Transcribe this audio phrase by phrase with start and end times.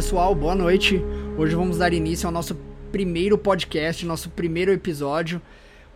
[0.00, 0.98] pessoal, boa noite.
[1.36, 2.56] Hoje vamos dar início ao nosso
[2.90, 5.42] primeiro podcast, nosso primeiro episódio,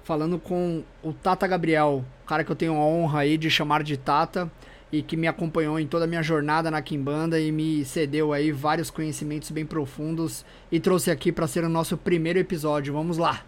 [0.03, 3.97] falando com o Tata Gabriel, cara que eu tenho a honra aí de chamar de
[3.97, 4.53] Tata
[4.93, 8.53] e que me acompanhou em toda a minha jornada na Kimbanda e me cedeu aí
[8.53, 12.93] vários conhecimentos bem profundos e trouxe aqui para ser o nosso primeiro episódio.
[12.93, 13.43] Vamos lá.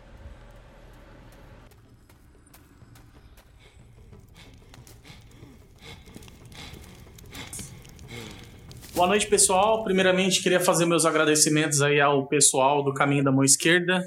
[8.96, 9.84] Boa noite, pessoal.
[9.84, 14.02] Primeiramente, queria fazer meus agradecimentos aí ao pessoal do Caminho da Mão Esquerda,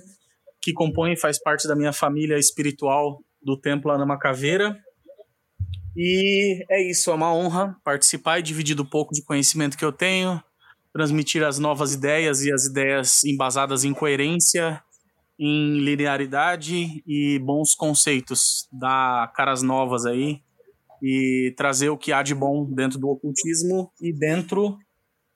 [0.59, 4.75] que compõe e faz parte da minha família espiritual do Templo Anama Caveira.
[5.95, 9.91] E é isso, é uma honra participar e dividir um pouco de conhecimento que eu
[9.91, 10.43] tenho,
[10.91, 14.81] transmitir as novas ideias e as ideias embasadas em coerência,
[15.37, 20.41] em linearidade e bons conceitos, dar caras novas aí
[21.01, 24.77] e trazer o que há de bom dentro do ocultismo e dentro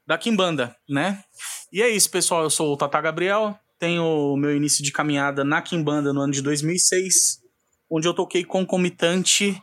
[0.06, 1.24] da Kimbanda, né?
[1.72, 2.44] E é isso, pessoal.
[2.44, 6.34] Eu sou o Tata Gabriel, tenho o meu início de caminhada na Kimbanda no ano
[6.34, 7.42] de 2006,
[7.90, 9.62] onde eu toquei concomitante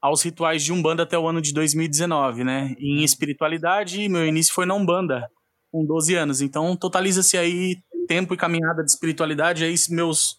[0.00, 2.74] aos rituais de Umbanda até o ano de 2019, né?
[2.78, 5.26] Em espiritualidade, meu início foi na Umbanda,
[5.72, 6.40] com 12 anos.
[6.42, 10.38] Então, totaliza-se aí tempo e caminhada de espiritualidade, aí meus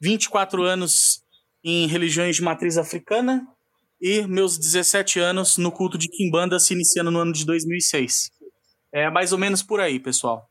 [0.00, 1.22] 24 anos
[1.62, 3.46] em religiões de matriz africana
[4.02, 8.32] e meus 17 anos no culto de Kimbanda se iniciando no ano de 2006.
[8.92, 10.50] É mais ou menos por aí, pessoal.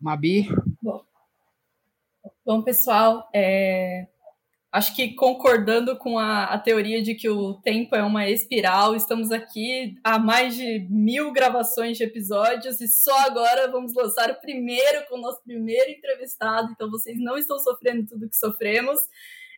[0.00, 0.48] Mabi?
[0.82, 1.04] Bom,
[2.44, 4.08] bom pessoal, é...
[4.72, 9.30] acho que concordando com a, a teoria de que o tempo é uma espiral, estamos
[9.30, 15.06] aqui há mais de mil gravações de episódios e só agora vamos lançar o primeiro
[15.08, 18.98] com o nosso primeiro entrevistado, então vocês não estão sofrendo tudo que sofremos.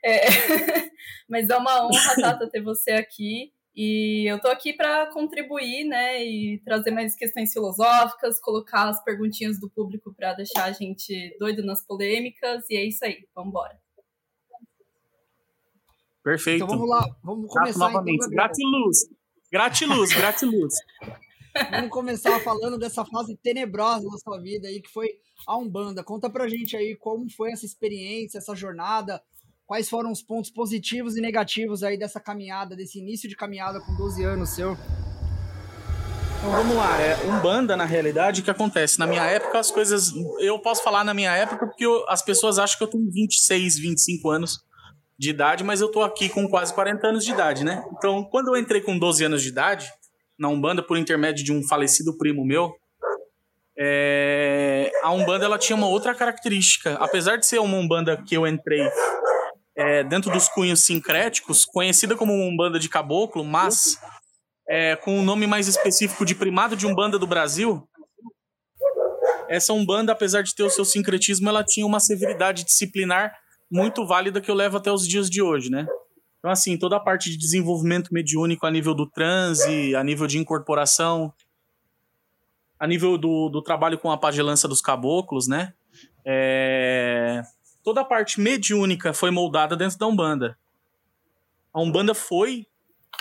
[0.05, 0.21] É...
[1.29, 3.53] Mas é uma honra, Tata, ter você aqui.
[3.75, 9.59] E eu tô aqui para contribuir, né, e trazer mais questões filosóficas, colocar as perguntinhas
[9.59, 12.69] do público para deixar a gente doido nas polêmicas.
[12.69, 13.81] E é isso aí, vamos embora.
[16.23, 16.65] Perfeito.
[16.65, 18.17] Então vamos lá, vamos começar então, novamente.
[18.17, 18.99] Então, gratiluz.
[19.51, 20.75] Gratiluz, gratiluz.
[21.71, 25.09] vamos começar falando dessa fase tenebrosa da sua vida aí, que foi
[25.47, 26.05] a Umbanda.
[26.05, 29.23] Conta pra gente aí como foi essa experiência, essa jornada,
[29.67, 33.95] quais foram os pontos positivos e negativos aí dessa caminhada, desse início de caminhada com
[33.97, 34.77] 12 anos seu?
[36.43, 38.99] Então vamos lá, é Umbanda, na realidade, o que acontece?
[38.99, 40.13] Na minha época, as coisas.
[40.41, 43.79] Eu posso falar na minha época porque eu, as pessoas acham que eu tenho 26,
[43.79, 44.59] 25 anos
[45.17, 47.85] de idade, mas eu tô aqui com quase 40 anos de idade, né?
[47.97, 49.89] Então, quando eu entrei com 12 anos de idade,
[50.37, 52.75] na Umbanda, por intermédio de um falecido primo meu,
[53.79, 54.91] é...
[55.05, 56.95] a Umbanda ela tinha uma outra característica.
[56.95, 58.83] Apesar de ser uma Umbanda que eu entrei
[59.77, 63.99] é, dentro dos cunhos sincréticos, conhecida como Umbanda de Caboclo, mas
[64.69, 67.89] é, com o um nome mais específico de Primado de Umbanda do Brasil.
[69.49, 73.35] Essa Umbanda, apesar de ter o seu sincretismo, ela tinha uma severidade disciplinar
[73.71, 75.87] muito válida que eu levo até os dias de hoje, né?
[76.39, 80.39] Então, assim, toda a parte de desenvolvimento mediúnico a nível do transe, a nível de
[80.39, 81.33] incorporação,
[82.79, 85.73] a nível do, do trabalho com a pagelança dos caboclos, né?
[86.25, 87.43] É
[87.83, 90.59] toda a parte mediúnica foi moldada dentro da Umbanda.
[91.73, 92.67] A Umbanda foi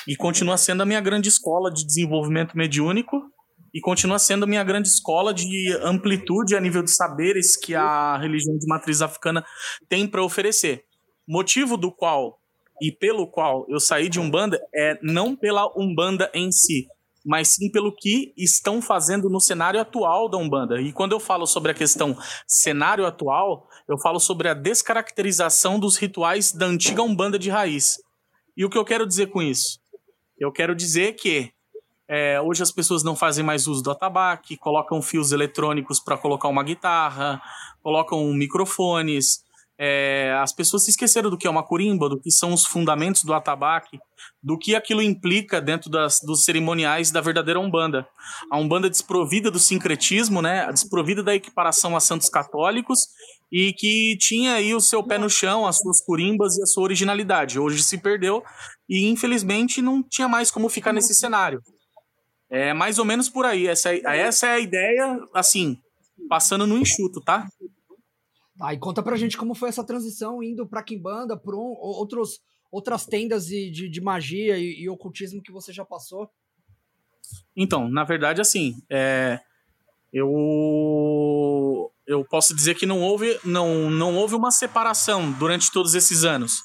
[0.08, 3.32] e continua sendo a minha grande escola de desenvolvimento mediúnico
[3.74, 8.18] e continua sendo a minha grande escola de amplitude a nível de saberes que a
[8.18, 9.46] religião de matriz africana
[9.88, 10.86] tem para oferecer.
[11.28, 12.40] Motivo do qual
[12.82, 16.88] e pelo qual eu saí de Umbanda é não pela Umbanda em si,
[17.24, 20.82] mas sim pelo que estão fazendo no cenário atual da Umbanda.
[20.82, 22.18] E quando eu falo sobre a questão
[22.48, 28.02] cenário atual, eu falo sobre a descaracterização dos rituais da antiga Umbanda de raiz.
[28.56, 29.80] E o que eu quero dizer com isso?
[30.40, 31.52] Eu quero dizer que
[32.08, 36.48] é, hoje as pessoas não fazem mais uso do atabaque, colocam fios eletrônicos para colocar
[36.48, 37.42] uma guitarra,
[37.82, 39.44] colocam microfones,
[39.84, 43.24] é, as pessoas se esqueceram do que é uma corimba, do que são os fundamentos
[43.24, 44.00] do atabaque,
[44.44, 48.08] do que aquilo implica dentro das, dos cerimoniais da verdadeira Umbanda.
[48.52, 53.08] A Umbanda desprovida do sincretismo, né, desprovida da equiparação a santos católicos
[53.52, 56.84] e que tinha aí o seu pé no chão, as suas corimbas e a sua
[56.84, 57.60] originalidade.
[57.60, 58.42] Hoje se perdeu
[58.88, 61.62] e infelizmente não tinha mais como ficar nesse cenário.
[62.50, 63.68] É mais ou menos por aí.
[63.68, 65.78] Essa, é, essa é a ideia, assim,
[66.30, 67.48] passando no enxuto, tá?
[68.62, 72.40] Aí conta pra gente como foi essa transição indo pra Kimbanda, por um, outros,
[72.72, 76.30] outras tendas de, de, de magia e, e, ocultismo que você já passou.
[77.56, 79.40] Então, na verdade, assim, é,
[80.14, 86.26] eu, eu posso dizer que não houve, não, não houve uma separação durante todos esses
[86.26, 86.64] anos.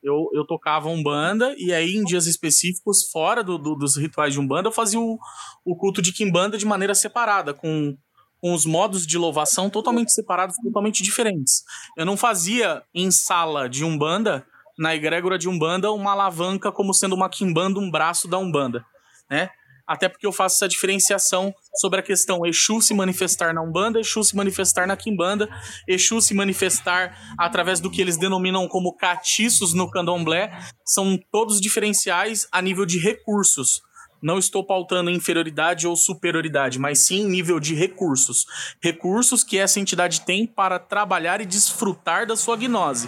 [0.00, 4.40] Eu, eu tocava Umbanda, e aí em dias específicos, fora do, do, dos rituais de
[4.40, 5.18] Umbanda, eu fazia o,
[5.64, 7.96] o culto de Kimbanda de maneira separada, com,
[8.38, 11.64] com os modos de louvação totalmente separados, totalmente diferentes.
[11.96, 14.46] Eu não fazia em sala de Umbanda,
[14.78, 18.84] na egrégora de Umbanda, uma alavanca como sendo uma Kimbanda, um braço da Umbanda,
[19.28, 19.50] né?
[19.86, 24.22] até porque eu faço essa diferenciação sobre a questão Exu se manifestar na Umbanda, Exu
[24.22, 25.48] se manifestar na Quimbanda,
[25.88, 30.50] Exu se manifestar através do que eles denominam como catiços no candomblé,
[30.84, 33.82] são todos diferenciais a nível de recursos.
[34.22, 38.46] Não estou pautando inferioridade ou superioridade, mas sim nível de recursos.
[38.82, 43.06] Recursos que essa entidade tem para trabalhar e desfrutar da sua gnose.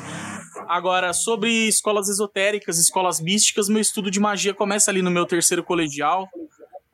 [0.69, 5.65] Agora, sobre escolas esotéricas, escolas místicas, meu estudo de magia começa ali no meu terceiro
[5.65, 6.29] colegial,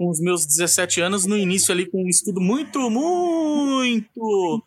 [0.02, 4.64] com os meus 17 anos, no início ali com um estudo muito, muito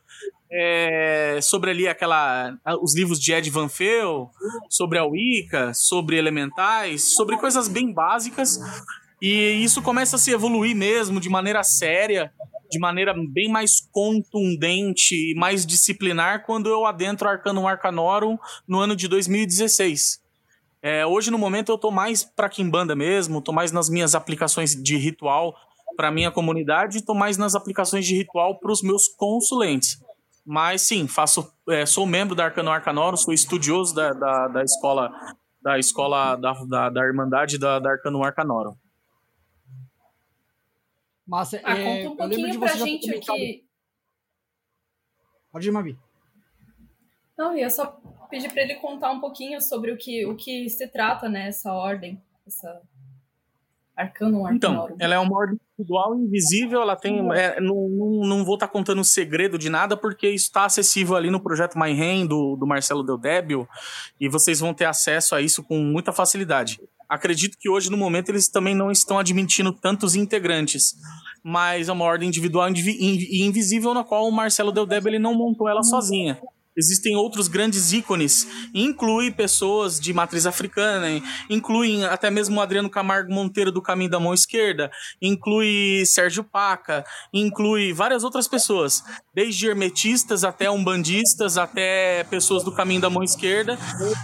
[0.50, 4.30] é, sobre ali aquela os livros de Ed Van Feel,
[4.70, 8.58] sobre a Wicca, sobre elementais, sobre coisas bem básicas.
[9.22, 12.32] E isso começa a se evoluir mesmo de maneira séria,
[12.72, 18.96] de maneira bem mais contundente e mais disciplinar quando eu adentro Arcanum Arcanorum no ano
[18.96, 20.25] de 2016.
[20.88, 24.76] É, hoje, no momento, eu tô mais pra Kimbanda mesmo, tô mais nas minhas aplicações
[24.76, 25.56] de ritual
[25.98, 30.00] para minha comunidade, tô mais nas aplicações de ritual para os meus consulentes.
[30.46, 35.12] Mas sim, faço, é, sou membro da Arcano Arcanoro, sou estudioso da, da, da escola
[35.60, 38.78] da escola da, da, da Irmandade da, da Arcano Arcanoro.
[41.26, 43.66] Massa, ah, é, conta um pouquinho pra gente aqui.
[45.52, 45.98] Pode ir, Mabi.
[47.36, 48.00] Não, eu só
[48.30, 51.74] pedi para ele contar um pouquinho sobre o que, o que se trata, né, essa
[51.74, 52.82] ordem, essa
[53.96, 57.18] Arcanum Então, ela é uma ordem individual invisível, ela tem.
[57.32, 57.88] É, não,
[58.28, 62.28] não, vou estar tá contando segredo de nada, porque está acessível ali no projeto MyRain
[62.28, 63.68] do, do Marcelo Deldébio,
[64.20, 66.82] e vocês vão ter acesso a isso com muita facilidade.
[67.08, 70.96] Acredito que hoje, no momento, eles também não estão admitindo tantos integrantes,
[71.42, 75.70] mas é uma ordem individual e invisível na qual o Marcelo Deldébio ele não montou
[75.70, 76.38] ela sozinha
[76.78, 81.08] existem outros grandes ícones, inclui pessoas de matriz africana,
[81.50, 84.92] incluem até mesmo o Adriano Camargo Monteiro do Caminho da Mão Esquerda,
[85.22, 93.02] inclui Sérgio Paca, inclui várias outras pessoas, desde hermetistas até umbandistas, até pessoas do Caminho
[93.02, 93.78] da Mão Esquerda,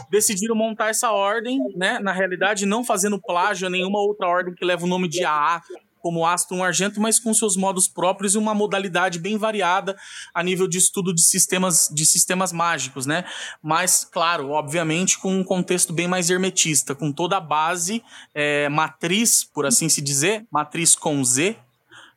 [0.09, 4.65] decidiram montar essa ordem, né, na realidade não fazendo plágio a nenhuma outra ordem que
[4.65, 5.61] leva o nome de AA,
[6.01, 9.97] como Aston Argento, mas com seus modos próprios e uma modalidade bem variada
[10.33, 13.23] a nível de estudo de sistemas, de sistemas mágicos, né?
[13.61, 18.03] Mas, claro, obviamente, com um contexto bem mais hermetista, com toda a base,
[18.33, 21.55] é, matriz, por assim se dizer, matriz com Z,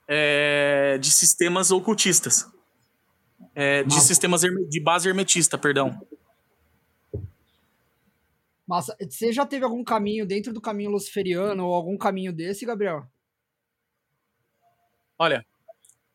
[0.09, 2.47] é, de sistemas ocultistas.
[3.55, 6.01] É, de sistemas de base hermetista, perdão.
[8.67, 13.07] Mas você já teve algum caminho dentro do caminho luciferiano ou algum caminho desse, Gabriel?
[15.19, 15.45] Olha,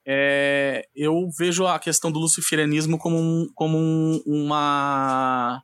[0.06, 5.62] é, eu vejo a questão do luciferianismo como, um, como um, uma,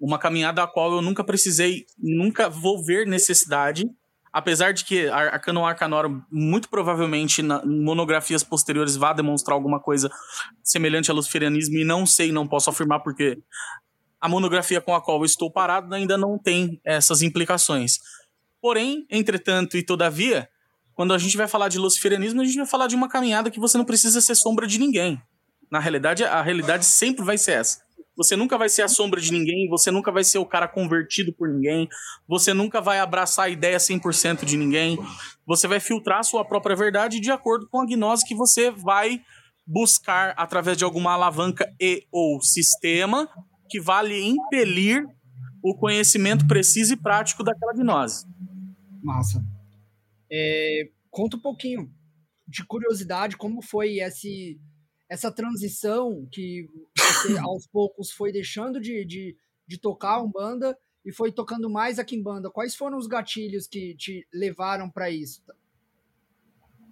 [0.00, 3.88] uma caminhada a qual eu nunca precisei, nunca vou ver necessidade,
[4.32, 10.10] apesar de que Arcanum Arcanor muito provavelmente na, em monografias posteriores vá demonstrar alguma coisa
[10.62, 13.38] semelhante ao luciferianismo e não sei, não posso afirmar porque
[14.20, 17.98] a monografia com a qual eu estou parado ainda não tem essas implicações.
[18.60, 20.48] Porém, entretanto e todavia,
[20.94, 23.60] quando a gente vai falar de luciferianismo, a gente vai falar de uma caminhada que
[23.60, 25.20] você não precisa ser sombra de ninguém.
[25.70, 27.82] Na realidade, a realidade sempre vai ser essa.
[28.16, 31.32] Você nunca vai ser a sombra de ninguém, você nunca vai ser o cara convertido
[31.32, 31.88] por ninguém,
[32.28, 34.96] você nunca vai abraçar a ideia 100% de ninguém.
[35.44, 39.20] Você vai filtrar a sua própria verdade de acordo com a gnose que você vai
[39.66, 43.28] buscar através de alguma alavanca e ou sistema
[43.68, 45.04] que vale impelir
[45.62, 48.26] o conhecimento preciso e prático daquela gnose.
[49.02, 49.53] Massa.
[50.30, 51.92] É, conta um pouquinho
[52.46, 54.60] de curiosidade, como foi esse,
[55.08, 61.30] essa transição que você aos poucos foi deixando de, de, de tocar Umbanda e foi
[61.30, 62.50] tocando mais aqui em banda.
[62.50, 65.42] Quais foram os gatilhos que te levaram para isso?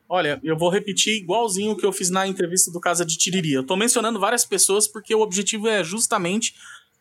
[0.09, 3.55] Olha, eu vou repetir igualzinho o que eu fiz na entrevista do Casa de Tiriri.
[3.55, 6.55] Eu tô mencionando várias pessoas porque o objetivo é justamente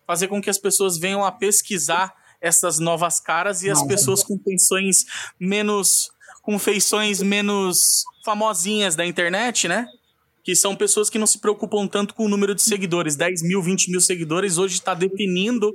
[0.08, 4.38] fazer com que as pessoas venham a pesquisar essas novas caras e as pessoas com
[4.38, 5.06] pensões
[5.40, 6.10] menos
[6.42, 9.88] com feições menos famosinhas da internet, né?
[10.44, 13.16] Que são pessoas que não se preocupam tanto com o número de seguidores.
[13.16, 15.72] 10 mil, 20 mil seguidores hoje está definindo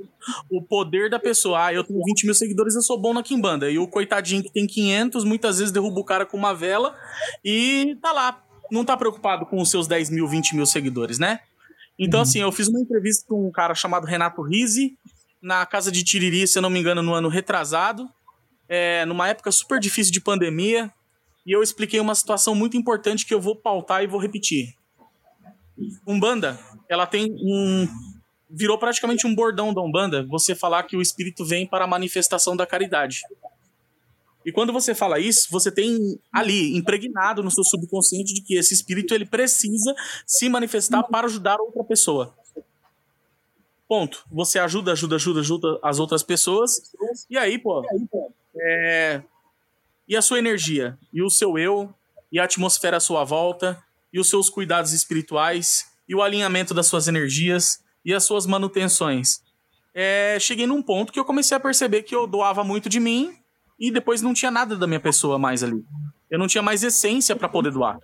[0.51, 1.67] o poder da pessoa.
[1.67, 3.71] Ah, eu tenho 20 mil seguidores, eu sou bom na Kimbanda.
[3.71, 6.95] E o coitadinho que tem 500, muitas vezes derruba o cara com uma vela
[7.43, 8.43] e tá lá.
[8.69, 11.39] Não tá preocupado com os seus 10 mil, 20 mil seguidores, né?
[11.97, 12.23] Então, uhum.
[12.23, 14.97] assim, eu fiz uma entrevista com um cara chamado Renato Rizzi,
[15.41, 18.09] na casa de Tiriri, se eu não me engano, no ano retrasado,
[18.67, 20.91] é, numa época super difícil de pandemia,
[21.45, 24.75] e eu expliquei uma situação muito importante que eu vou pautar e vou repetir.
[26.05, 26.59] Umbanda,
[26.89, 27.87] ela tem um.
[28.49, 32.55] Virou praticamente um bordão da Umbanda você falar que o espírito vem para a manifestação
[32.55, 33.21] da caridade.
[34.45, 38.73] E quando você fala isso, você tem ali impregnado no seu subconsciente de que esse
[38.73, 39.93] espírito ele precisa
[40.25, 42.33] se manifestar para ajudar outra pessoa.
[43.87, 44.25] Ponto.
[44.31, 46.81] Você ajuda, ajuda, ajuda, ajuda as outras pessoas.
[47.29, 47.85] E aí, pô,
[48.61, 49.21] é...
[50.07, 51.93] e a sua energia, e o seu eu,
[52.31, 56.87] e a atmosfera à sua volta, e os seus cuidados espirituais, e o alinhamento das
[56.87, 59.41] suas energias, e as suas manutenções.
[59.93, 60.37] É...
[60.39, 63.37] Cheguei num ponto que eu comecei a perceber que eu doava muito de mim,
[63.79, 65.85] e depois não tinha nada da minha pessoa mais ali.
[66.29, 67.99] Eu não tinha mais essência para poder doar.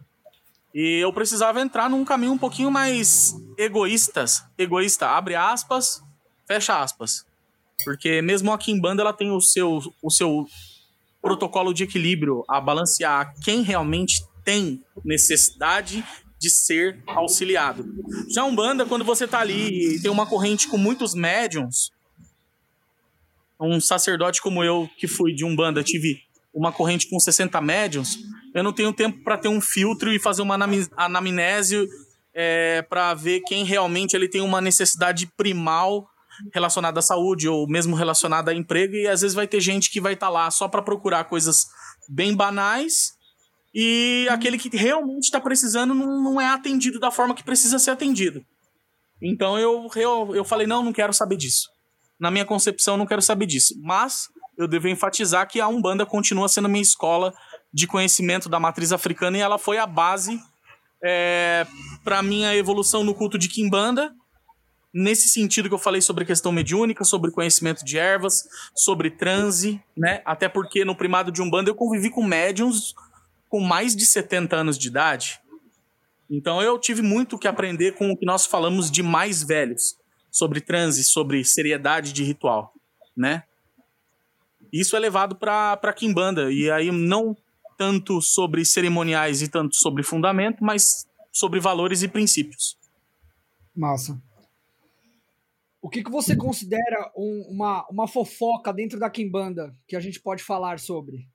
[0.74, 6.04] E eu precisava entrar num caminho um pouquinho mais egoístas, egoísta, abre aspas,
[6.48, 7.26] fecha aspas.
[7.84, 10.48] Porque mesmo aqui em banda ela tem o seu, o seu
[11.22, 16.04] protocolo de equilíbrio a balancear quem realmente tem necessidade
[16.38, 17.86] de ser auxiliado.
[18.30, 21.92] Já um banda, quando você tá ali e tem uma corrente com muitos médiums,
[23.60, 26.20] um sacerdote como eu, que fui de um banda, tive
[26.54, 28.20] uma corrente com 60 médiums,
[28.54, 30.58] eu não tenho tempo para ter um filtro e fazer uma
[30.98, 31.88] anamnese
[32.34, 36.08] é, para ver quem realmente ele tem uma necessidade primal
[36.54, 40.02] relacionada à saúde ou mesmo relacionada a emprego e às vezes vai ter gente que
[40.02, 41.68] vai estar tá lá só para procurar coisas
[42.10, 43.14] bem banais
[43.74, 47.92] e aquele que realmente está precisando não, não é atendido da forma que precisa ser
[47.92, 48.46] atendido.
[49.22, 51.70] Então eu, eu, eu falei, não, não quero saber disso.
[52.20, 53.74] Na minha concepção, não quero saber disso.
[53.82, 57.34] Mas eu devo enfatizar que a Umbanda continua sendo minha escola
[57.74, 60.40] de conhecimento da matriz africana e ela foi a base
[61.04, 61.66] é,
[62.04, 64.14] para minha evolução no culto de Kimbanda.
[64.94, 70.22] Nesse sentido que eu falei sobre questão mediúnica, sobre conhecimento de ervas, sobre transe, né?
[70.24, 72.94] Até porque no primado de Umbanda eu convivi com médiums
[73.50, 75.40] com mais de 70 anos de idade.
[76.30, 79.98] Então eu tive muito que aprender com o que nós falamos de mais velhos,
[80.32, 82.74] sobre transe, sobre seriedade de ritual,
[83.16, 83.44] né?
[84.72, 86.52] Isso é levado para Kimbanda.
[86.52, 87.38] E aí não
[87.78, 92.78] tanto sobre cerimoniais e tanto sobre fundamento, mas sobre valores e princípios.
[93.76, 94.20] Massa.
[95.84, 100.18] O que, que você considera um, uma, uma fofoca dentro da Kimbanda que a gente
[100.18, 101.28] pode falar sobre?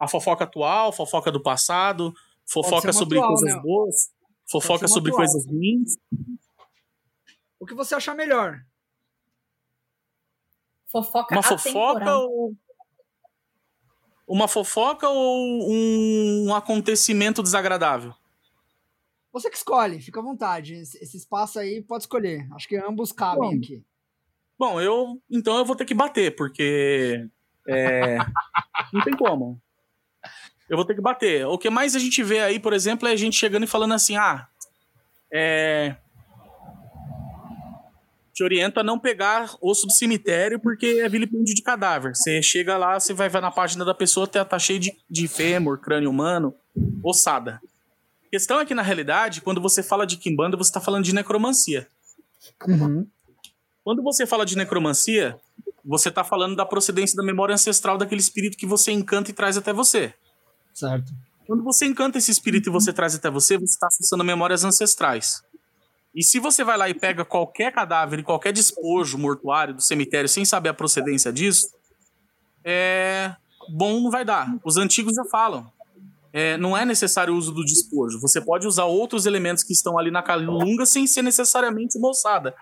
[0.00, 2.14] A fofoca atual, fofoca do passado,
[2.46, 3.60] fofoca sobre atual, coisas né?
[3.60, 4.10] boas,
[4.50, 5.18] fofoca sobre atual.
[5.18, 5.98] coisas ruins.
[7.60, 8.58] O que você achar melhor?
[10.90, 12.54] Fofoca Uma fofoca ou.
[14.26, 18.14] Uma fofoca ou um acontecimento desagradável?
[19.32, 20.74] Você que escolhe, fica à vontade.
[20.74, 22.46] Esse espaço aí pode escolher.
[22.52, 23.84] Acho que ambos cabem bom, aqui.
[24.58, 25.20] Bom, eu.
[25.30, 27.28] Então eu vou ter que bater, porque.
[27.66, 28.18] É,
[28.92, 29.60] não tem como.
[30.68, 31.46] Eu vou ter que bater.
[31.46, 33.94] O que mais a gente vê aí, por exemplo, é a gente chegando e falando
[33.94, 34.48] assim: ah,
[35.32, 35.96] é,
[38.38, 42.14] te oriento a não pegar osso do cemitério porque é vilipêndio de cadáver.
[42.14, 45.26] Você chega lá, você vai ver na página da pessoa, tá, tá cheio de, de
[45.26, 46.54] fêmur, crânio humano,
[47.02, 47.60] ossada.
[48.28, 51.14] A questão é que, na realidade, quando você fala de Kimbanda, você está falando de
[51.14, 51.88] necromancia.
[52.66, 53.06] Uhum.
[53.82, 55.40] Quando você fala de necromancia,
[55.82, 59.56] você está falando da procedência da memória ancestral daquele espírito que você encanta e traz
[59.56, 60.12] até você.
[60.74, 61.10] Certo.
[61.46, 65.42] Quando você encanta esse espírito e você traz até você, você está acessando memórias ancestrais.
[66.14, 70.44] E se você vai lá e pega qualquer cadáver, qualquer despojo mortuário do cemitério sem
[70.44, 71.70] saber a procedência disso,
[72.62, 73.34] é
[73.70, 74.54] bom não vai dar.
[74.62, 75.72] Os antigos já falam.
[76.32, 78.20] É, não é necessário o uso do despojo.
[78.20, 82.54] Você pode usar outros elementos que estão ali na calunga sem ser necessariamente moçada.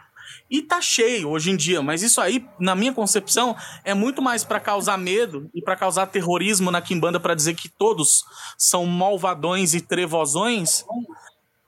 [0.50, 4.44] E tá cheio hoje em dia, mas isso aí, na minha concepção, é muito mais
[4.44, 8.24] para causar medo e para causar terrorismo na Quimbanda para dizer que todos
[8.56, 10.84] são malvadões e trevozões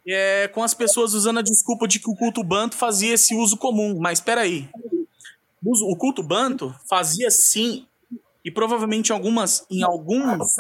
[0.07, 3.57] é, com as pessoas usando a desculpa de que o culto banto fazia esse uso
[3.57, 3.99] comum.
[4.01, 4.69] Mas espera aí.
[5.65, 7.85] O culto banto fazia sim,
[8.45, 10.55] e provavelmente algumas, em alguns,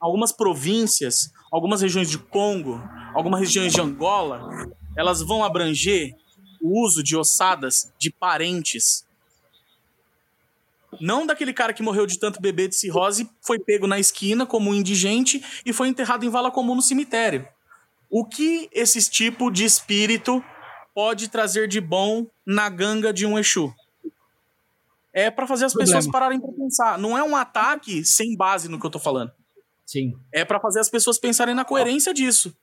[0.00, 2.82] algumas províncias, algumas regiões de Congo,
[3.14, 6.16] algumas regiões de Angola, elas vão abranger
[6.60, 9.04] o uso de ossadas de parentes.
[11.00, 14.70] Não daquele cara que morreu de tanto beber de cirrose, foi pego na esquina como
[14.70, 17.46] um indigente e foi enterrado em vala comum no cemitério.
[18.08, 20.42] O que esse tipo de espírito
[20.92, 23.72] pode trazer de bom na ganga de um Exu?
[25.12, 25.96] É para fazer as Problema.
[25.96, 26.98] pessoas pararem para pensar.
[26.98, 29.32] Não é um ataque sem base no que eu tô falando.
[29.90, 30.12] Sim.
[30.32, 32.54] É para fazer as pessoas pensarem na coerência disso.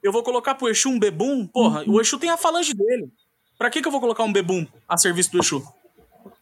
[0.00, 1.44] Eu vou colocar pro Exu um bebum?
[1.44, 1.94] Porra, uhum.
[1.94, 3.10] o Exu tem a falange dele.
[3.58, 5.60] Pra que, que eu vou colocar um bebum a serviço do Exu?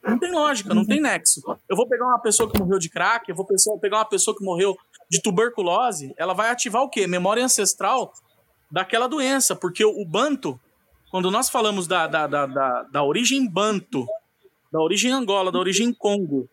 [0.07, 1.41] Não tem lógica, não tem nexo.
[1.67, 3.47] Eu vou pegar uma pessoa que morreu de crack, eu vou
[3.81, 4.77] pegar uma pessoa que morreu
[5.11, 7.07] de tuberculose, ela vai ativar o quê?
[7.07, 8.13] Memória ancestral
[8.71, 10.61] daquela doença, porque o, banto,
[11.11, 14.07] quando nós falamos da, da, da, da, da origem banto,
[14.71, 16.47] da origem Angola, da origem Congo,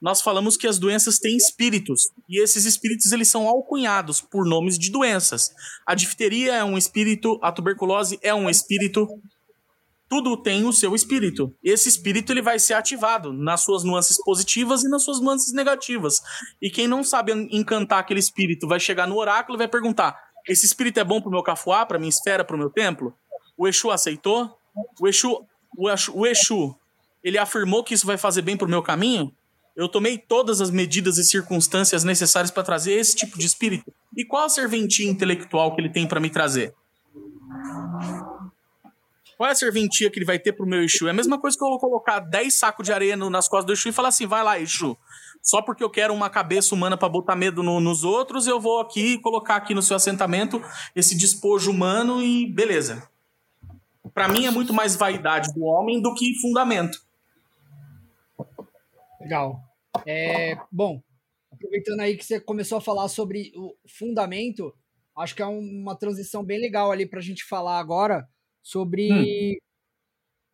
[0.00, 4.78] nós falamos que as doenças têm espíritos e esses espíritos eles são alcunhados por nomes
[4.78, 5.50] de doenças.
[5.86, 9.06] A difteria é um espírito, a tuberculose é um espírito.
[10.08, 11.54] Tudo tem o seu espírito.
[11.62, 16.20] Esse espírito ele vai ser ativado nas suas nuances positivas e nas suas nuances negativas.
[16.60, 20.64] E quem não sabe encantar aquele espírito vai chegar no oráculo e vai perguntar: esse
[20.64, 23.14] espírito é bom para o meu cafuá, para minha esfera, para o meu templo?
[23.56, 24.58] O Exu aceitou?
[24.98, 26.76] O Exu, o Exu, o Exu
[27.22, 29.32] ele afirmou que isso vai fazer bem para o meu caminho?
[29.80, 33.90] Eu tomei todas as medidas e circunstâncias necessárias para trazer esse tipo de espírito.
[34.14, 36.74] E qual a serventia intelectual que ele tem para me trazer?
[39.38, 41.06] Qual é a serventia que ele vai ter pro meu Exu?
[41.06, 43.88] É a mesma coisa que eu colocar 10 sacos de areia nas costas do Exu
[43.88, 44.98] e falar assim: vai lá, Exu.
[45.40, 48.82] Só porque eu quero uma cabeça humana para botar medo no, nos outros, eu vou
[48.82, 50.62] aqui colocar aqui no seu assentamento
[50.94, 53.08] esse despojo humano e beleza.
[54.12, 57.00] Para mim é muito mais vaidade do homem do que fundamento.
[59.18, 59.69] Legal.
[60.06, 61.02] É, bom,
[61.52, 64.74] aproveitando aí que você começou a falar sobre o fundamento,
[65.16, 68.28] acho que é uma transição bem legal ali para a gente falar agora
[68.62, 69.56] sobre hum.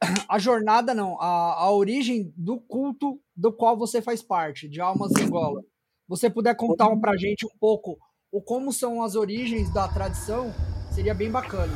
[0.28, 5.12] a jornada, não, a, a origem do culto do qual você faz parte, de Almas
[5.20, 5.62] Angola.
[6.08, 7.98] Você puder contar para a gente um pouco
[8.30, 10.52] o como são as origens da tradição,
[10.92, 11.72] seria bem bacana.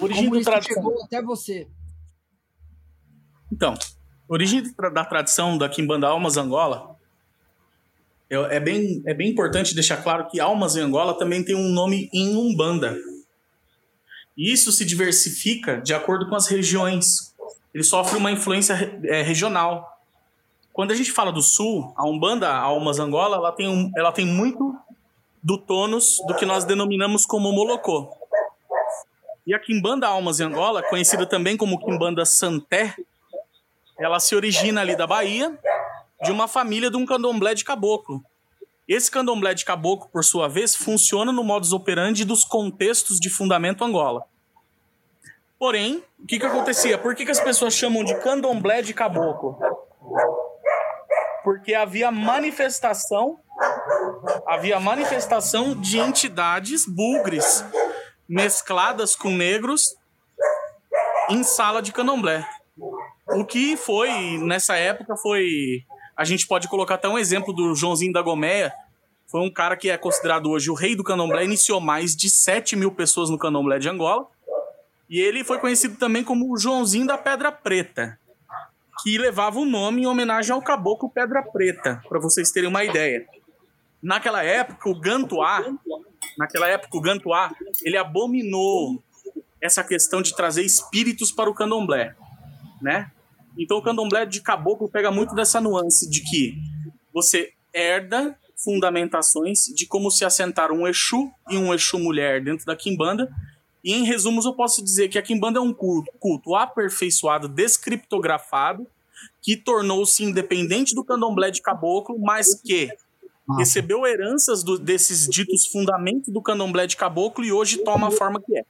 [0.00, 0.74] Origem como do tradição.
[0.74, 1.68] chegou até você.
[3.52, 3.74] Então,
[4.32, 6.96] origem da tradição da Kimbanda Almas Angola
[8.50, 12.08] é bem, é bem importante deixar claro que Almas em Angola também tem um nome
[12.14, 12.96] em Umbanda.
[14.36, 17.34] E isso se diversifica de acordo com as regiões.
[17.74, 19.98] Ele sofre uma influência é, regional.
[20.72, 24.24] Quando a gente fala do sul, a Umbanda Almas Angola, ela tem, um, ela tem
[24.24, 24.74] muito
[25.42, 28.16] do tônus do que nós denominamos como Molocô.
[29.46, 32.94] E a Kimbanda Almas em Angola, conhecida também como Kimbanda Santé,
[34.02, 35.56] ela se origina ali da Bahia,
[36.22, 38.22] de uma família de um candomblé de caboclo.
[38.88, 43.84] Esse candomblé de caboclo, por sua vez, funciona no modus operandi dos contextos de fundamento
[43.84, 44.24] Angola.
[45.56, 46.98] Porém, o que, que acontecia?
[46.98, 49.56] Por que, que as pessoas chamam de candomblé de caboclo?
[51.44, 53.38] Porque havia manifestação,
[54.46, 57.64] havia manifestação de entidades bugres
[58.28, 59.96] mescladas com negros
[61.30, 62.44] em sala de candomblé.
[63.28, 65.84] O que foi, nessa época, foi.
[66.16, 68.72] A gente pode colocar até um exemplo do Joãozinho da Gomeia.
[69.26, 72.76] Foi um cara que é considerado hoje o rei do candomblé, iniciou mais de 7
[72.76, 74.26] mil pessoas no candomblé de Angola.
[75.08, 78.18] E ele foi conhecido também como o Joãozinho da Pedra Preta,
[79.02, 83.26] que levava o nome em homenagem ao caboclo Pedra Preta, para vocês terem uma ideia.
[84.02, 85.64] Naquela época, o Gantuá,
[86.36, 89.02] naquela época, o Gantuá, ele abominou
[89.60, 92.16] essa questão de trazer espíritos para o candomblé,
[92.82, 93.10] né?
[93.56, 96.54] Então o candomblé de caboclo pega muito dessa nuance de que
[97.12, 102.76] você herda fundamentações de como se assentar um Exu e um Exu mulher dentro da
[102.76, 103.30] Kimbanda.
[103.84, 108.86] E em resumos eu posso dizer que a Kimbanda é um culto, culto aperfeiçoado, descriptografado,
[109.40, 112.90] que tornou-se independente do candomblé de caboclo, mas que
[113.58, 118.40] recebeu heranças do, desses ditos fundamentos do candomblé de caboclo e hoje toma a forma
[118.40, 118.64] que é.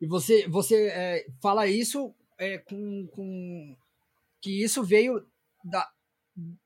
[0.00, 3.76] E você, você é, fala isso é, com, com
[4.40, 5.24] que isso veio
[5.62, 5.86] da,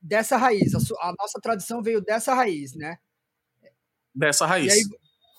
[0.00, 2.96] dessa raiz, a, a, nossa tradição veio dessa raiz, né?
[4.14, 4.72] Dessa raiz.
[4.72, 4.84] E aí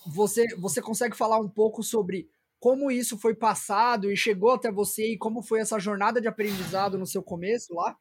[0.06, 2.28] você, você consegue falar um pouco sobre
[2.60, 6.98] como isso foi passado e chegou até você e como foi essa jornada de aprendizado
[6.98, 7.96] no seu começo lá?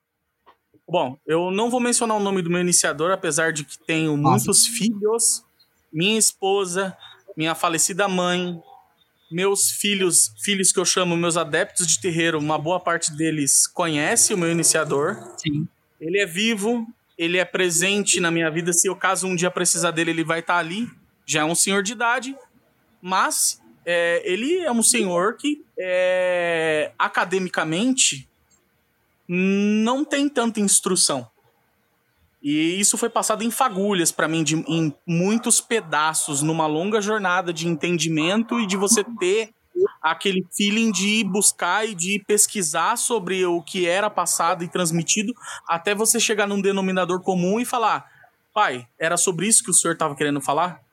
[0.87, 4.67] Bom, eu não vou mencionar o nome do meu iniciador, apesar de que tenho muitos
[4.67, 5.43] filhos,
[5.91, 6.95] minha esposa,
[7.35, 8.61] minha falecida mãe,
[9.31, 14.33] meus filhos, filhos que eu chamo meus adeptos de terreiro, uma boa parte deles conhece
[14.33, 15.17] o meu iniciador.
[15.37, 15.67] Sim.
[15.99, 16.85] Ele é vivo,
[17.17, 18.71] ele é presente na minha vida.
[18.73, 20.87] Se eu caso um dia precisar dele, ele vai estar ali.
[21.25, 22.35] Já é um senhor de idade,
[23.01, 28.27] mas é, ele é um senhor que é, academicamente
[29.27, 31.27] não tem tanta instrução.
[32.45, 37.51] E isso foi passado em fagulhas para mim, de, em muitos pedaços, numa longa jornada
[37.51, 39.49] de entendimento e de você ter
[39.99, 45.33] aquele feeling de buscar e de pesquisar sobre o que era passado e transmitido,
[45.67, 48.05] até você chegar num denominador comum e falar:
[48.53, 50.85] pai, era sobre isso que o senhor estava querendo falar?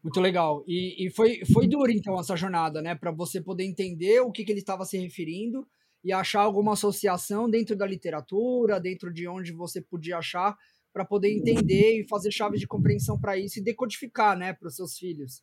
[0.00, 0.62] Muito legal.
[0.68, 2.94] E, e foi, foi duro, então, essa jornada, né?
[2.94, 5.66] Para você poder entender o que, que ele estava se referindo
[6.02, 10.56] e achar alguma associação dentro da literatura, dentro de onde você podia achar,
[10.92, 14.76] para poder entender e fazer chaves de compreensão para isso e decodificar, né, para os
[14.76, 15.42] seus filhos.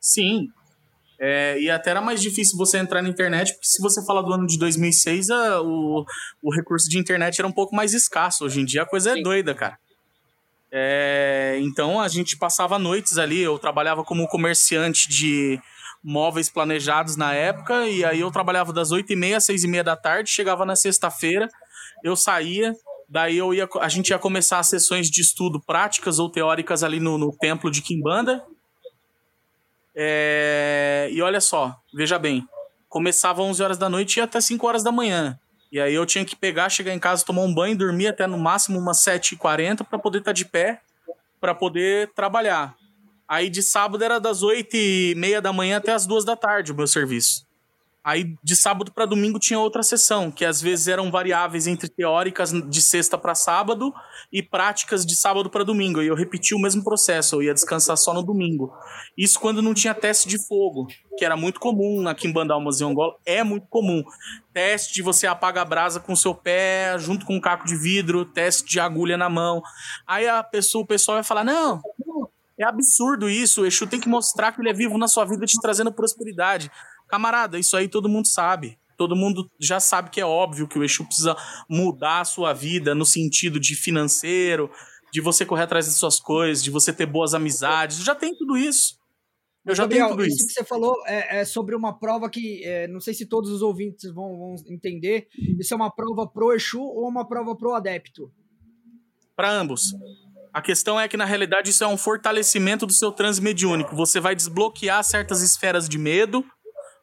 [0.00, 0.48] Sim.
[1.20, 4.32] É, e até era mais difícil você entrar na internet, porque se você falar do
[4.32, 6.04] ano de 2006, a, o,
[6.42, 8.44] o recurso de internet era um pouco mais escasso.
[8.44, 9.22] Hoje em dia a coisa é Sim.
[9.22, 9.76] doida, cara.
[10.70, 15.58] É, então a gente passava noites ali, eu trabalhava como comerciante de
[16.02, 20.64] móveis planejados na época, e aí eu trabalhava das 8h30 às 6h30 da tarde, chegava
[20.64, 21.48] na sexta-feira,
[22.04, 22.74] eu saía,
[23.08, 27.00] daí eu ia, a gente ia começar as sessões de estudo práticas ou teóricas ali
[27.00, 28.44] no, no templo de Kimbanda.
[29.94, 32.46] É, e olha só, veja bem,
[32.88, 35.38] começava às 11 horas da noite e até 5 horas da manhã.
[35.70, 38.38] E aí eu tinha que pegar, chegar em casa, tomar um banho, dormir até no
[38.38, 40.80] máximo umas 7h40 para poder estar tá de pé,
[41.40, 42.74] para poder trabalhar.
[43.28, 46.72] Aí de sábado era das 8 e meia da manhã até as 2 da tarde
[46.72, 47.46] o meu serviço.
[48.08, 52.50] Aí de sábado para domingo tinha outra sessão, que às vezes eram variáveis entre teóricas
[52.50, 53.92] de sexta para sábado
[54.32, 56.00] e práticas de sábado para domingo.
[56.00, 58.72] E eu repetia o mesmo processo, eu ia descansar só no domingo.
[59.14, 60.86] Isso quando não tinha teste de fogo,
[61.18, 64.02] que era muito comum na Kimbanda Almas e Angola, é muito comum.
[64.54, 67.76] Teste de você apaga a brasa com o seu pé, junto com um caco de
[67.76, 69.60] vidro, teste de agulha na mão.
[70.06, 71.82] Aí a pessoa, o pessoal vai falar: "Não,
[72.58, 73.62] é absurdo isso.
[73.62, 76.70] O Exu tem que mostrar que ele é vivo na sua vida, te trazendo prosperidade.
[77.06, 78.78] Camarada, isso aí todo mundo sabe.
[78.96, 81.36] Todo mundo já sabe que é óbvio que o Exu precisa
[81.68, 84.70] mudar a sua vida no sentido de financeiro,
[85.12, 87.98] de você correr atrás das suas coisas, de você ter boas amizades.
[87.98, 88.98] Já tem tudo isso.
[89.64, 90.36] Eu já Gabriel, tenho tudo isso.
[90.38, 93.50] Isso que você falou é, é sobre uma prova que é, não sei se todos
[93.50, 95.28] os ouvintes vão, vão, entender.
[95.58, 98.32] Isso é uma prova pro Exu ou uma prova pro adepto?
[99.36, 99.92] Para ambos.
[100.52, 103.94] A questão é que, na realidade, isso é um fortalecimento do seu transe mediúnico.
[103.94, 106.44] Você vai desbloquear certas esferas de medo,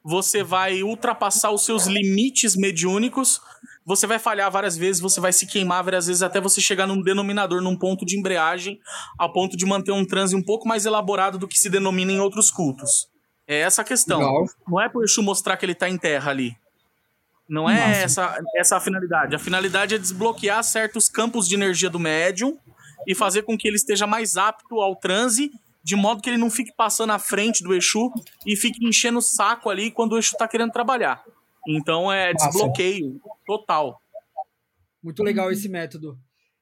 [0.03, 3.41] você vai ultrapassar os seus limites mediúnicos,
[3.85, 7.01] você vai falhar várias vezes, você vai se queimar várias vezes, até você chegar num
[7.01, 8.79] denominador, num ponto de embreagem,
[9.17, 12.19] ao ponto de manter um transe um pouco mais elaborado do que se denomina em
[12.19, 13.07] outros cultos.
[13.47, 14.19] É essa a questão.
[14.19, 14.45] Legal.
[14.67, 16.57] Não é por Exu mostrar que ele está em terra ali.
[17.47, 19.35] Não é essa, essa a finalidade.
[19.35, 22.57] A finalidade é desbloquear certos campos de energia do médium
[23.07, 25.51] e fazer com que ele esteja mais apto ao transe,
[25.83, 28.11] de modo que ele não fique passando à frente do Exu
[28.45, 31.23] e fique enchendo o saco ali quando o Exu está querendo trabalhar.
[31.67, 34.01] Então é desbloqueio total.
[35.03, 36.17] Muito legal esse método.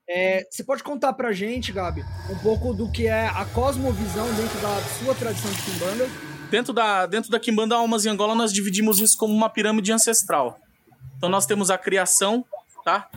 [0.07, 4.59] É, você pode contar pra gente, Gabi, um pouco do que é a cosmovisão dentro
[4.59, 6.09] da sua tradição de Kimbanda?
[6.51, 10.59] Dentro da, dentro da Kimbanda Almas em Angola, nós dividimos isso como uma pirâmide ancestral.
[11.17, 12.45] Então nós temos a criação,
[12.83, 13.09] tá?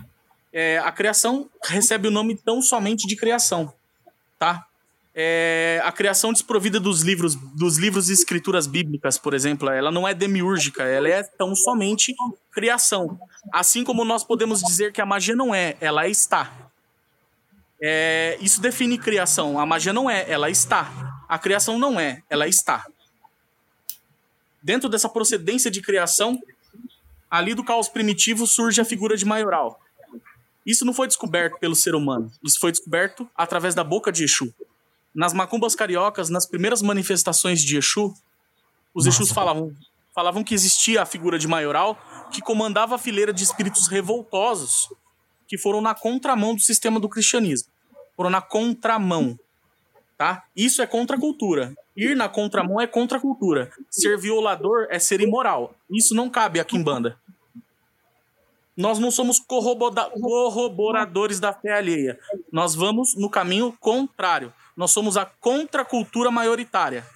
[0.59, 3.71] É, a criação recebe o nome tão somente de criação,
[4.39, 4.67] tá?
[5.15, 10.09] É, a criação desprovida dos livros, dos livros e escrituras bíblicas, por exemplo, ela não
[10.09, 12.15] é demiúrgica, ela é tão somente
[12.51, 13.21] criação.
[13.53, 16.51] Assim como nós podemos dizer que a magia não é, ela está.
[17.79, 19.59] É, isso define criação.
[19.59, 20.91] A magia não é, ela está.
[21.29, 22.87] A criação não é, ela está.
[24.63, 26.41] Dentro dessa procedência de criação,
[27.31, 29.83] ali do caos primitivo surge a figura de maioral.
[30.67, 32.31] Isso não foi descoberto pelo ser humano.
[32.43, 34.53] Isso foi descoberto através da boca de Exu.
[35.15, 38.13] Nas macumbas cariocas, nas primeiras manifestações de Exu,
[38.93, 39.23] os Nossa.
[39.23, 39.73] Exus falavam,
[40.13, 41.97] falavam que existia a figura de maioral
[42.33, 44.89] que comandava a fileira de espíritos revoltosos
[45.47, 47.69] que foram na contramão do sistema do cristianismo.
[48.17, 49.39] Foram na contramão.
[50.19, 50.45] Tá?
[50.57, 51.75] Isso é contra a cultura.
[51.97, 53.71] Ir na contramão é contra a cultura.
[53.91, 55.75] Ser violador é ser imoral.
[55.91, 57.19] Isso não cabe aqui em banda.
[58.77, 62.19] Nós não somos corroboradores da fé alheia.
[62.53, 64.53] Nós vamos no caminho contrário.
[64.77, 67.07] Nós somos a contracultura maioritária.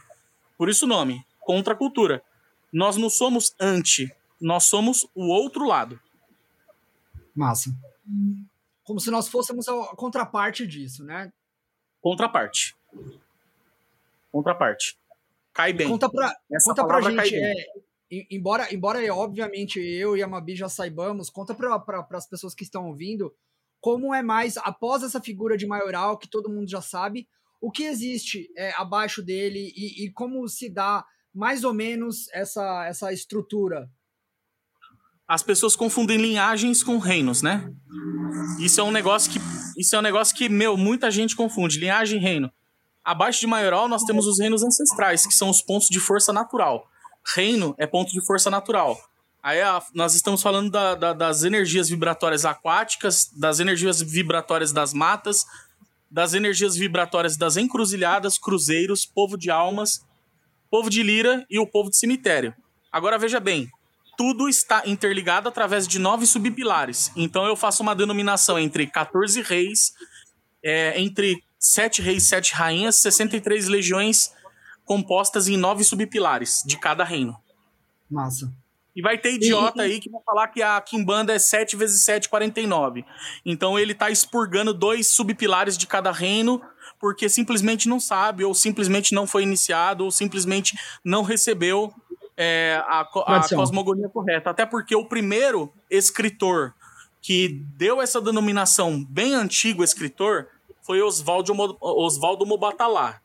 [0.56, 2.22] Por isso o nome, contracultura.
[2.72, 6.00] Nós não somos anti, nós somos o outro lado.
[7.34, 7.70] Massa.
[8.84, 11.30] Como se nós fôssemos a contraparte disso, né?
[12.00, 12.74] Contraparte.
[14.32, 14.98] Contraparte.
[15.52, 15.88] Cai bem.
[15.88, 17.52] Conta pra, Essa conta pra gente, é,
[18.30, 22.64] embora, embora obviamente eu e a Mabi já saibamos, conta para pra, as pessoas que
[22.64, 23.32] estão ouvindo
[23.80, 27.26] como é mais, após essa figura de maioral que todo mundo já sabe,
[27.60, 32.86] o que existe é, abaixo dele e, e, como se dá mais ou menos essa,
[32.86, 33.88] essa estrutura.
[35.26, 37.72] As pessoas confundem linhagens com reinos, né?
[38.58, 39.38] Isso é um negócio que
[39.76, 42.50] isso é um negócio que meu muita gente confunde linhagem e reino.
[43.04, 46.90] Abaixo de maioral nós temos os reinos ancestrais, que são os pontos de força natural
[47.34, 48.98] reino é ponto de força natural.
[49.42, 54.92] Aí a, nós estamos falando da, da, das energias vibratórias aquáticas, das energias vibratórias das
[54.92, 55.44] matas,
[56.10, 60.04] das energias vibratórias das encruzilhadas, cruzeiros, povo de almas,
[60.70, 62.54] povo de lira e o povo de cemitério.
[62.92, 63.70] Agora veja bem,
[64.16, 67.10] tudo está interligado através de nove subpilares.
[67.16, 69.92] Então eu faço uma denominação entre 14 reis,
[70.62, 74.32] é, entre sete reis, sete rainhas, 63 legiões
[74.90, 77.38] compostas em nove subpilares de cada reino.
[78.10, 78.52] Massa.
[78.94, 79.92] E vai ter idiota e...
[79.92, 83.04] aí que vai falar que a Kimbanda é 7 vezes 7, 49.
[83.46, 86.60] Então ele tá expurgando dois subpilares de cada reino
[86.98, 91.94] porque simplesmente não sabe, ou simplesmente não foi iniciado, ou simplesmente não recebeu
[92.36, 94.50] é, a, a cosmogonia correta.
[94.50, 96.74] Até porque o primeiro escritor
[97.22, 100.48] que deu essa denominação bem antigo escritor
[100.82, 103.20] foi Oswaldo, Oswaldo Mobatalá.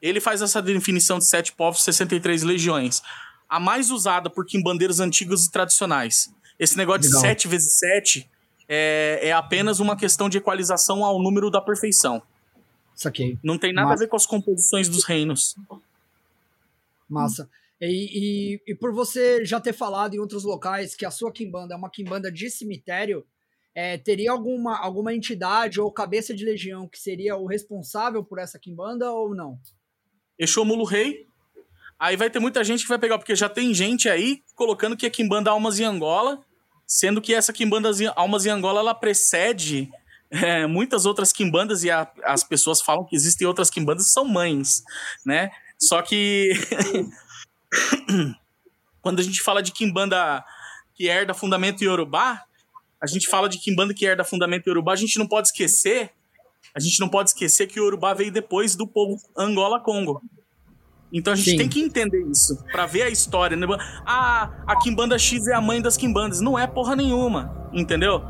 [0.00, 3.02] Ele faz essa definição de sete povos, 63 legiões
[3.48, 6.32] a mais usada por quimbandeiros antigos e tradicionais.
[6.58, 7.22] Esse negócio Legal.
[7.22, 8.30] de 7 vezes 7
[8.68, 12.20] é, é apenas uma questão de equalização ao número da perfeição.
[12.94, 13.38] Saquei.
[13.42, 14.02] Não tem nada Massa.
[14.02, 15.56] a ver com as composições dos reinos.
[17.08, 17.48] Massa.
[17.80, 21.74] E, e, e, por você já ter falado em outros locais que a sua quimbanda
[21.74, 23.24] é uma quimbanda de cemitério,
[23.72, 28.58] é, teria alguma, alguma entidade ou cabeça de legião que seria o responsável por essa
[28.58, 29.58] quimbanda ou não?
[30.38, 31.28] Exu Rei
[31.98, 35.04] Aí vai ter muita gente que vai pegar, porque já tem gente aí colocando que
[35.04, 36.38] é Kimbanda Almas em Angola,
[36.86, 39.90] sendo que essa Kimbanda Almas em Angola ela precede
[40.30, 44.24] é, muitas outras Kimbandas e a, as pessoas falam que existem outras Kimbandas que são
[44.24, 44.84] mães,
[45.26, 45.50] né?
[45.76, 46.52] Só que
[49.02, 50.44] quando a gente fala de Kimbanda
[50.94, 52.44] que herda fundamento Yorubá,
[53.00, 56.12] a gente fala de Kimbanda que herda fundamento Yorubá, a gente não pode esquecer,
[56.74, 60.22] a gente não pode esquecer que o Yorubá veio depois do povo Angola-Congo.
[61.12, 61.56] Então a gente Sim.
[61.56, 63.56] tem que entender isso para ver a história.
[63.56, 63.66] Né?
[64.06, 66.40] Ah, a Kimbanda X é a mãe das Kimbandas.
[66.40, 68.22] Não é porra nenhuma, entendeu?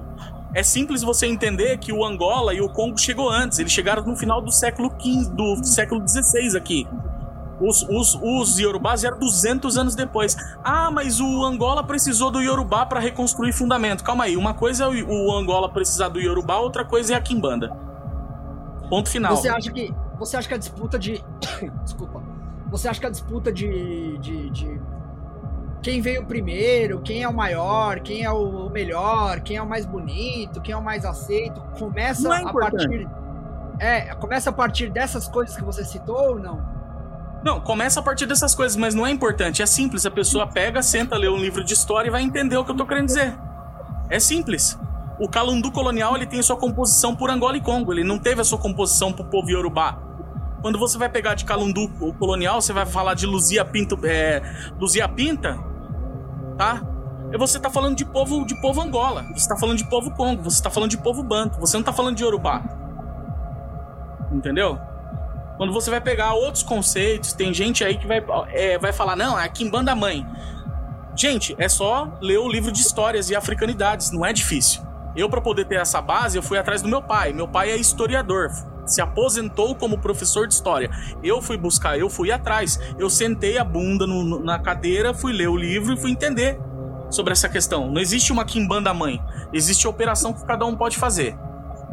[0.55, 3.59] É simples você entender que o Angola e o Congo chegou antes.
[3.59, 6.87] Eles chegaram no final do século XV, do século XVI aqui.
[7.61, 10.37] Os, os, os Yorubás eram 200 anos depois.
[10.63, 14.05] Ah, mas o Angola precisou do Yorubá para reconstruir fundamento.
[14.05, 17.21] Calma aí, uma coisa é o, o Angola precisar do Yorubá, outra coisa é a
[17.21, 17.88] Kimbanda.
[18.89, 19.37] Ponto final.
[19.37, 21.25] Você acha que, você acha que a disputa de.
[21.85, 22.23] Desculpa
[22.71, 24.81] você acha que a disputa de, de, de
[25.83, 29.87] quem veio primeiro, quem é o maior, quem é o melhor, quem é o mais
[29.87, 33.09] bonito, quem é o mais aceito, começa é a partir.
[33.79, 36.79] É, começa a partir dessas coisas que você citou ou não?
[37.45, 39.63] Não, começa a partir dessas coisas, mas não é importante.
[39.63, 40.05] É simples.
[40.05, 42.77] A pessoa pega, senta, lê um livro de história e vai entender o que eu
[42.77, 43.39] tô querendo dizer.
[44.11, 44.77] É simples.
[45.19, 47.93] O calundu colonial ele tem sua composição por Angola e Congo.
[47.93, 49.99] Ele não teve a sua composição pro povo Yorubá.
[50.63, 54.43] Quando você vai pegar de Calundu colonial, você vai falar de Luzia Pinto, é,
[54.79, 55.57] Luzia Pinta,
[56.57, 56.83] tá?
[57.39, 60.63] Você tá falando de povo de povo Angola, você tá falando de povo Congo, você
[60.63, 62.63] tá falando de povo Banto, você não tá falando de Yorubá.
[64.33, 64.79] Entendeu?
[65.57, 69.39] Quando você vai pegar outros conceitos, tem gente aí que vai, é, vai falar, não,
[69.39, 70.27] é Kimbanda Mãe.
[71.15, 74.88] Gente, é só ler o livro de histórias e africanidades, não é difícil.
[75.19, 77.33] Eu, para poder ter essa base, eu fui atrás do meu pai.
[77.33, 78.53] Meu pai é historiador
[78.87, 80.89] se aposentou como professor de história.
[81.23, 82.79] Eu fui buscar, eu fui atrás.
[82.97, 86.59] Eu sentei a bunda no, na cadeira, fui ler o livro e fui entender
[87.11, 87.91] sobre essa questão.
[87.91, 89.21] Não existe uma quimbanda mãe.
[89.53, 91.37] Existe a operação que cada um pode fazer.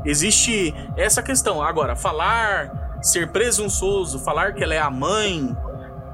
[0.05, 1.63] Existe essa questão.
[1.63, 5.57] Agora, falar, ser presunçoso, falar que ela é a mãe,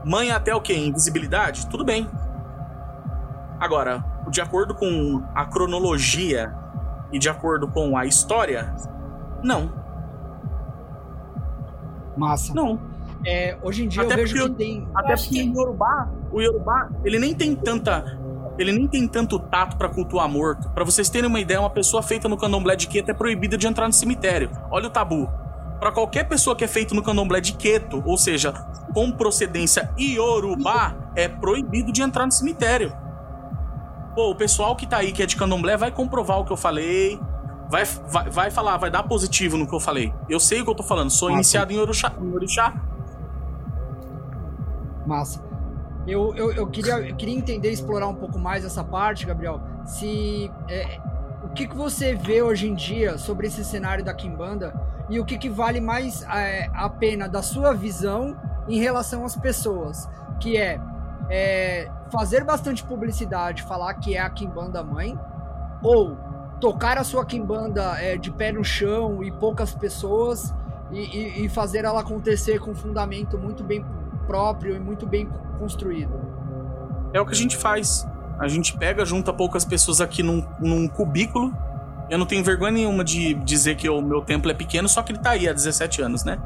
[0.05, 0.75] mãe até o quê?
[0.75, 1.67] Invisibilidade?
[1.67, 2.09] Tudo bem.
[3.59, 6.60] Agora, de acordo com a cronologia
[7.11, 8.73] e de acordo com a história,
[9.43, 9.71] não.
[12.15, 12.53] Massa.
[12.53, 12.79] Não.
[13.25, 14.87] É, hoje em dia até eu vejo que tem.
[14.95, 15.49] Até porque que...
[15.49, 18.19] o Yorubá, o Yorubá, ele nem tem tanta.
[18.57, 20.69] Ele nem tem tanto tato para cultuar morto.
[20.69, 23.65] Para vocês terem uma ideia, uma pessoa feita no candomblé de Queto é proibida de
[23.65, 24.51] entrar no cemitério.
[24.69, 25.29] Olha o tabu.
[25.79, 28.51] Para qualquer pessoa que é feita no candomblé de Queto, ou seja,
[28.93, 32.93] com procedência iorubá, é proibido de entrar no cemitério.
[34.15, 36.57] Pô, o pessoal que tá aí, que é de candomblé, vai comprovar o que eu
[36.57, 37.19] falei,
[37.69, 40.13] vai, vai, vai falar, vai dar positivo no que eu falei.
[40.29, 41.37] Eu sei o que eu tô falando, sou Massa.
[41.37, 42.11] iniciado em Orixá.
[42.19, 42.73] Em Orixá.
[45.05, 45.41] Massa.
[46.05, 49.61] Eu, eu, eu, queria, eu queria entender, explorar um pouco mais essa parte, Gabriel.
[49.85, 50.99] Se é,
[51.43, 54.73] o que, que você vê hoje em dia sobre esse cenário da Kimbanda
[55.09, 58.35] e o que, que vale mais é, a pena da sua visão
[58.67, 60.79] em relação às pessoas, que é,
[61.29, 65.17] é fazer bastante publicidade, falar que é a Kimbanda mãe,
[65.81, 66.17] ou
[66.61, 70.53] tocar a sua quimbanda é, de pé no chão e poucas pessoas
[70.91, 73.83] e, e, e, fazer ela acontecer com um fundamento muito bem
[74.27, 76.13] próprio e muito bem construído.
[77.13, 78.07] É o que a gente faz.
[78.39, 81.53] A gente pega, junta poucas pessoas aqui num, num cubículo
[82.09, 85.11] Eu não tenho vergonha nenhuma de dizer que o meu templo é pequeno, só que
[85.11, 86.39] ele tá aí há 17 anos, né?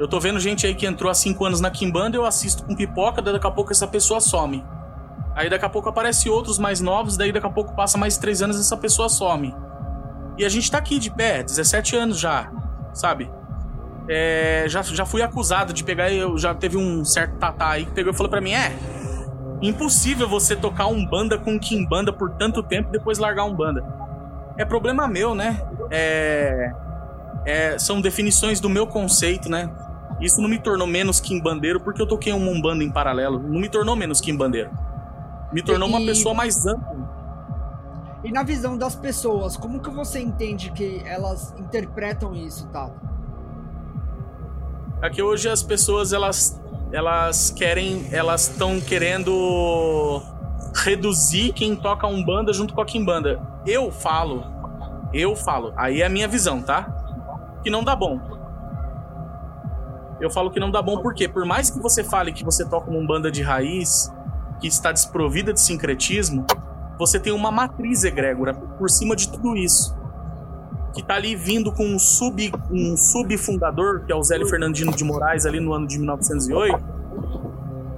[0.00, 2.74] Eu tô vendo gente aí que entrou há 5 anos na Kimbanda, eu assisto com
[2.74, 4.64] pipoca, daí daqui a pouco essa pessoa some.
[5.34, 8.40] Aí daqui a pouco aparece outros mais novos, daí daqui a pouco passa mais 3
[8.40, 9.54] anos essa pessoa some.
[10.38, 12.50] E a gente tá aqui de pé, 17 anos já,
[12.94, 13.30] sabe?
[14.08, 17.92] É, já, já fui acusado de pegar, eu já teve um certo tatá aí que
[17.92, 18.74] pegou e falou para mim: é,
[19.60, 23.84] impossível você tocar um banda com Kimbanda por tanto tempo e depois largar um banda.
[24.56, 25.60] É problema meu, né?
[25.90, 26.72] É,
[27.44, 29.68] é, são definições do meu conceito, né?
[30.20, 33.38] Isso não me tornou menos Kimbandeiro porque eu toquei um Umbanda em paralelo.
[33.38, 34.70] Não me tornou menos Kimbandeiro.
[35.52, 35.92] Me tornou e...
[35.92, 37.00] uma pessoa mais ampla.
[38.22, 43.00] E na visão das pessoas, como que você entende que elas interpretam isso, Tato?
[45.02, 46.60] É que hoje as pessoas elas
[46.92, 50.20] elas querem, elas estão querendo
[50.74, 53.40] reduzir quem toca um banda junto com a Kimbanda.
[53.66, 54.44] Eu falo,
[55.12, 57.58] eu falo, aí é a minha visão, tá?
[57.62, 58.20] Que não dá bom.
[60.20, 62.90] Eu falo que não dá bom porque por mais que você fale que você toca
[62.90, 64.12] uma banda de raiz
[64.60, 66.44] que está desprovida de sincretismo,
[66.98, 69.98] você tem uma matriz egrégora por cima de tudo isso
[70.92, 75.04] que tá ali vindo com um sub um subfundador, que é o Zélio Fernandino de
[75.04, 76.84] Moraes ali no ano de 1908,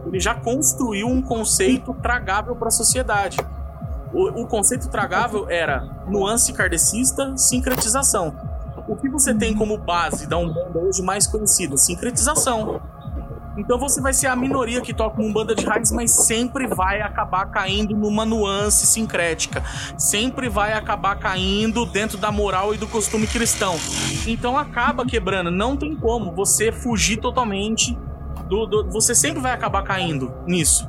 [0.06, 3.38] ele já construiu um conceito tragável para a sociedade.
[4.12, 8.35] O, o, conceito tragável era nuance kardecista, sincretização.
[8.92, 11.78] O que você tem como base da Umbanda hoje mais conhecida?
[11.78, 12.78] Sincretização.
[13.57, 17.00] Então você vai ser a minoria que toca uma banda de raiz, mas sempre vai
[17.00, 19.64] acabar caindo numa nuance sincrética.
[19.96, 23.76] Sempre vai acabar caindo dentro da moral e do costume cristão.
[24.26, 25.50] Então acaba quebrando.
[25.50, 27.96] Não tem como você fugir totalmente
[28.46, 30.87] do, do você sempre vai acabar caindo nisso.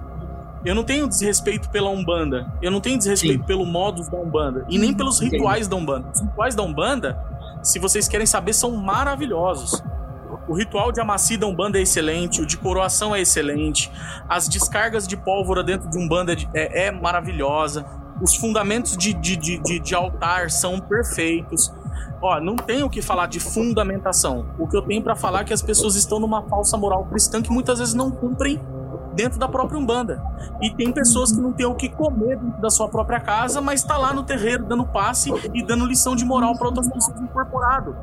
[0.65, 2.51] Eu não tenho desrespeito pela Umbanda.
[2.61, 3.47] Eu não tenho desrespeito Sim.
[3.47, 4.65] pelo modus da Umbanda.
[4.69, 6.09] E nem pelos rituais da Umbanda.
[6.13, 7.17] Os rituais da Umbanda,
[7.63, 9.81] se vocês querem saber, são maravilhosos.
[10.47, 13.89] O ritual de Amacida Umbanda é excelente, o de coroação é excelente,
[14.27, 17.85] as descargas de pólvora dentro de Umbanda é, é maravilhosa,
[18.21, 21.73] os fundamentos de, de, de, de, altar são perfeitos.
[22.21, 24.45] Ó, não tenho o que falar de fundamentação.
[24.57, 27.41] O que eu tenho para falar é que as pessoas estão numa falsa moral cristã
[27.41, 28.61] que muitas vezes não cumprem
[29.13, 30.21] dentro da própria Umbanda.
[30.61, 33.81] E tem pessoas que não têm o que comer dentro da sua própria casa, mas
[33.81, 37.95] está lá no terreiro dando passe e dando lição de moral para outras pessoas incorporado.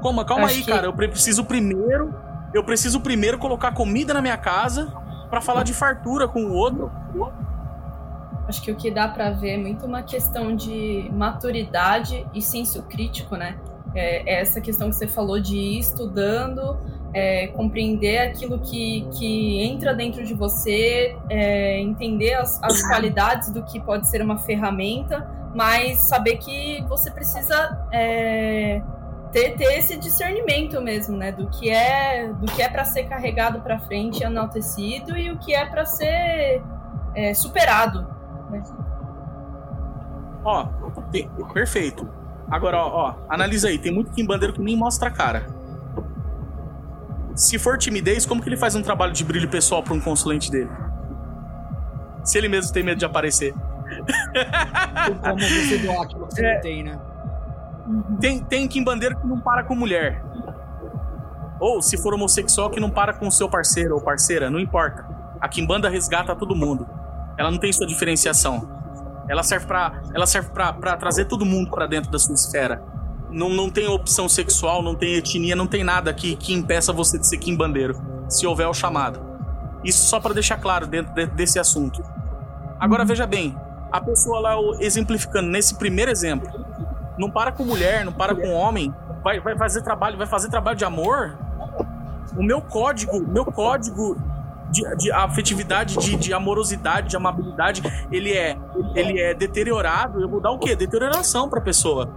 [0.00, 0.24] Como?
[0.24, 0.70] Calma Acho aí, que...
[0.70, 0.86] cara.
[0.86, 2.14] Eu preciso primeiro.
[2.54, 4.92] Eu preciso primeiro colocar comida na minha casa
[5.28, 6.90] para falar de fartura com o outro.
[8.48, 12.82] Acho que o que dá para ver é muito uma questão de maturidade e senso
[12.84, 13.58] crítico, né?
[13.94, 16.78] É, é essa questão que você falou de ir estudando,
[17.14, 23.62] é, compreender aquilo que, que entra dentro de você, é, entender as, as qualidades do
[23.62, 28.82] que pode ser uma ferramenta, mas saber que você precisa é,
[29.32, 33.60] ter, ter esse discernimento mesmo, né, do que é do que é para ser carregado
[33.60, 36.62] para frente, enaltecido e o que é para ser
[37.14, 38.06] é, superado.
[38.50, 38.62] Né?
[40.44, 40.66] Ó,
[41.52, 42.08] perfeito.
[42.50, 43.78] Agora, ó, ó, analisa aí.
[43.78, 45.57] Tem muito quimbandeiro que nem mostra a cara.
[47.38, 50.50] Se for timidez, como que ele faz um trabalho de brilho pessoal para um consulente
[50.50, 50.68] dele?
[52.24, 53.54] Se ele mesmo tem medo de aparecer.
[55.22, 56.98] Como você aquilo que você é, tem, né?
[58.20, 60.20] Tem, tem quimbandeiro que não para com mulher.
[61.60, 65.06] Ou, se for homossexual, que não para com seu parceiro ou parceira, não importa.
[65.40, 66.88] A quimbanda resgata todo mundo.
[67.38, 68.68] Ela não tem sua diferenciação.
[69.28, 72.82] Ela serve para ela serve para trazer todo mundo para dentro da sua esfera.
[73.30, 77.18] Não, não tem opção sexual, não tem etnia, não tem nada que, que impeça você
[77.18, 79.20] de ser quimbandeiro, se houver o chamado.
[79.84, 82.02] Isso só para deixar claro dentro de, desse assunto.
[82.80, 83.56] Agora veja bem,
[83.90, 86.48] a pessoa lá exemplificando nesse primeiro exemplo,
[87.18, 90.76] não para com mulher, não para com homem, vai, vai fazer trabalho, vai fazer trabalho
[90.76, 91.36] de amor.
[92.36, 94.16] O meu código, meu código
[94.70, 98.56] de, de afetividade, de, de, amorosidade, de amabilidade, ele é,
[98.94, 100.20] ele é deteriorado.
[100.20, 100.76] Eu vou dar o quê?
[100.76, 102.10] Deterioração pra pessoa.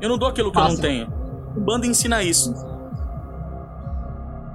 [0.00, 0.70] Eu não dou aquilo que Passa.
[0.70, 1.12] eu não tenho.
[1.56, 2.52] O bando ensina isso.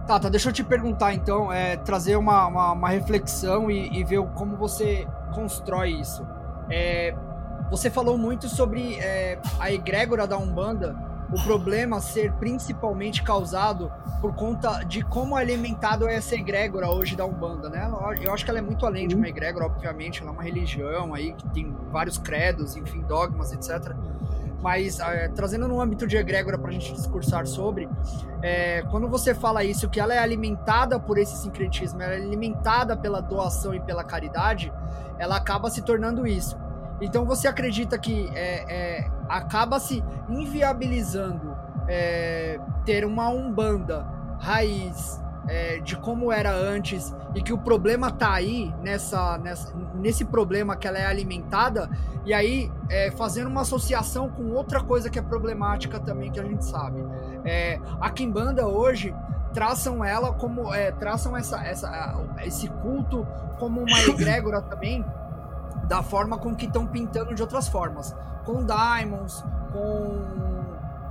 [0.05, 4.03] Tá, tá, deixa eu te perguntar então, é, trazer uma, uma, uma reflexão e, e,
[4.03, 6.27] ver como você constrói isso.
[6.69, 7.15] É,
[7.69, 10.95] você falou muito sobre é, a egrégora da Umbanda,
[11.31, 13.89] o problema ser principalmente causado
[14.19, 17.89] por conta de como é alimentado essa egrégora hoje da Umbanda, né?
[18.21, 21.13] Eu acho que ela é muito além de uma egrégora, obviamente, ela é uma religião
[21.13, 23.95] aí que tem vários credos, enfim, dogmas, etc.
[24.61, 27.89] Mas é, trazendo no âmbito de egrégora para a gente discursar sobre,
[28.41, 32.95] é, quando você fala isso, que ela é alimentada por esse sincretismo, ela é alimentada
[32.95, 34.71] pela doação e pela caridade,
[35.17, 36.57] ela acaba se tornando isso.
[37.01, 41.57] Então você acredita que é, é, acaba se inviabilizando
[41.87, 44.05] é, ter uma umbanda
[44.39, 50.25] raiz é, de como era antes e que o problema tá aí nessa, nessa, nesse
[50.25, 51.89] problema que ela é alimentada
[52.25, 56.43] e aí é, fazendo uma associação com outra coisa que é problemática também que a
[56.43, 57.03] gente sabe.
[57.43, 59.15] É, a Kimbanda hoje
[59.53, 63.25] traçam ela como é, traçam essa, essa, esse culto
[63.59, 65.03] como uma egrégora também
[65.87, 68.15] da forma com que estão pintando de outras formas
[68.45, 70.60] com diamonds com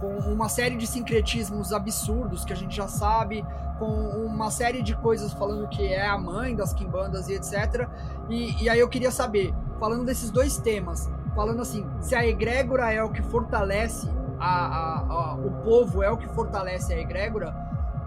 [0.00, 3.44] com uma série de sincretismos absurdos que a gente já sabe,
[3.78, 7.86] com uma série de coisas falando que é a mãe das quimbandas e etc.
[8.28, 12.92] E, e aí eu queria saber, falando desses dois temas, falando assim, se a egrégora
[12.92, 17.54] é o que fortalece a, a, a, o povo, é o que fortalece a egrégora,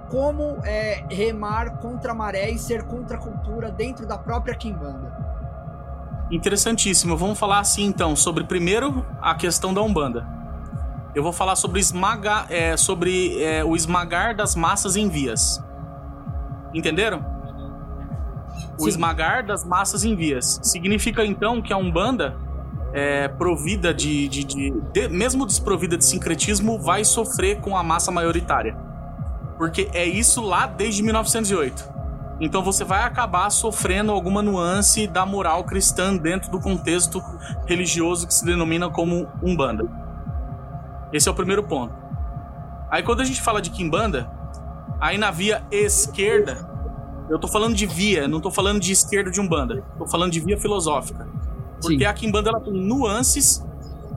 [0.10, 5.14] como é, remar contra a maré e ser contra a cultura dentro da própria quimbanda?
[6.32, 7.16] Interessantíssimo.
[7.16, 10.43] Vamos falar assim então sobre primeiro a questão da Umbanda
[11.16, 15.64] eu vou falar sobre, esmagar, é, sobre é, o esmagar das massas em vias.
[16.74, 17.24] Entenderam?
[18.78, 18.90] O Sim.
[18.90, 20.60] esmagar das massas em vias.
[20.64, 22.36] Significa então que a Umbanda,
[22.92, 28.12] é, provida de, de, de, de, Mesmo desprovida de sincretismo, vai sofrer com a massa
[28.12, 28.76] maioritária.
[29.58, 31.94] Porque é isso lá desde 1908.
[32.42, 37.24] Então você vai acabar sofrendo alguma nuance da moral cristã dentro do contexto
[37.68, 40.03] religioso que se denomina como Umbanda.
[41.14, 41.94] Esse é o primeiro ponto.
[42.90, 44.30] Aí quando a gente fala de Kimbanda,
[45.00, 46.68] aí na via esquerda,
[47.30, 49.84] eu tô falando de via, não tô falando de esquerda de Umbanda.
[49.98, 51.28] Tô falando de via filosófica.
[51.82, 52.06] Porque Sim.
[52.06, 53.66] a Kimbanda ela tem nuances,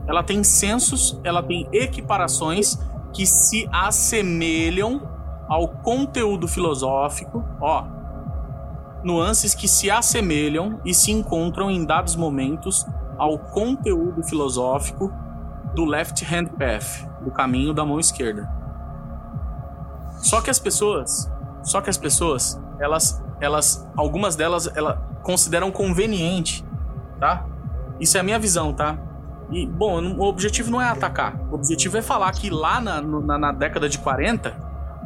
[0.07, 2.77] ela tem sensos, ela tem equiparações
[3.13, 5.01] que se assemelham
[5.47, 7.85] ao conteúdo filosófico, ó,
[9.03, 12.85] nuances que se assemelham e se encontram em dados momentos
[13.17, 15.13] ao conteúdo filosófico
[15.77, 18.49] do left hand path, do caminho da mão esquerda.
[20.17, 26.65] Só que as pessoas, só que as pessoas, elas, elas, algumas delas, elas consideram conveniente,
[27.19, 27.45] tá?
[27.99, 28.97] Isso é a minha visão, tá?
[29.51, 31.39] E, bom, o objetivo não é atacar.
[31.51, 34.57] O objetivo é falar que lá na, na, na década de 40,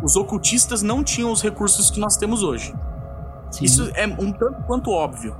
[0.01, 2.73] os ocultistas não tinham os recursos que nós temos hoje.
[3.51, 3.65] Sim.
[3.65, 5.35] Isso é um tanto quanto óbvio.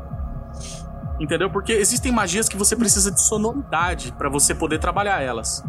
[1.22, 1.52] Entendeu?
[1.52, 5.64] Porque existem magias que você precisa de sonoridade para você poder trabalhar elas.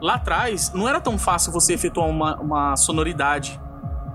[0.00, 3.60] Lá atrás, não era tão fácil você efetuar uma, uma sonoridade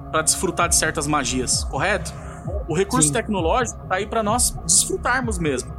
[0.09, 2.14] para desfrutar de certas magias, correto?
[2.66, 3.14] O recurso Sim.
[3.14, 5.74] tecnológico tá aí para nós desfrutarmos mesmo.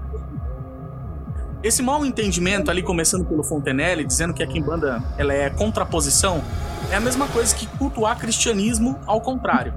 [1.63, 6.45] Esse mau entendimento ali, começando pelo Fontenelle, dizendo que a Kimbanda ela é contraposição,
[6.91, 9.73] é a mesma coisa que cultuar cristianismo ao contrário.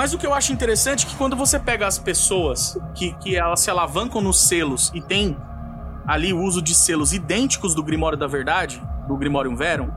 [0.00, 3.36] Mas o que eu acho interessante é que quando você pega as pessoas que, que
[3.36, 5.36] elas se alavancam nos selos e tem
[6.06, 9.90] ali o uso de selos idênticos do Grimório da Verdade, do Grimório Verum,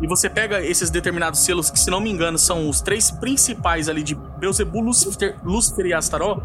[0.00, 3.88] e você pega esses determinados selos que, se não me engano, são os três principais
[3.88, 6.42] ali de Beelzebub, Lúcifer, Lúcifer e Astaroth,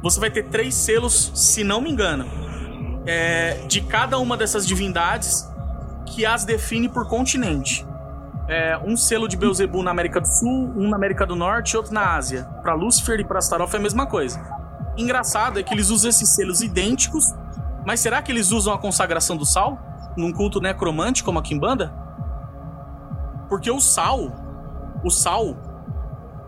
[0.00, 2.26] você vai ter três selos, se não me engano,
[3.06, 5.50] é, de cada uma dessas divindades
[6.06, 7.84] que as define por continente
[8.48, 11.76] é, um selo de Beelzebub na América do Sul, um na América do Norte e
[11.76, 12.44] outro na Ásia.
[12.62, 14.40] Para Lúcifer e para Astaroth é a mesma coisa.
[14.96, 17.34] Engraçado é que eles usam esses selos idênticos,
[17.86, 19.78] mas será que eles usam a consagração do sal
[20.16, 21.92] num culto necromante como a Kimbanda?
[23.50, 24.32] Porque o sal,
[25.04, 25.56] o sal,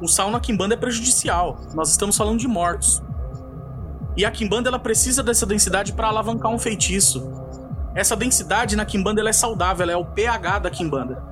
[0.01, 1.59] o sal na Kimbanda é prejudicial.
[1.75, 3.03] Nós estamos falando de mortos.
[4.17, 7.31] E a Kimbanda ela precisa dessa densidade para alavancar um feitiço.
[7.95, 11.30] Essa densidade na Kimbanda ela é saudável, ela é o pH da Kimbanda.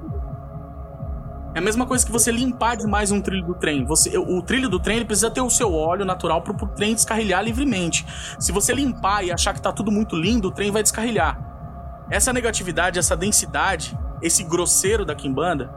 [1.58, 3.84] É a mesma coisa que você limpar demais um trilho do trem.
[3.84, 6.94] Você, o trilho do trem ele precisa ter o seu óleo natural para o trem
[6.94, 8.06] descarrilhar livremente.
[8.38, 11.36] Se você limpar e achar que está tudo muito lindo, o trem vai descarrilhar.
[12.08, 15.68] Essa negatividade, essa densidade, esse grosseiro da quimbanda,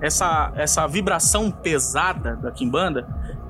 [0.00, 3.06] essa, essa vibração pesada da quimbanda,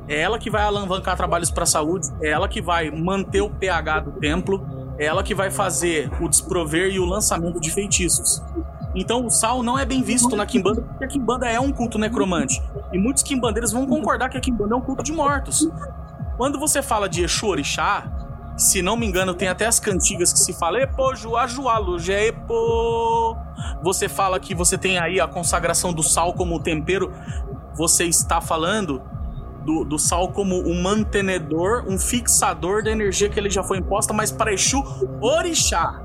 [0.08, 3.48] é ela que vai alavancar trabalhos para a saúde, é ela que vai manter o
[3.48, 4.66] pH do templo,
[4.98, 8.42] é ela que vai fazer o desprover e o lançamento de feitiços.
[8.94, 11.98] Então o sal não é bem visto na Kimbanda, porque a Kimbanda é um culto
[11.98, 12.60] necromante.
[12.92, 15.68] E muitos quimbandeiros vão concordar que a Kimbanda é um culto de mortos.
[16.36, 18.10] Quando você fala de Exu Orixá,
[18.56, 23.36] se não me engano, tem até as cantigas que se fala Epo, Juá, Jualu, Epo.
[23.82, 27.12] Você fala que você tem aí a consagração do sal como tempero.
[27.74, 29.00] Você está falando
[29.64, 34.12] do, do sal como um mantenedor, um fixador da energia que ele já foi imposta,
[34.12, 34.82] mas para Exu
[35.20, 36.02] Orixá.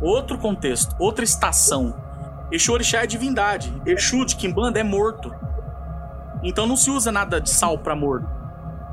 [0.00, 2.07] Outro contexto, outra estação.
[2.50, 3.72] Exu Orixá é divindade.
[3.84, 5.34] Exu de Kimbanda é morto.
[6.42, 8.38] Então não se usa nada de sal para morto.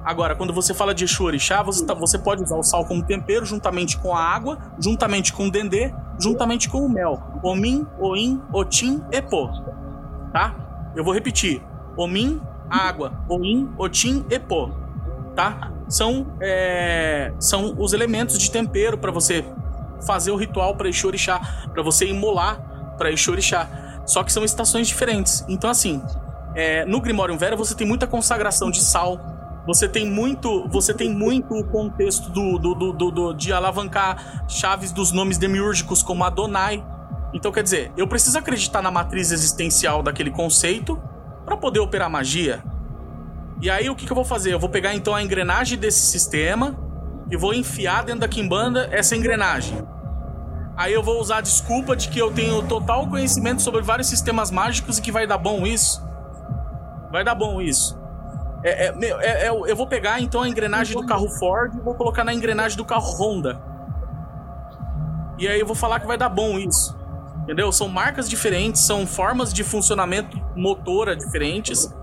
[0.03, 3.03] Agora, quando você fala de Exu Orixá, você, tá, você pode usar o sal como
[3.03, 7.21] tempero, juntamente com a água, juntamente com o dendê, juntamente com o mel.
[7.41, 9.49] Omim, Oim, Otim, Epo.
[10.31, 10.55] Tá?
[10.95, 11.63] Eu vou repetir.
[11.97, 13.13] Omim, água.
[13.27, 14.71] Oim, Otim, Epo.
[15.35, 15.71] Tá?
[15.87, 19.45] São, é, são os elementos de tempero para você
[20.05, 21.39] fazer o ritual para Exu Orixá,
[21.73, 23.35] para você imolar para Exu.
[24.05, 25.43] Só que são estações diferentes.
[25.47, 26.01] Então, assim,
[26.55, 29.19] é, no Grimorium Vera você tem muita consagração de sal,
[29.65, 34.91] você tem muito, você tem muito o contexto do, do, do, do, de alavancar chaves
[34.91, 36.85] dos nomes demiúrgicos como Adonai.
[37.33, 41.01] Então, quer dizer, eu preciso acreditar na matriz existencial daquele conceito
[41.43, 42.63] para poder operar magia.
[43.61, 44.53] E aí, o que, que eu vou fazer?
[44.53, 46.77] Eu vou pegar então a engrenagem desse sistema
[47.29, 49.77] e vou enfiar dentro da Kimbanda essa engrenagem.
[50.77, 54.51] Aí eu vou usar a desculpa de que eu tenho total conhecimento sobre vários sistemas
[54.51, 56.03] mágicos e que vai dar bom isso.
[57.11, 57.97] Vai dar bom isso.
[58.63, 61.93] É, é, é, é, eu vou pegar então a engrenagem do carro Ford e vou
[61.95, 63.61] colocar na engrenagem do carro Honda.
[65.37, 66.97] E aí eu vou falar que vai dar bom isso.
[67.43, 67.71] Entendeu?
[67.71, 71.93] São marcas diferentes, são formas de funcionamento motora diferentes.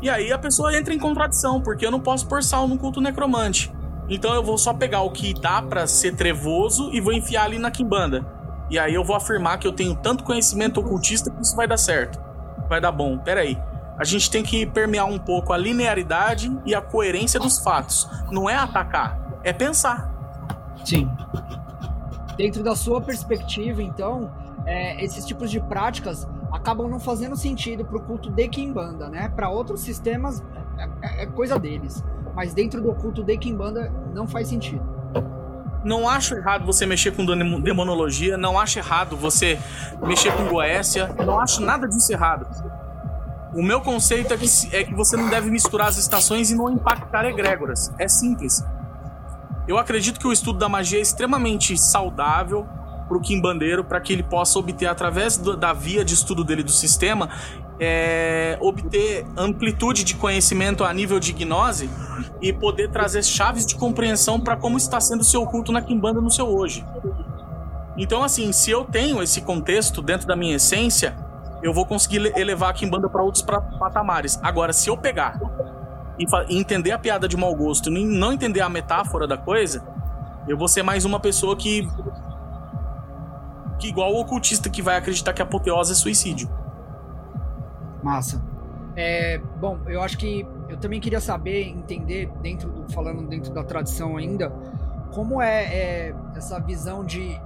[0.00, 3.00] E aí a pessoa entra em contradição, porque eu não posso pôr sal no culto
[3.00, 3.72] necromante.
[4.14, 7.58] Então eu vou só pegar o que dá para ser trevoso e vou enfiar ali
[7.58, 8.26] na quimbanda.
[8.70, 11.76] E aí eu vou afirmar que eu tenho tanto conhecimento ocultista que isso vai dar
[11.76, 12.20] certo.
[12.68, 13.18] Vai dar bom.
[13.18, 13.58] Pera aí
[13.98, 18.08] a gente tem que permear um pouco a linearidade e a coerência dos fatos.
[18.30, 20.10] Não é atacar, é pensar.
[20.84, 21.08] Sim.
[22.36, 24.32] Dentro da sua perspectiva, então,
[24.66, 29.28] é, esses tipos de práticas acabam não fazendo sentido para o culto de Kimbanda, né?
[29.28, 30.42] Para outros sistemas
[30.78, 32.02] é, é, é, coisa deles,
[32.34, 34.82] mas dentro do culto de Kimbanda não faz sentido.
[35.84, 37.26] Não acho errado você mexer com
[37.60, 39.58] demonologia, não acho errado você
[40.06, 42.46] mexer com Goécia, não acho nada disso errado.
[43.52, 46.70] O meu conceito é que, é que você não deve misturar as estações e não
[46.70, 47.92] impactar egrégoras.
[47.98, 48.64] É simples.
[49.66, 52.66] Eu acredito que o estudo da magia é extremamente saudável
[53.06, 56.62] para o Kimbandeiro, para que ele possa obter, através do, da via de estudo dele
[56.62, 57.28] do sistema,
[57.80, 61.90] é, obter amplitude de conhecimento a nível de gnose
[62.40, 66.20] e poder trazer chaves de compreensão para como está sendo o seu culto na Kimbanda
[66.20, 66.84] no seu hoje.
[67.96, 71.14] Então, assim, se eu tenho esse contexto dentro da minha essência,
[71.62, 73.44] eu vou conseguir elevar a Kimbanda para outros
[73.78, 74.38] patamares.
[74.42, 75.40] Agora, se eu pegar
[76.18, 76.24] e,
[76.56, 79.82] entender a piada de mau gosto e não entender a metáfora da coisa,
[80.48, 81.88] eu vou ser mais uma pessoa que.
[83.78, 86.48] que igual o ocultista que vai acreditar que a apoteose é suicídio.
[88.02, 88.42] Massa.
[88.96, 93.64] É, bom, eu acho que eu também queria saber, entender, dentro do, falando dentro da
[93.64, 94.50] tradição ainda,
[95.12, 97.40] como é, é essa visão de.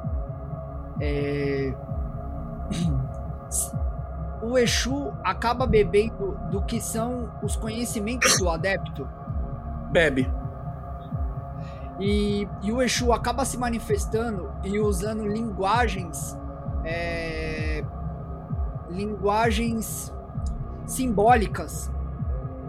[1.01, 1.75] É,
[4.43, 9.09] o Exu acaba bebendo do que são os conhecimentos do adepto?
[9.91, 10.31] Bebe.
[11.99, 16.39] E, e o Exu acaba se manifestando e usando linguagens.
[16.85, 17.85] É,
[18.89, 20.13] linguagens
[20.87, 21.91] simbólicas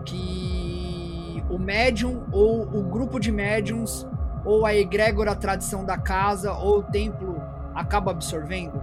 [0.05, 4.07] que o médium ou o grupo de médiums
[4.43, 7.41] ou a egrégora tradição da casa ou o templo
[7.75, 8.81] acaba absorvendo?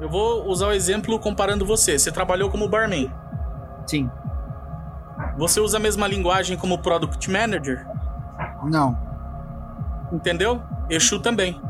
[0.00, 1.98] Eu vou usar o exemplo comparando você.
[1.98, 3.12] Você trabalhou como barman.
[3.86, 4.10] Sim.
[5.36, 7.86] Você usa a mesma linguagem como product manager?
[8.64, 8.98] Não.
[10.12, 10.60] Entendeu?
[10.90, 11.60] Exu também.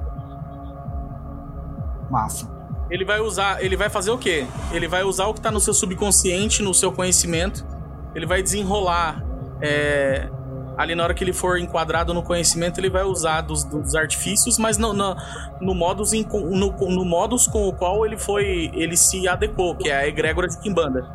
[2.11, 2.52] Massa.
[2.93, 4.47] Ele vai usar, ele vai fazer o quê?
[4.71, 7.67] Ele vai usar o que está no seu subconsciente, no seu conhecimento.
[8.15, 9.25] Ele vai desenrolar
[9.63, 10.29] é,
[10.77, 14.59] ali na hora que ele for enquadrado no conhecimento, ele vai usar dos, dos artifícios,
[14.59, 15.17] mas no, no,
[15.59, 18.71] no, modus in, no, no modus com o qual ele foi.
[18.75, 21.09] ele se adequou, que é a egrégora de Kimbanda.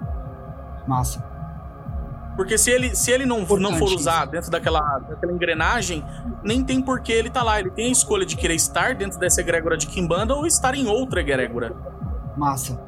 [0.87, 1.23] Massa.
[2.37, 6.05] Porque se ele, se ele não, não for usar dentro daquela, daquela engrenagem,
[6.43, 7.59] nem tem por que ele tá lá.
[7.59, 10.87] Ele tem a escolha de querer estar dentro dessa egrégora de Kimbanda ou estar em
[10.87, 11.75] outra egrégora.
[12.37, 12.79] Massa.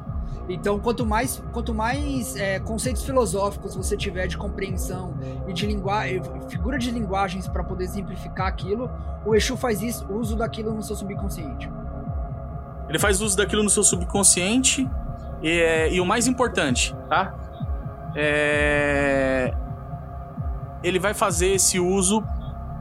[0.48, 5.14] Então, quanto mais, quanto mais é, conceitos filosóficos você tiver de compreensão
[5.46, 8.88] e de linguagem, figura de linguagens para poder simplificar aquilo,
[9.26, 11.70] o Exu faz isso, uso daquilo no seu subconsciente.
[12.88, 14.88] Ele faz uso daquilo no seu subconsciente
[15.42, 17.34] e, é, e o mais importante, tá?
[18.14, 19.54] É...
[20.82, 22.24] Ele vai fazer esse uso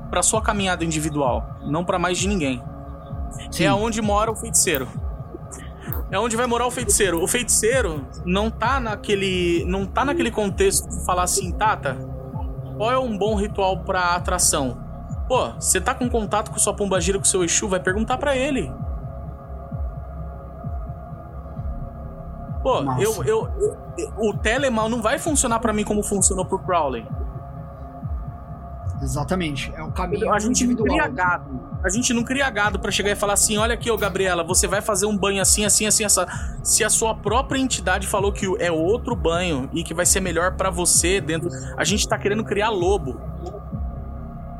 [0.09, 2.63] para sua caminhada individual, não para mais de ninguém.
[3.51, 3.65] Sim.
[3.65, 4.87] É aonde mora o feiticeiro
[6.11, 7.21] é onde vai morar o feiticeiro.
[7.21, 11.95] O feiticeiro não tá naquele, não tá naquele contexto de falar assim, Tata,
[12.77, 14.77] qual é um bom ritual para atração?
[15.27, 18.71] Pô, você tá com contato com sua pombagira, com seu Exu, vai perguntar para ele.
[22.69, 23.49] Pô, eu, eu,
[23.97, 27.03] eu, o Telemal não vai funcionar para mim como funcionou pro Crowley.
[29.01, 29.73] Exatamente.
[29.75, 31.69] É um caminho A gente não cria gado.
[31.81, 34.67] A gente não cria gado pra chegar e falar assim: olha aqui, ô Gabriela, você
[34.67, 36.27] vai fazer um banho assim, assim, assim, essa.
[36.61, 40.55] Se a sua própria entidade falou que é outro banho e que vai ser melhor
[40.55, 41.49] pra você dentro.
[41.77, 43.19] A gente tá querendo criar lobo.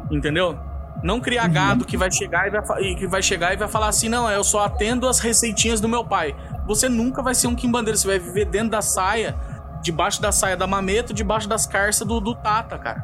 [0.10, 0.57] Entendeu?
[1.02, 3.88] Não criar gado que vai chegar e vai, e que vai chegar e vai falar
[3.88, 6.36] assim: não, eu só atendo as receitinhas do meu pai.
[6.66, 9.38] Você nunca vai ser um quimbandeiro, você vai viver dentro da saia,
[9.82, 13.04] debaixo da saia da mameta, debaixo das carças do, do Tata, cara.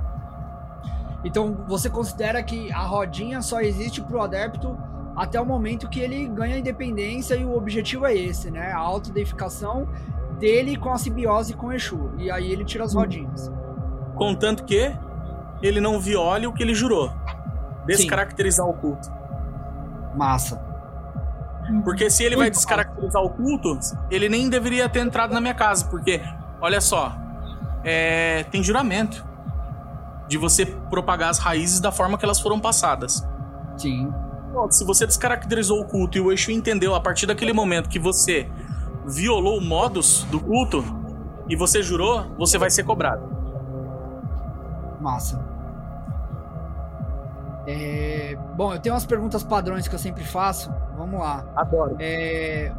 [1.23, 4.77] Então você considera que a rodinha só existe pro adepto
[5.15, 8.71] até o momento que ele ganha a independência e o objetivo é esse, né?
[8.71, 9.87] A autodeificação
[10.37, 12.11] dele com a simbiose com o Exu.
[12.17, 13.51] E aí ele tira as rodinhas.
[14.15, 14.93] Contanto que
[15.61, 17.11] ele não viole o que ele jurou.
[17.85, 19.09] Descaracterizar o culto.
[20.15, 20.63] Massa.
[21.83, 23.79] Porque se ele vai descaracterizar o culto,
[24.11, 25.85] ele nem deveria ter entrado na minha casa.
[25.85, 26.21] Porque,
[26.61, 27.15] olha só,
[27.83, 29.25] é, tem juramento
[30.27, 33.27] de você propagar as raízes da forma que elas foram passadas.
[33.77, 34.11] Sim.
[34.51, 37.99] Pronto, se você descaracterizou o culto e o Exu entendeu a partir daquele momento que
[37.99, 38.49] você
[39.05, 40.83] violou o modus do culto
[41.47, 43.29] e você jurou, você vai ser cobrado.
[44.99, 45.54] Massa.
[47.67, 50.71] É, Bom, eu tenho umas perguntas padrões que eu sempre faço.
[50.97, 51.45] Vamos lá.
[51.55, 51.95] Adoro.
[51.99, 52.71] É,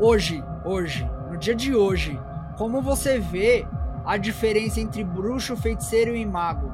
[0.00, 2.18] Hoje, hoje, no dia de hoje,
[2.56, 3.66] como você vê
[4.04, 6.72] a diferença entre bruxo, feiticeiro e mago?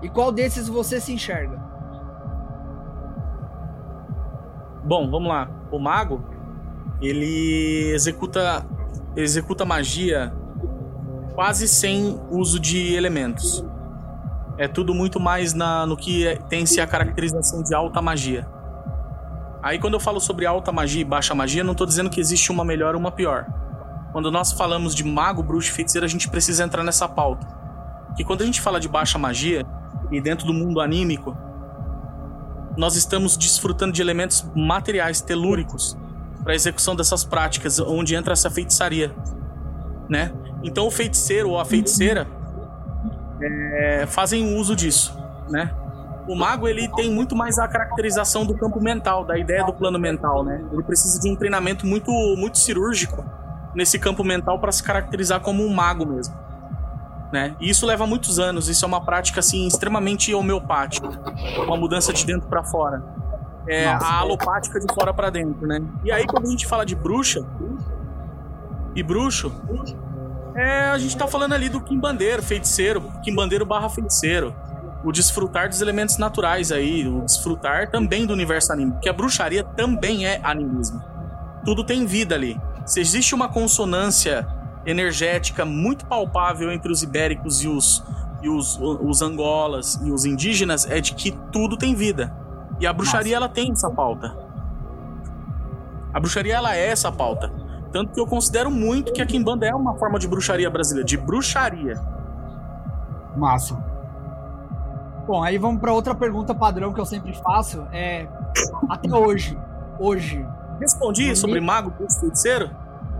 [0.00, 1.58] E qual desses você se enxerga?
[4.84, 5.50] Bom, vamos lá.
[5.70, 6.24] O mago,
[7.02, 8.64] ele executa
[9.16, 10.32] executa magia
[11.34, 13.64] quase sem uso de elementos.
[14.58, 18.46] É tudo muito mais na, no que é- tem-se a caracterização de alta magia.
[19.62, 22.50] Aí quando eu falo sobre alta magia e baixa magia, não tô dizendo que existe
[22.50, 23.46] uma melhor ou uma pior.
[24.12, 27.46] Quando nós falamos de mago, bruxo e feiticeiro, a gente precisa entrar nessa pauta.
[28.16, 29.64] Que quando a gente fala de baixa magia,
[30.10, 31.36] e dentro do mundo anímico,
[32.76, 35.96] nós estamos desfrutando de elementos materiais telúricos
[36.42, 39.14] para execução dessas práticas, onde entra essa feitiçaria,
[40.08, 40.32] né?
[40.62, 42.26] Então o feiticeiro ou a feiticeira
[43.40, 45.18] é, fazem uso disso,
[45.48, 45.72] né?
[46.28, 49.98] O mago ele tem muito mais a caracterização do campo mental, da ideia do plano
[49.98, 50.62] mental, né?
[50.70, 53.24] Ele precisa de um treinamento muito muito cirúrgico
[53.74, 56.34] nesse campo mental para se caracterizar como um mago mesmo.
[57.32, 57.54] Né?
[57.60, 61.08] E isso leva muitos anos, isso é uma prática assim extremamente homeopática,
[61.66, 63.02] uma mudança de dentro para fora.
[63.66, 65.82] É a alopática de fora para dentro, né?
[66.02, 67.44] E aí quando a gente fala de bruxa
[68.94, 69.52] e bruxo,
[70.58, 74.54] é, a gente tá falando ali do quimbandeiro, feiticeiro, quimbandeiro barra feiticeiro.
[75.04, 79.62] O desfrutar dos elementos naturais aí, o desfrutar também do universo anímico, porque a bruxaria
[79.62, 81.00] também é animismo.
[81.64, 82.60] Tudo tem vida ali.
[82.84, 84.46] Se existe uma consonância
[84.84, 88.02] energética muito palpável entre os ibéricos e os,
[88.42, 92.34] e os, os angolas e os indígenas, é de que tudo tem vida.
[92.80, 94.36] E a bruxaria, ela tem essa pauta.
[96.12, 97.67] A bruxaria, ela é essa pauta.
[97.92, 101.16] Tanto que eu considero muito que a Kimbanda é uma forma de bruxaria brasileira, de
[101.16, 101.94] bruxaria.
[103.36, 103.76] Massa.
[105.26, 107.86] Bom, aí vamos para outra pergunta padrão que eu sempre faço.
[107.92, 108.26] É
[108.88, 109.58] até hoje,
[109.98, 110.46] hoje,
[110.80, 112.70] Respondi sobre mago, feiticeiro?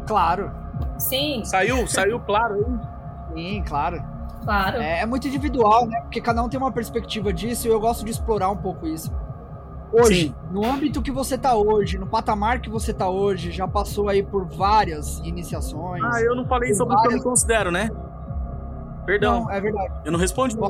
[0.06, 0.50] claro,
[0.96, 3.34] Sim, Saiu, saiu claro aí.
[3.34, 4.02] sim, claro.
[4.44, 4.78] claro.
[4.78, 6.00] É, é muito individual, né?
[6.02, 9.12] Porque cada um tem uma perspectiva disso e eu gosto de explorar um pouco isso.
[9.93, 10.34] Hoje, Sim.
[10.51, 14.22] no âmbito que você tá hoje, no patamar que você tá hoje, já passou aí
[14.22, 16.03] por várias iniciações.
[16.05, 17.91] Ah, eu não falei sobre o que eu me considero, né?
[19.07, 19.95] Perdão, Não, é verdade.
[20.05, 20.57] eu não respondi.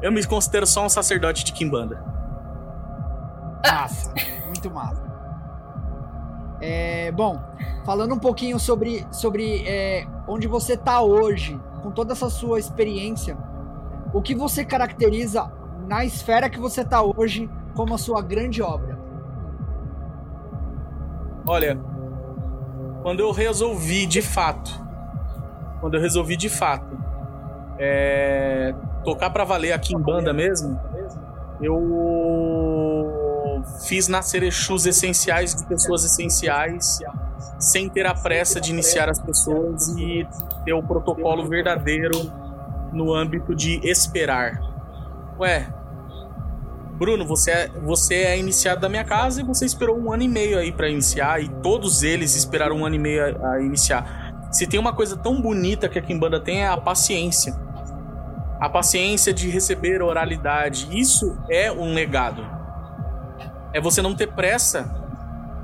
[0.00, 2.00] Eu me considero só um sacerdote de Kimbanda.
[3.66, 4.14] Massa,
[4.46, 5.02] muito massa.
[6.60, 7.40] É, bom,
[7.84, 13.36] falando um pouquinho sobre, sobre é, onde você tá hoje, com toda essa sua experiência,
[14.12, 15.50] o que você caracteriza
[15.88, 18.98] na esfera que você tá hoje como a sua grande obra?
[21.46, 21.78] Olha,
[23.02, 24.70] quando eu resolvi de fato,
[25.80, 26.94] quando eu resolvi de fato
[27.78, 30.78] é, tocar pra valer aqui em banda mesmo,
[31.62, 32.84] eu
[33.86, 37.00] fiz nascer Exus essenciais de pessoas essenciais,
[37.58, 40.28] sem ter a pressa de iniciar as pessoas e
[40.66, 42.30] ter o protocolo verdadeiro
[42.92, 44.60] no âmbito de esperar.
[45.38, 45.66] Ué,
[46.98, 50.28] Bruno, você é, você é iniciado da minha casa e você esperou um ano e
[50.28, 54.48] meio aí pra iniciar, e todos eles esperaram um ano e meio a, a iniciar.
[54.50, 57.54] Se tem uma coisa tão bonita que a Kimbanda tem é a paciência.
[58.58, 60.88] A paciência de receber oralidade.
[60.90, 62.44] Isso é um legado.
[63.72, 64.92] É você não ter pressa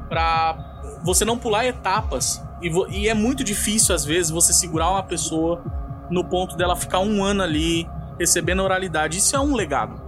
[0.08, 2.40] pra você não pular etapas.
[2.62, 5.64] E, e é muito difícil, às vezes, você segurar uma pessoa
[6.08, 7.88] no ponto dela ficar um ano ali
[8.20, 9.18] recebendo oralidade.
[9.18, 10.03] Isso é um legado.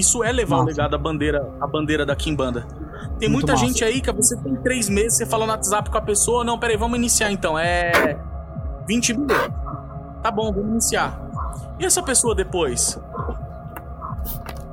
[0.00, 2.62] Isso é levar o legado à bandeira, à bandeira da Kimbanda.
[3.18, 3.66] Tem Muito muita massa.
[3.66, 6.58] gente aí que você tem três meses, você fala no WhatsApp com a pessoa, não,
[6.58, 7.58] peraí, vamos iniciar então.
[7.58, 8.18] É
[8.88, 9.26] 20 mil.
[10.22, 11.20] Tá bom, vamos iniciar.
[11.78, 12.98] E essa pessoa depois?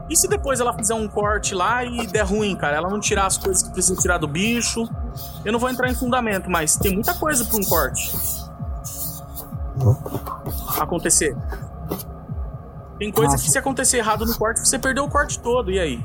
[0.09, 2.77] E se depois ela fizer um corte lá e der ruim, cara?
[2.77, 4.87] Ela não tirar as coisas que precisa tirar do bicho.
[5.43, 8.15] Eu não vou entrar em fundamento, mas tem muita coisa para um corte
[10.79, 11.35] acontecer.
[12.97, 13.43] Tem coisa Nossa.
[13.43, 16.03] que se acontecer errado no corte, você perdeu o corte todo, e aí?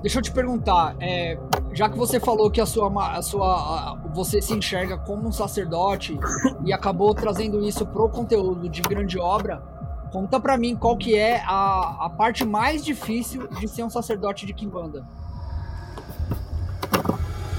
[0.00, 1.38] Deixa eu te perguntar, é,
[1.74, 5.32] já que você falou que a sua, a sua a, você se enxerga como um
[5.32, 6.18] sacerdote
[6.64, 9.62] e acabou trazendo isso pro conteúdo de grande obra,
[10.10, 14.46] conta para mim qual que é a, a parte mais difícil de ser um sacerdote
[14.46, 15.06] de Kimbanda.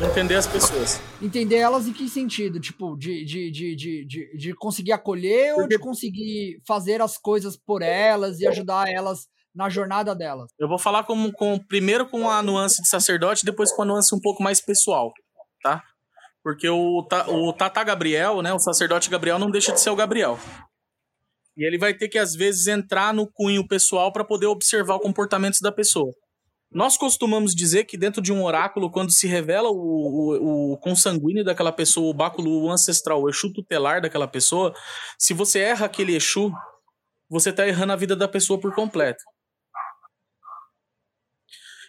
[0.10, 1.00] Entender as pessoas.
[1.22, 2.60] Entender elas em que sentido?
[2.60, 5.62] Tipo, de, de, de, de, de, de conseguir acolher Porque...
[5.62, 10.50] ou de conseguir fazer as coisas por elas e ajudar elas na jornada delas?
[10.60, 14.14] Eu vou falar com, com, primeiro com a nuance de sacerdote, depois com a nuance
[14.16, 15.12] um pouco mais pessoal,
[15.62, 15.84] tá?
[16.44, 20.40] Porque o, o Tata Gabriel, né, o sacerdote Gabriel, não deixa de ser o Gabriel.
[21.56, 25.00] E ele vai ter que, às vezes, entrar no cunho pessoal para poder observar o
[25.00, 26.12] comportamento da pessoa.
[26.74, 31.44] Nós costumamos dizer que dentro de um oráculo, quando se revela o, o, o consanguíneo
[31.44, 34.74] daquela pessoa, o báculo ancestral, o Exu tutelar daquela pessoa,
[35.20, 36.50] se você erra aquele Exu,
[37.30, 39.22] você está errando a vida da pessoa por completo.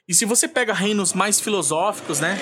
[0.08, 2.36] E se você pega reinos mais filosóficos, né?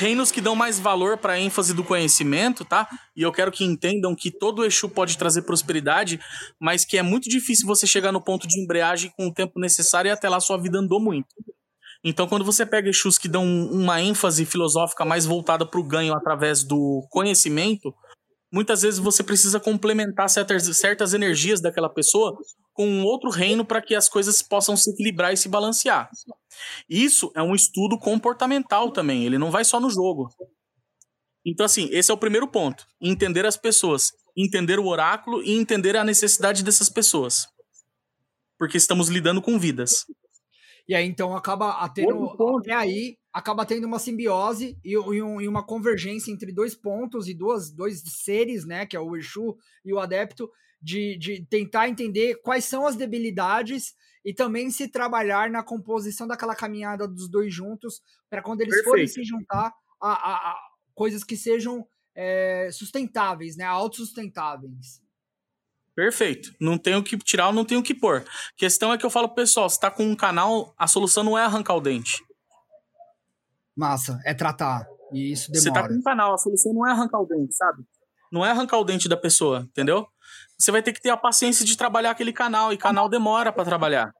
[0.00, 2.88] Reinos que dão mais valor para a ênfase do conhecimento, tá?
[3.16, 6.18] E eu quero que entendam que todo Exu pode trazer prosperidade,
[6.60, 10.08] mas que é muito difícil você chegar no ponto de embreagem com o tempo necessário
[10.08, 11.28] e até lá sua vida andou muito.
[12.04, 16.14] Então, quando você pega Exus que dão uma ênfase filosófica mais voltada para o ganho
[16.14, 17.92] através do conhecimento,
[18.52, 22.36] muitas vezes você precisa complementar certas, certas energias daquela pessoa
[22.72, 26.08] com um outro reino para que as coisas possam se equilibrar e se balancear.
[26.88, 30.28] Isso é um estudo comportamental também, ele não vai só no jogo.
[31.44, 35.96] Então, assim, esse é o primeiro ponto: entender as pessoas, entender o oráculo e entender
[35.96, 37.48] a necessidade dessas pessoas.
[38.58, 40.04] Porque estamos lidando com vidas.
[40.88, 45.46] E aí, então, acaba tendo, até aí, acaba tendo uma simbiose e, e, um, e,
[45.46, 49.92] uma convergência entre dois pontos e duas, dois seres, né, que é o Exu e
[49.92, 55.62] o Adepto, de, de tentar entender quais são as debilidades e também se trabalhar na
[55.62, 58.90] composição daquela caminhada dos dois juntos, para quando eles Perfeito.
[58.90, 60.58] forem se juntar a, a, a
[60.94, 65.02] coisas que sejam é, sustentáveis, né, autossustentáveis.
[65.98, 66.54] Perfeito.
[66.60, 68.24] Não tenho o que tirar, não tenho o que pôr.
[68.56, 71.36] Questão é que eu falo pro pessoal, se tá com um canal, a solução não
[71.36, 72.24] é arrancar o dente.
[73.76, 74.86] Massa, é tratar.
[75.12, 75.60] E isso demora.
[75.60, 77.82] Você tá com um canal, a solução não é arrancar o dente, sabe?
[78.30, 80.06] Não é arrancar o dente da pessoa, entendeu?
[80.56, 83.64] Você vai ter que ter a paciência de trabalhar aquele canal, e canal demora para
[83.64, 84.14] trabalhar.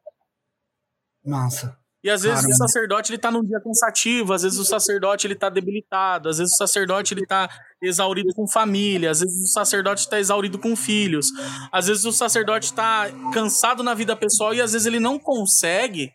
[1.24, 1.78] Massa.
[2.02, 2.54] E às vezes Caramba.
[2.54, 6.38] o sacerdote ele tá num dia cansativo, às vezes o sacerdote ele tá debilitado, às
[6.38, 7.48] vezes o sacerdote ele tá
[7.82, 11.26] exaurido com família, às vezes o sacerdote está exaurido com filhos,
[11.72, 16.12] às vezes o sacerdote está cansado na vida pessoal e às vezes ele não consegue,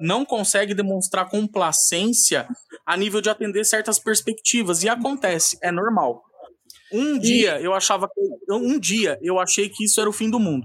[0.00, 2.46] não consegue demonstrar complacência
[2.86, 6.22] a nível de atender certas perspectivas e acontece, é normal.
[6.92, 10.38] Um dia eu achava que um dia eu achei que isso era o fim do
[10.38, 10.64] mundo.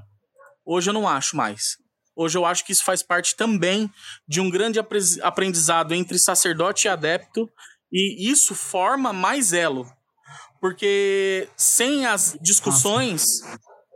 [0.64, 1.79] Hoje eu não acho mais.
[2.22, 3.90] Hoje eu acho que isso faz parte também
[4.28, 4.78] de um grande
[5.24, 7.50] aprendizado entre sacerdote e adepto,
[7.90, 9.90] e isso forma mais elo.
[10.60, 13.24] Porque sem as discussões,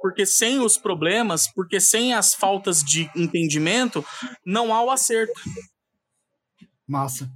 [0.02, 4.06] porque sem os problemas, porque sem as faltas de entendimento,
[4.46, 5.34] não há o acerto.
[6.88, 7.30] Massa.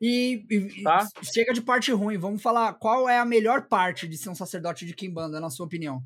[0.00, 1.06] E, e tá?
[1.32, 4.84] chega de parte ruim, vamos falar qual é a melhor parte de ser um sacerdote
[4.84, 6.02] de Kimbanda, na sua opinião?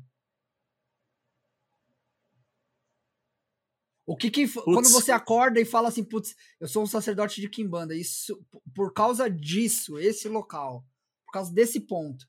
[4.09, 4.47] O que que.
[4.47, 4.65] Putz.
[4.65, 8.43] Quando você acorda e fala assim, putz, eu sou um sacerdote de Kimbanda, isso.
[8.73, 10.83] Por causa disso, esse local.
[11.27, 12.25] Por causa desse ponto.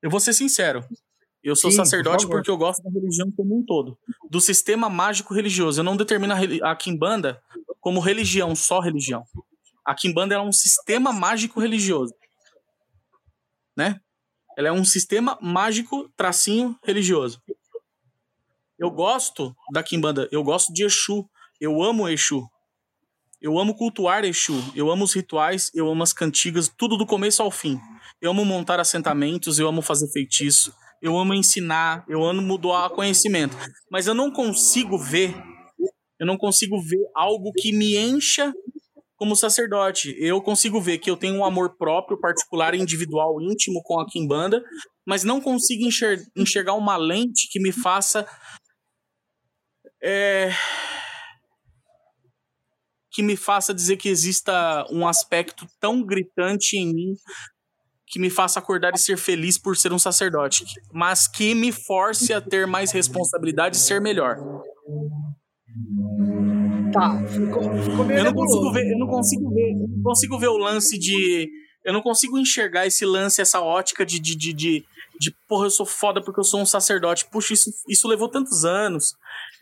[0.00, 0.86] Eu vou ser sincero.
[1.42, 3.98] Eu sou Sim, sacerdote por porque eu gosto da religião como um todo.
[4.30, 5.80] Do sistema mágico religioso.
[5.80, 7.42] Eu não determino a, a Kimbanda
[7.80, 9.24] como religião, só religião.
[9.84, 12.14] A Kimbanda é um sistema mágico religioso.
[13.76, 14.00] Né?
[14.56, 17.42] Ela é um sistema mágico tracinho religioso.
[18.84, 21.26] Eu gosto da Kimbanda, eu gosto de Exu,
[21.58, 22.46] eu amo Exu.
[23.40, 27.42] Eu amo cultuar Exu, eu amo os rituais, eu amo as cantigas, tudo do começo
[27.42, 27.80] ao fim.
[28.20, 30.70] Eu amo montar assentamentos, eu amo fazer feitiço,
[31.00, 33.56] eu amo ensinar, eu amo doar conhecimento.
[33.90, 35.34] Mas eu não consigo ver,
[36.20, 38.52] eu não consigo ver algo que me encha
[39.16, 40.14] como sacerdote.
[40.18, 44.62] Eu consigo ver que eu tenho um amor próprio, particular, individual, íntimo com a Kimbanda,
[45.06, 48.26] mas não consigo enxer enxergar uma lente que me faça.
[50.06, 50.50] É,
[53.10, 57.14] que me faça dizer que exista um aspecto tão gritante em mim
[58.06, 62.32] que me faça acordar e ser feliz por ser um sacerdote, mas que me force
[62.32, 64.36] a ter mais responsabilidade e ser melhor.
[66.92, 70.38] Tá, ficou, ficou meio eu não consigo ver, eu não consigo ver, eu não consigo
[70.38, 71.48] ver o lance de
[71.84, 74.84] eu não consigo enxergar esse lance, essa ótica de, de, de, de,
[75.20, 77.26] de porra, eu sou foda porque eu sou um sacerdote.
[77.30, 79.14] Puxa, isso, isso levou tantos anos.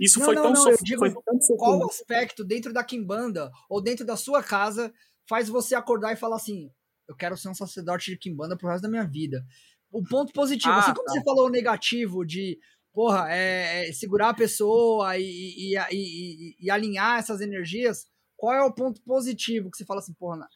[0.02, 0.84] Isso não, foi não, tão não, sofrido.
[0.84, 1.86] digo, foi tão Qual sofrido.
[1.90, 4.92] aspecto dentro da Kimbanda ou dentro da sua casa
[5.28, 6.70] faz você acordar e falar assim:
[7.08, 9.44] eu quero ser um sacerdote de Kimbanda pro resto da minha vida?
[9.90, 11.12] O ponto positivo, Ah, assim como tá.
[11.12, 12.58] você falou o negativo de,
[12.92, 18.62] porra, é, é segurar a pessoa e, e, e, e- alinhar essas energias, qual é
[18.62, 20.48] o ponto positivo que você fala assim, porra, na,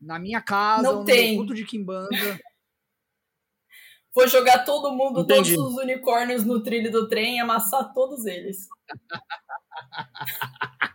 [0.00, 1.36] na minha casa Não no tem.
[1.36, 2.38] culto de Kimbanda?
[4.14, 5.54] Vou jogar todo mundo, Entendi.
[5.54, 8.68] todos os unicórnios no trilho do trem e amassar todos eles.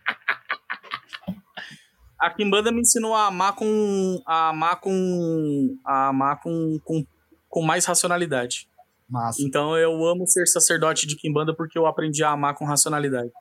[2.20, 7.06] A Kimbanda me ensinou a amar com a amar com a amar com, com,
[7.48, 8.68] com mais racionalidade.
[9.08, 13.32] Massa, Então eu amo ser sacerdote de Kimbanda porque eu aprendi a amar com racionalidade.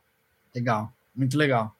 [0.54, 1.74] legal, muito legal.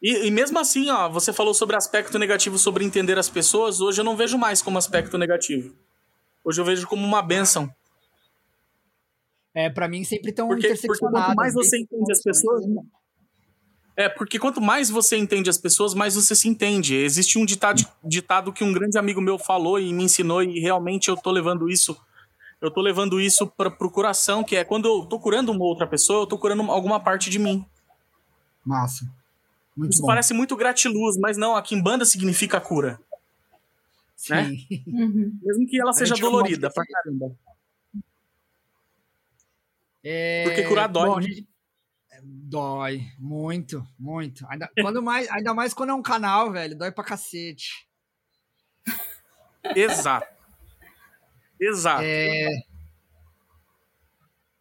[0.00, 3.80] E, e mesmo assim, ó, você falou sobre aspecto negativo, sobre entender as pessoas.
[3.80, 5.74] Hoje eu não vejo mais como aspecto negativo.
[6.46, 7.68] Hoje eu vejo como uma benção.
[9.52, 12.64] É, pra mim sempre tão Porque, porque quanto mais você entende as pessoas.
[13.96, 16.94] É, porque quanto mais você entende as pessoas, mais você se entende.
[16.94, 21.08] Existe um ditado, ditado que um grande amigo meu falou e me ensinou, e realmente
[21.08, 22.00] eu tô levando isso.
[22.60, 25.86] Eu tô levando isso para pro coração, que é quando eu tô curando uma outra
[25.86, 27.66] pessoa, eu tô curando alguma parte de mim.
[28.64, 29.04] Massa.
[29.76, 30.06] Muito Isso bom.
[30.06, 33.00] parece muito gratiluz, mas não, a Kimbanda significa cura.
[34.30, 34.44] Né?
[34.48, 34.84] Sim.
[34.86, 35.38] Uhum.
[35.42, 37.36] Mesmo que ela seja dolorida pra caramba.
[40.02, 41.22] É, Porque curar dói, bom, né?
[41.22, 41.48] gente,
[42.12, 44.46] é, dói muito, muito.
[44.48, 47.88] Ainda, quando mais, ainda mais quando é um canal, velho, dói pra cacete.
[49.74, 50.26] Exato.
[51.60, 52.02] Exato.
[52.04, 52.48] É,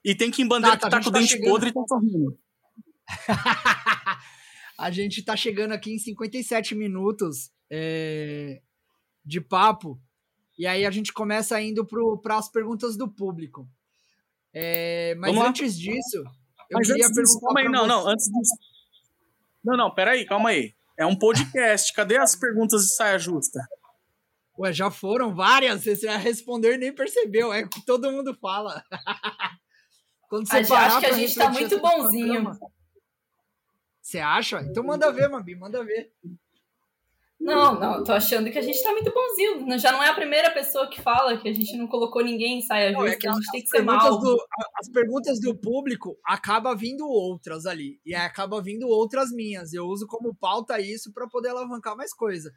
[0.03, 1.49] E tem Kimbandeiro Tá, que tá, a tá gente com o tá dente chegando.
[1.51, 2.39] podre e tá sorrindo.
[4.79, 8.61] a gente tá chegando aqui em 57 minutos é,
[9.25, 9.99] de papo.
[10.57, 11.85] E aí a gente começa indo
[12.21, 13.67] para as perguntas do público.
[14.53, 15.49] É, mas Vamos lá.
[15.49, 16.17] antes disso,
[16.69, 18.55] eu Mas queria antes disso, perguntar calma aí, não, você- não, antes disso.
[19.63, 20.73] Não, não, peraí, calma aí.
[20.97, 23.59] É um podcast, cadê as perguntas de saia justa?
[24.57, 28.33] Ué, já foram várias, você vai responder e nem percebeu, é o que todo mundo
[28.39, 28.81] fala.
[30.29, 32.51] Quando A gente parar acha que a gente tá refletir muito bonzinho.
[34.01, 34.61] Você acha?
[34.61, 36.13] Então manda ver, Mabi, manda ver.
[37.45, 39.77] Não, não, tô achando que a gente tá muito bonzinho.
[39.79, 42.61] Já não é a primeira pessoa que fala que a gente não colocou ninguém em
[42.61, 44.19] saia Não, é justa, que a gente tem as que ser perguntas mal.
[44.19, 44.45] do-
[44.79, 47.99] as perguntas do público acaba vindo outras ali.
[48.05, 49.73] E aí acaba vindo outras minhas.
[49.73, 52.51] Eu uso como pauta isso pra poder alavancar mais coisa.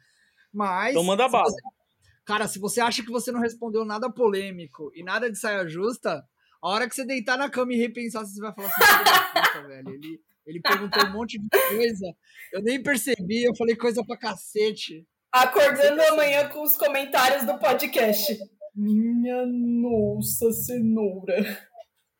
[0.51, 0.91] Mas.
[0.91, 1.45] Então manda bala.
[1.49, 1.61] você-
[2.25, 6.23] Cara, se você acha que você não respondeu nada polêmico e nada de saia justa,
[6.61, 9.89] a hora que você deitar na cama e repensar, você vai falar assim, puta, velho.
[9.89, 12.05] Ele, ele perguntou um monte de coisa.
[12.53, 15.05] Eu nem percebi, eu falei coisa pra cacete.
[15.31, 18.37] Acordando amanhã com os comentários do podcast.
[18.75, 21.67] Minha nossa cenoura.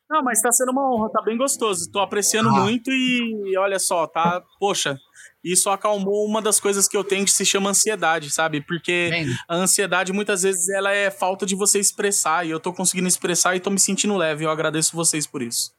[0.10, 1.90] Não, mas tá sendo uma honra, tá bem gostoso.
[1.92, 2.62] Tô apreciando Ah.
[2.62, 4.44] muito e olha só, tá.
[4.60, 4.98] Poxa,
[5.44, 8.62] isso acalmou uma das coisas que eu tenho que se chama ansiedade, sabe?
[8.62, 9.10] Porque
[9.48, 13.56] a ansiedade muitas vezes ela é falta de você expressar e eu tô conseguindo expressar
[13.56, 14.46] e tô me sentindo leve.
[14.46, 15.74] Eu agradeço vocês por isso.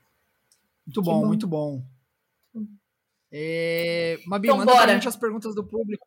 [0.86, 1.26] Muito bom, bom.
[1.26, 1.82] muito bom.
[3.32, 4.18] É...
[4.26, 4.92] Mabi, Então, manda pra bora.
[4.94, 6.06] gente as perguntas do público.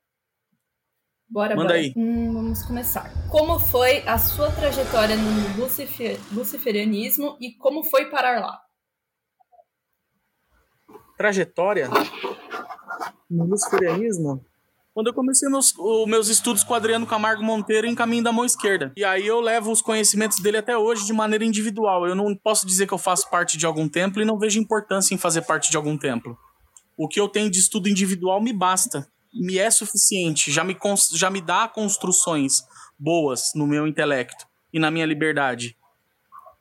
[1.30, 1.80] Bora, Manda bora.
[1.80, 1.94] aí.
[1.96, 3.10] Hum, vamos começar.
[3.30, 8.60] Como foi a sua trajetória no lucifer- luciferianismo e como foi parar lá?
[11.18, 11.90] trajetória
[13.30, 14.44] no luciferianismo
[14.94, 18.32] quando eu comecei meus, os meus estudos com o Adriano Camargo Monteiro em Caminho da
[18.32, 18.92] Mão Esquerda.
[18.96, 22.06] E aí eu levo os conhecimentos dele até hoje de maneira individual.
[22.06, 25.16] Eu não posso dizer que eu faço parte de algum templo e não vejo importância
[25.16, 26.38] em fazer parte de algum templo.
[26.98, 29.08] O que eu tenho de estudo individual me basta.
[29.34, 30.52] Me é suficiente.
[30.52, 30.78] Já me,
[31.14, 32.64] já me dá construções
[32.98, 35.76] boas no meu intelecto e na minha liberdade.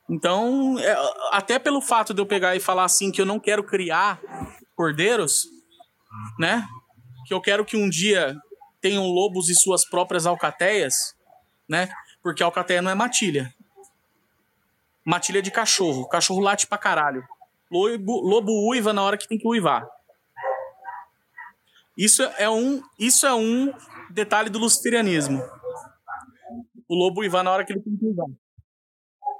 [0.09, 0.95] Então, é,
[1.31, 4.19] até pelo fato de eu pegar e falar assim que eu não quero criar
[4.75, 5.45] cordeiros,
[6.37, 6.67] né?
[7.25, 8.35] Que eu quero que um dia
[8.81, 11.15] tenham lobos e suas próprias alcateias,
[11.69, 11.89] né?
[12.21, 13.53] Porque alcateia não é matilha.
[15.05, 16.07] Matilha de cachorro.
[16.07, 17.23] Cachorro late pra caralho.
[17.71, 19.87] Lobo, lobo uiva na hora que tem que uivar.
[21.97, 23.71] Isso é um, isso é um
[24.11, 25.41] detalhe do luciferianismo.
[26.87, 28.27] O lobo uivar na hora que ele tem que uivar.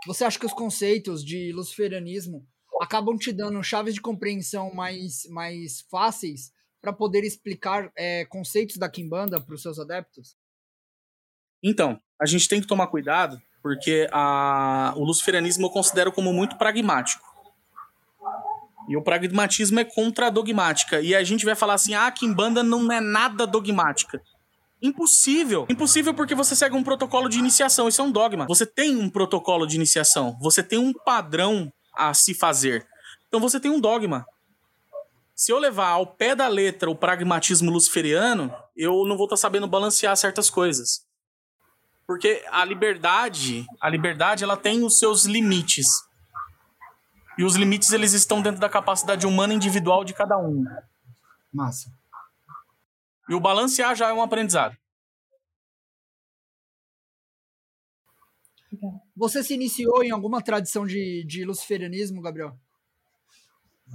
[0.05, 2.45] Você acha que os conceitos de luciferianismo
[2.81, 6.51] acabam te dando chaves de compreensão mais, mais fáceis
[6.81, 10.35] para poder explicar é, conceitos da Kimbanda para os seus adeptos?
[11.63, 16.57] Então, a gente tem que tomar cuidado, porque a, o luciferianismo eu considero como muito
[16.57, 17.32] pragmático.
[18.89, 21.01] E o pragmatismo é contra a dogmática.
[21.01, 24.21] E a gente vai falar assim: ah, a Kimbanda não é nada dogmática.
[24.81, 25.65] Impossível.
[25.69, 27.87] Impossível porque você segue um protocolo de iniciação.
[27.87, 28.45] Isso é um dogma.
[28.47, 30.37] Você tem um protocolo de iniciação.
[30.41, 32.85] Você tem um padrão a se fazer.
[33.27, 34.25] Então você tem um dogma.
[35.33, 39.41] Se eu levar ao pé da letra o pragmatismo luciferiano, eu não vou estar tá
[39.41, 41.05] sabendo balancear certas coisas.
[42.05, 45.87] Porque a liberdade, a liberdade ela tem os seus limites.
[47.37, 50.63] E os limites eles estão dentro da capacidade humana individual de cada um.
[51.51, 51.91] Massa.
[53.27, 54.77] E o balancear já é um aprendizado.
[59.15, 62.57] Você se iniciou em alguma tradição de, de luciferianismo, Gabriel?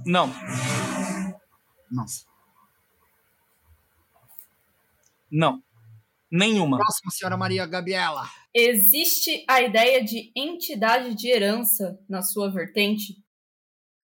[0.05, 0.31] Não.
[1.91, 2.25] Nossa.
[5.31, 5.61] Não.
[6.31, 6.77] Nenhuma.
[6.77, 8.23] Próxima, senhora Maria Gabriela.
[8.53, 13.21] Existe a ideia de entidade de herança na sua vertente?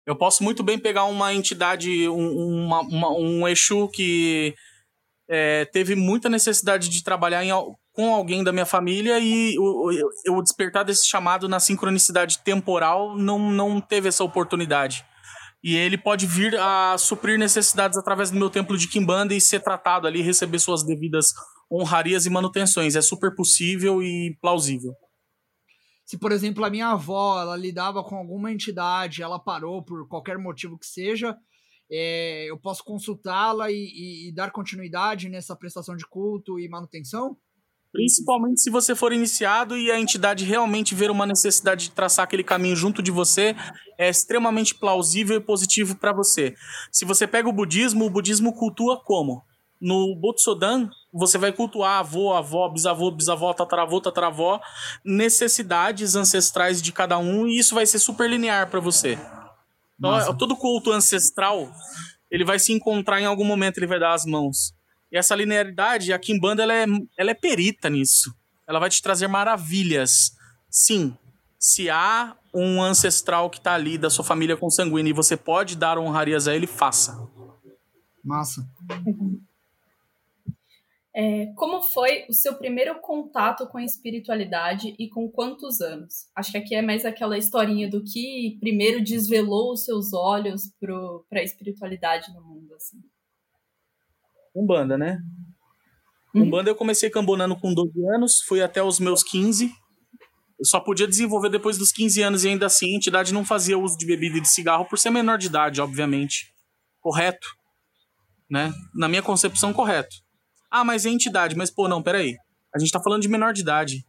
[0.08, 4.54] Eu posso muito bem pegar uma entidade, um, uma, uma, um Exu que
[5.28, 7.50] é, teve muita necessidade de trabalhar em,
[7.92, 13.18] com alguém da minha família e o, o, o despertar desse chamado na sincronicidade temporal
[13.18, 15.04] não, não teve essa oportunidade.
[15.62, 19.60] E ele pode vir a suprir necessidades através do meu templo de Kimbanda e ser
[19.60, 21.34] tratado ali, receber suas devidas
[21.70, 22.96] honrarias e manutenções.
[22.96, 24.94] É super possível e plausível
[26.08, 30.38] se, por exemplo, a minha avó ela lidava com alguma entidade, ela parou por qualquer
[30.38, 31.36] motivo que seja,
[31.92, 37.36] é, eu posso consultá-la e, e, e, dar continuidade nessa prestação de culto e manutenção?
[37.92, 42.42] Principalmente se você for iniciado e a entidade realmente ver uma necessidade de traçar aquele
[42.42, 43.54] caminho junto de você,
[43.98, 46.54] é extremamente plausível e positivo para você.
[46.90, 49.42] Se você pega o budismo, o budismo cultua como?
[49.78, 50.88] No Botsodan,
[51.18, 54.60] você vai cultuar avô, avó, bisavô, bisavó, tataravô, tataravó,
[55.04, 59.18] necessidades ancestrais de cada um, e isso vai ser super linear para você.
[59.98, 60.32] Então, Nossa.
[60.34, 61.70] todo culto ancestral,
[62.30, 64.72] ele vai se encontrar em algum momento, ele vai dar as mãos.
[65.10, 66.86] E essa linearidade, a Kimbanda, ela é,
[67.18, 68.32] ela é perita nisso.
[68.66, 70.32] Ela vai te trazer maravilhas.
[70.70, 71.16] Sim,
[71.58, 75.98] se há um ancestral que está ali da sua família consanguínea e você pode dar
[75.98, 77.28] honrarias a ele, faça.
[78.22, 78.68] Massa.
[81.20, 86.28] É, como foi o seu primeiro contato com a espiritualidade e com quantos anos?
[86.32, 91.40] Acho que aqui é mais aquela historinha do que primeiro desvelou os seus olhos para
[91.40, 92.72] a espiritualidade no mundo.
[92.76, 92.98] Assim.
[94.54, 95.18] Umbanda, né?
[96.32, 96.44] Uhum.
[96.44, 99.72] Umbanda eu comecei cambonando com 12 anos, fui até os meus 15.
[100.56, 103.76] Eu só podia desenvolver depois dos 15 anos e ainda assim a entidade não fazia
[103.76, 106.54] uso de bebida e de cigarro por ser menor de idade, obviamente.
[107.00, 107.48] Correto.
[108.48, 108.72] Né?
[108.94, 110.27] Na minha concepção, correto.
[110.70, 111.56] Ah, mas é entidade.
[111.56, 112.36] Mas, pô, não, peraí.
[112.74, 114.06] A gente tá falando de menor de idade.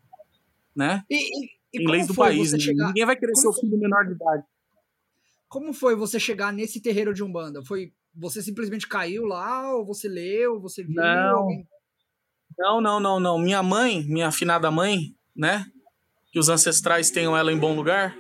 [0.76, 1.04] Né?
[1.10, 2.52] E, e, e em leis do país.
[2.52, 2.60] Né?
[2.60, 2.88] Chegar...
[2.88, 3.80] Ninguém vai querer como ser o filho foi...
[3.80, 4.44] menor de idade.
[5.48, 7.64] Como foi você chegar nesse terreiro de Umbanda?
[7.64, 10.96] Foi você simplesmente caiu lá, ou você leu, você viu?
[10.96, 11.38] Não.
[11.38, 11.68] Alguém...
[12.58, 13.40] Não, não, não, não.
[13.40, 15.66] Minha mãe, minha afinada mãe, né?
[16.32, 18.16] Que os ancestrais tenham ela em bom lugar.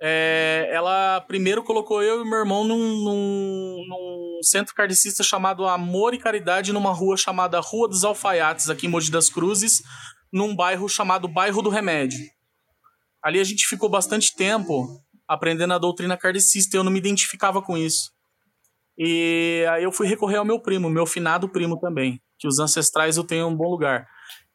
[0.00, 6.12] É, ela primeiro colocou eu e meu irmão num, num, num, centro kardecista chamado Amor
[6.12, 9.82] e Caridade, numa rua chamada Rua dos Alfaiates, aqui em Mogi das Cruzes,
[10.30, 12.18] num bairro chamado Bairro do Remédio.
[13.22, 14.86] Ali a gente ficou bastante tempo
[15.26, 18.10] aprendendo a doutrina kardecista e eu não me identificava com isso.
[18.98, 23.16] E aí eu fui recorrer ao meu primo, meu finado primo também, que os ancestrais
[23.16, 24.06] eu tenho um bom lugar.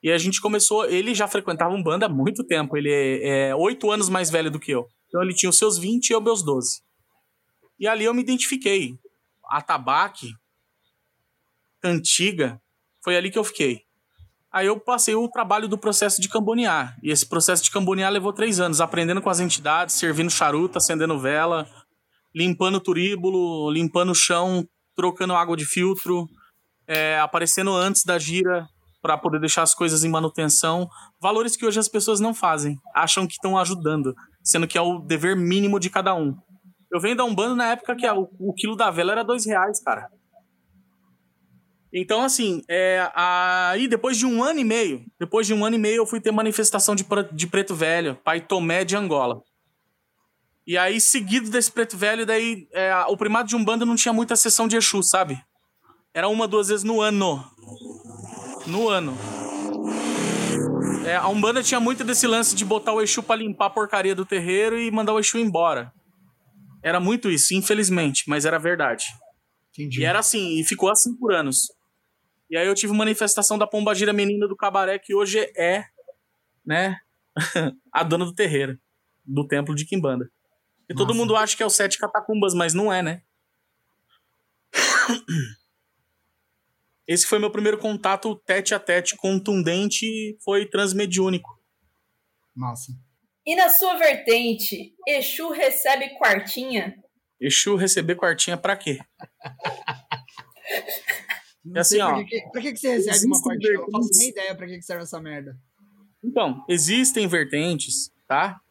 [0.04, 2.92] E a gente começou, ele já frequentava um banda há muito tempo, ele
[3.24, 4.88] é oito é anos mais velho do que eu.
[5.12, 6.82] Então ele tinha os seus 20 e eu meus 12.
[7.78, 8.97] E ali eu me identifiquei.
[9.45, 10.32] Atabaque,
[11.84, 12.62] antiga,
[13.03, 13.82] foi ali que eu fiquei.
[14.49, 16.97] Aí eu passei o trabalho do processo de cambonear.
[17.03, 21.20] E esse processo de cambonear levou três anos, aprendendo com as entidades, servindo charuta, acendendo
[21.20, 21.68] vela,
[22.34, 26.26] limpando turíbulo, limpando o chão, trocando água de filtro,
[26.88, 28.66] é, aparecendo antes da gira
[29.01, 30.88] para poder deixar as coisas em manutenção.
[31.20, 34.14] Valores que hoje as pessoas não fazem, acham que estão ajudando
[34.44, 36.38] sendo que é o dever mínimo de cada um.
[36.92, 39.46] Eu venho da Umbanda na época que a, o, o, quilo da vela era dois
[39.46, 40.10] reais, cara.
[41.94, 45.80] Então, assim, é, aí depois de um ano e meio, depois de um ano e
[45.80, 49.42] meio, eu fui ter manifestação de, de preto velho, pai Tomé de Angola.
[50.66, 54.36] E aí, seguido desse preto velho, daí é, o primado de Umbanda não tinha muita
[54.36, 55.42] sessão de Exu, sabe?
[56.14, 57.44] Era uma, duas vezes no ano.
[58.68, 59.18] No ano.
[61.05, 64.15] É, a Umbanda tinha muito desse lance de botar o Exu pra limpar a porcaria
[64.15, 65.93] do terreiro e mandar o Exu embora.
[66.84, 69.05] Era muito isso, infelizmente, mas era verdade.
[69.71, 70.01] Entendi.
[70.01, 71.71] E era assim, e ficou assim por anos.
[72.49, 75.86] E aí eu tive manifestação da Pombagira Menina do Cabaré, que hoje é,
[76.65, 76.97] né,
[77.93, 78.77] a dona do terreiro,
[79.23, 80.29] do templo de Quimbanda.
[80.89, 81.19] E todo Nossa.
[81.19, 83.21] mundo acha que é o Sete Catacumbas, mas não é, né?
[87.12, 91.59] Esse foi meu primeiro contato tete a tete, contundente, foi transmediúnico.
[92.55, 92.93] Massa.
[93.45, 96.95] E na sua vertente, Exu recebe quartinha?
[97.38, 98.97] Exu receber quartinha pra quê?
[101.66, 103.74] Não assim, sei ó, Pra que, pra que você recebe uma quartinha?
[103.74, 105.57] Eu não faço vertentes- nem ideia pra que que serve essa merda.
[106.24, 108.62] Então, existem vertentes, tá?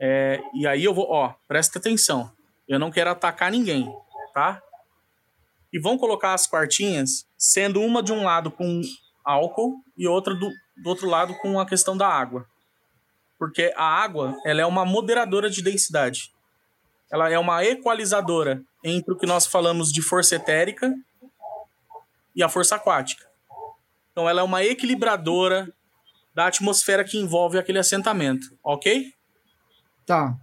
[0.00, 2.32] É, e aí eu vou, ó, presta atenção.
[2.66, 3.86] Eu não quero atacar ninguém,
[4.32, 4.62] tá?
[5.74, 8.80] E vão colocar as quartinhas, sendo uma de um lado com
[9.24, 12.46] álcool e outra do, do outro lado com a questão da água.
[13.36, 16.32] Porque a água, ela é uma moderadora de densidade.
[17.10, 20.94] Ela é uma equalizadora entre o que nós falamos de força etérica
[22.36, 23.26] e a força aquática.
[24.12, 25.68] Então ela é uma equilibradora
[26.32, 29.12] da atmosfera que envolve aquele assentamento, ok?
[30.06, 30.36] Tá.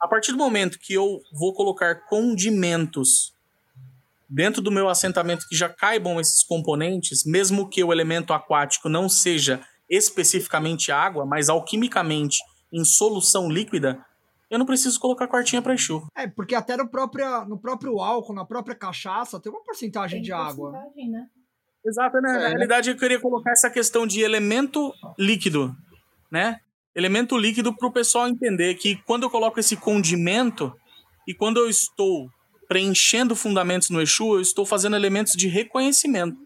[0.00, 3.31] A partir do momento que eu vou colocar condimentos
[4.32, 9.08] dentro do meu assentamento que já caibam esses componentes, mesmo que o elemento aquático não
[9.08, 9.60] seja
[9.90, 12.38] especificamente água, mas alquimicamente
[12.72, 14.02] em solução líquida,
[14.50, 16.02] eu não preciso colocar quartinha para Exu.
[16.16, 20.22] É, porque até no próprio, no próprio álcool, na própria cachaça, tem uma porcentagem Tem
[20.22, 20.70] de água.
[20.72, 21.26] porcentagem, né?
[21.84, 22.32] Exato, né?
[22.32, 22.48] Na É.
[22.48, 25.74] realidade, eu queria colocar essa questão de elemento líquido,
[26.30, 26.58] né?
[26.94, 30.72] Elemento líquido para o pessoal entender que quando eu coloco esse condimento
[31.26, 32.28] e quando eu estou
[32.72, 36.38] preenchendo fundamentos no Exu, eu estou fazendo elementos de reconhecimento.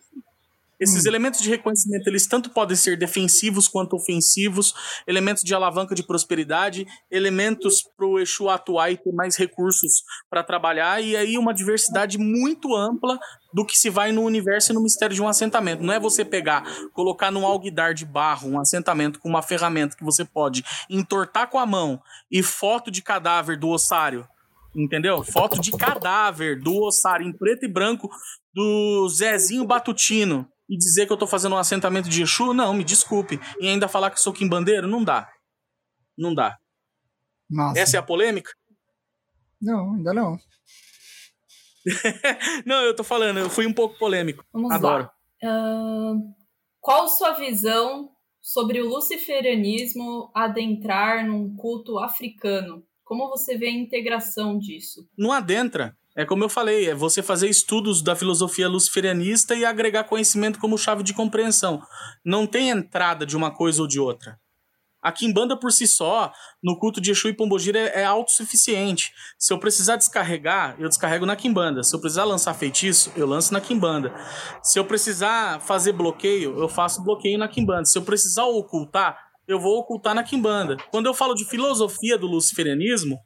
[0.78, 4.74] Esses elementos de reconhecimento, eles tanto podem ser defensivos quanto ofensivos,
[5.06, 10.42] elementos de alavanca de prosperidade, elementos para o Exu atuar e ter mais recursos para
[10.42, 13.16] trabalhar, e aí uma diversidade muito ampla
[13.54, 15.84] do que se vai no universo e no mistério de um assentamento.
[15.84, 20.04] Não é você pegar, colocar num alguidar de barro um assentamento com uma ferramenta que
[20.04, 24.26] você pode entortar com a mão e foto de cadáver do ossário.
[24.76, 25.24] Entendeu?
[25.24, 28.10] Foto de cadáver do ossário em preto e branco
[28.52, 32.52] do Zezinho Batutino e dizer que eu tô fazendo um assentamento de Exu?
[32.52, 33.40] Não, me desculpe.
[33.58, 34.86] E ainda falar que sou quimbandeiro?
[34.86, 35.28] Não dá.
[36.16, 36.58] Não dá.
[37.48, 37.80] Massa.
[37.80, 38.50] Essa é a polêmica?
[39.60, 40.36] Não, ainda não.
[42.66, 44.44] Não, eu tô falando, eu fui um pouco polêmico.
[44.52, 45.04] Vamos Adoro.
[45.04, 45.12] lá.
[45.48, 46.20] Ahn,
[46.80, 48.10] qual sua visão
[48.42, 52.84] sobre o luciferianismo adentrar num culto africano?
[53.06, 55.08] Como você vê a integração disso?
[55.16, 55.96] não adentra.
[56.16, 60.76] É como eu falei, é você fazer estudos da filosofia luciferianista e agregar conhecimento como
[60.76, 61.80] chave de compreensão.
[62.24, 64.40] Não tem entrada de uma coisa ou de outra.
[65.00, 69.12] A Kimbanda por si só, no culto de Exu e Pombogira, é, é autossuficiente.
[69.38, 71.84] Se eu precisar descarregar, eu descarrego na Kimbanda.
[71.84, 74.12] Se eu precisar lançar feitiço, eu lanço na Kimbanda.
[74.64, 77.84] Se eu precisar fazer bloqueio, eu faço bloqueio na Kimbanda.
[77.84, 80.76] Se eu precisar ocultar, eu vou ocultar na Kimbanda.
[80.90, 83.18] Quando eu falo de filosofia do luciferianismo,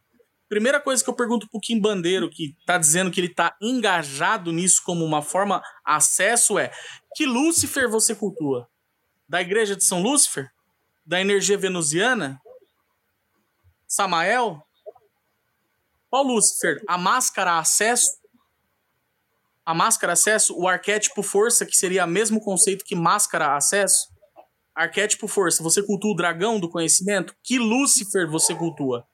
[0.51, 4.51] Primeira coisa que eu pergunto pro Kim Bandeiro, que tá dizendo que ele tá engajado
[4.51, 6.73] nisso como uma forma acesso, é:
[7.15, 8.69] que Lúcifer você cultua?
[9.29, 10.51] Da igreja de São Lúcifer?
[11.07, 12.43] Da energia venusiana?
[13.87, 14.61] Samael?
[16.09, 16.83] Qual Lúcifer?
[16.89, 18.11] A máscara acesso?
[19.65, 20.59] A máscara acesso?
[20.59, 24.09] O arquétipo força, que seria o mesmo conceito que máscara acesso?
[24.81, 27.35] Arquétipo força, você cultua o dragão do conhecimento?
[27.45, 29.05] Que Lúcifer você cultua?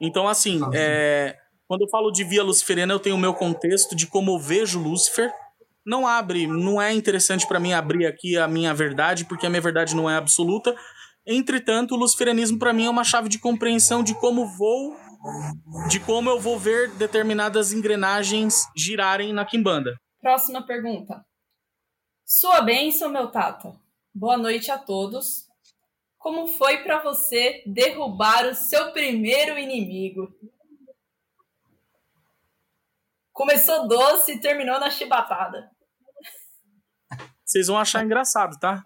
[0.00, 1.36] Então, assim, é,
[1.68, 4.82] quando eu falo de via luciferina, eu tenho o meu contexto de como eu vejo
[4.82, 5.32] Lúcifer.
[5.86, 9.62] Não abre, não é interessante para mim abrir aqui a minha verdade, porque a minha
[9.62, 10.74] verdade não é absoluta.
[11.24, 14.96] Entretanto, o luciferianismo para mim é uma chave de compreensão de como vou,
[15.88, 19.94] de como eu vou ver determinadas engrenagens girarem na quimbanda.
[20.20, 21.24] Próxima pergunta.
[22.24, 23.83] Sua bênção, meu Tata.
[24.16, 25.48] Boa noite a todos.
[26.18, 30.32] Como foi para você derrubar o seu primeiro inimigo?
[33.32, 35.68] Começou doce e terminou na chibatada.
[37.44, 38.84] Vocês vão achar engraçado, tá?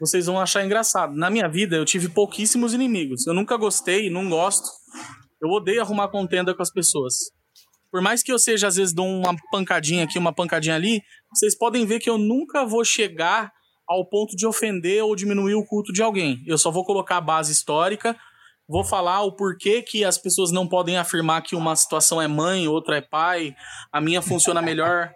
[0.00, 1.14] Vocês vão achar engraçado.
[1.14, 3.26] Na minha vida, eu tive pouquíssimos inimigos.
[3.26, 4.70] Eu nunca gostei, não gosto.
[5.38, 7.30] Eu odeio arrumar contenda com as pessoas.
[7.90, 11.54] Por mais que eu seja, às vezes, dou uma pancadinha aqui, uma pancadinha ali, vocês
[11.54, 13.52] podem ver que eu nunca vou chegar
[13.86, 16.42] ao ponto de ofender ou diminuir o culto de alguém.
[16.46, 18.16] Eu só vou colocar a base histórica,
[18.68, 22.66] vou falar o porquê que as pessoas não podem afirmar que uma situação é mãe,
[22.66, 23.54] outra é pai,
[23.92, 25.12] a minha funciona melhor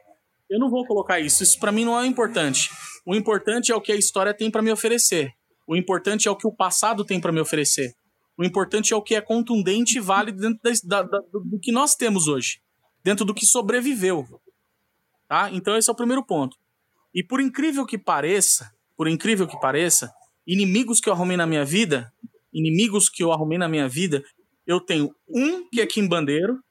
[0.48, 1.42] Eu não vou colocar isso.
[1.42, 2.70] Isso para mim não é importante.
[3.06, 5.32] O importante é o que a história tem para me oferecer.
[5.66, 7.94] O importante é o que o passado tem para me oferecer.
[8.36, 11.94] O importante é o que é contundente e válido dentro da, da, do que nós
[11.94, 12.60] temos hoje,
[13.04, 14.26] dentro do que sobreviveu.
[15.28, 15.50] Tá?
[15.52, 16.56] Então esse é o primeiro ponto.
[17.14, 20.12] E por incrível que pareça, por incrível que pareça,
[20.46, 22.12] inimigos que eu arrumei na minha vida,
[22.52, 24.22] inimigos que eu arrumei na minha vida,
[24.66, 26.62] eu tenho um que é Kim Bandeiro,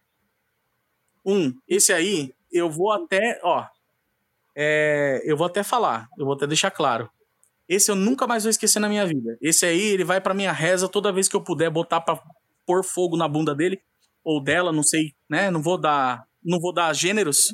[1.26, 3.66] um, esse aí, eu vou até, ó,
[4.56, 7.10] é, eu vou até falar, eu vou até deixar claro.
[7.68, 9.38] Esse eu nunca mais vou esquecer na minha vida.
[9.40, 12.20] Esse aí, ele vai pra minha reza toda vez que eu puder botar pra
[12.66, 13.80] pôr fogo na bunda dele,
[14.24, 15.52] ou dela, não sei, né?
[15.52, 17.54] Não vou dar, não vou dar gêneros.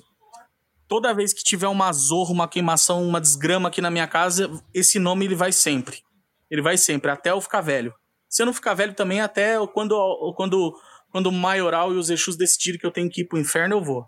[0.88, 5.00] Toda vez que tiver uma zorra, uma queimação, uma desgrama aqui na minha casa, esse
[5.00, 6.04] nome ele vai sempre.
[6.50, 7.94] Ele vai sempre, até eu ficar velho.
[8.30, 10.78] Se eu não ficar velho também, até quando, quando,
[11.10, 13.84] quando o maioral e os Exus decidirem que eu tenho que ir pro inferno, eu
[13.84, 14.08] vou.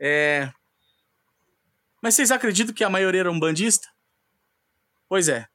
[0.00, 0.50] É...
[2.02, 3.88] Mas vocês acreditam que a maioria era um bandista?
[5.08, 5.46] Pois é.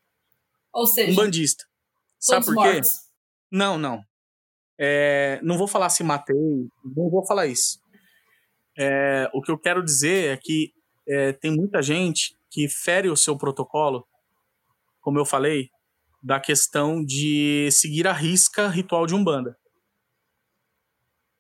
[0.74, 1.66] Ou seja, um bandista.
[2.20, 2.74] Sabe por quê?
[2.74, 2.92] Mortos.
[3.52, 4.04] Não, não.
[4.78, 7.80] É, não vou falar se matei, não vou falar isso.
[8.82, 10.74] É, o que eu quero dizer é que
[11.06, 14.08] é, tem muita gente que fere o seu protocolo,
[15.02, 15.70] como eu falei,
[16.24, 19.58] da questão de seguir a risca ritual de Umbanda.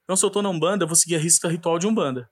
[0.04, 2.30] Então, se eu tô na Umbanda, eu vou seguir a risca ritual de Umbanda.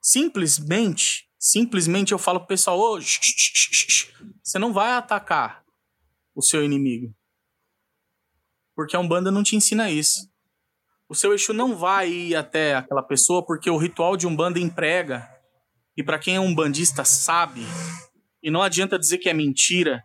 [0.00, 5.64] Simplesmente, simplesmente eu falo pro pessoal, oh, você não vai atacar
[6.32, 7.12] o seu inimigo.
[8.74, 10.31] Porque a Umbanda não te ensina isso.
[11.08, 15.28] O seu Exu não vai ir até aquela pessoa porque o ritual de Umbanda emprega.
[15.96, 17.62] E para quem é um bandista sabe,
[18.42, 20.02] e não adianta dizer que é mentira,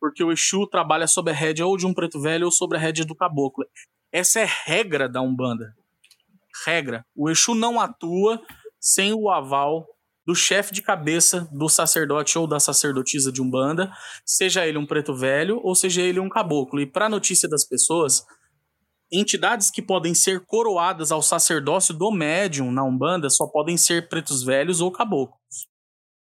[0.00, 2.80] porque o Exu trabalha sob a rédea ou de um preto velho ou sobre a
[2.80, 3.64] rédea do caboclo.
[4.12, 5.74] Essa é regra da Umbanda.
[6.64, 7.04] Regra.
[7.16, 8.40] O Exu não atua
[8.78, 9.86] sem o aval
[10.26, 13.90] do chefe de cabeça do sacerdote ou da sacerdotisa de Umbanda,
[14.24, 16.80] seja ele um preto velho ou seja ele um caboclo.
[16.80, 18.24] E para notícia das pessoas,
[19.18, 24.42] entidades que podem ser coroadas ao sacerdócio do médium na Umbanda só podem ser pretos
[24.42, 25.68] velhos ou caboclos.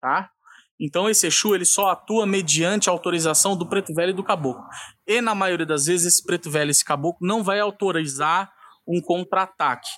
[0.01, 0.31] Tá?
[0.79, 4.65] Então esse Exu ele só atua mediante a autorização do preto velho e do caboclo.
[5.07, 8.53] E na maioria das vezes esse preto velho e esse caboclo não vai autorizar
[8.87, 9.89] um contra-ataque.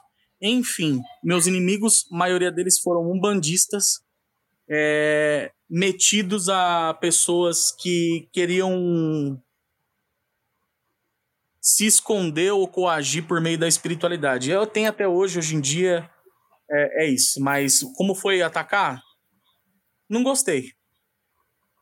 [0.40, 4.00] Enfim, meus inimigos, a maioria deles foram umbandistas,
[4.68, 9.40] é, metidos a pessoas que queriam
[11.66, 14.52] se esconder ou coagir por meio da espiritualidade.
[14.52, 16.08] Eu tenho até hoje, hoje em dia,
[16.70, 17.40] é, é isso.
[17.40, 19.02] Mas como foi atacar?
[20.08, 20.70] Não gostei.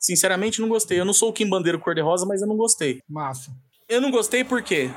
[0.00, 0.98] Sinceramente, não gostei.
[0.98, 3.02] Eu não sou o Kim Bandeiro cor-de-rosa, mas eu não gostei.
[3.06, 3.54] Massa.
[3.86, 4.90] Eu não gostei por quê?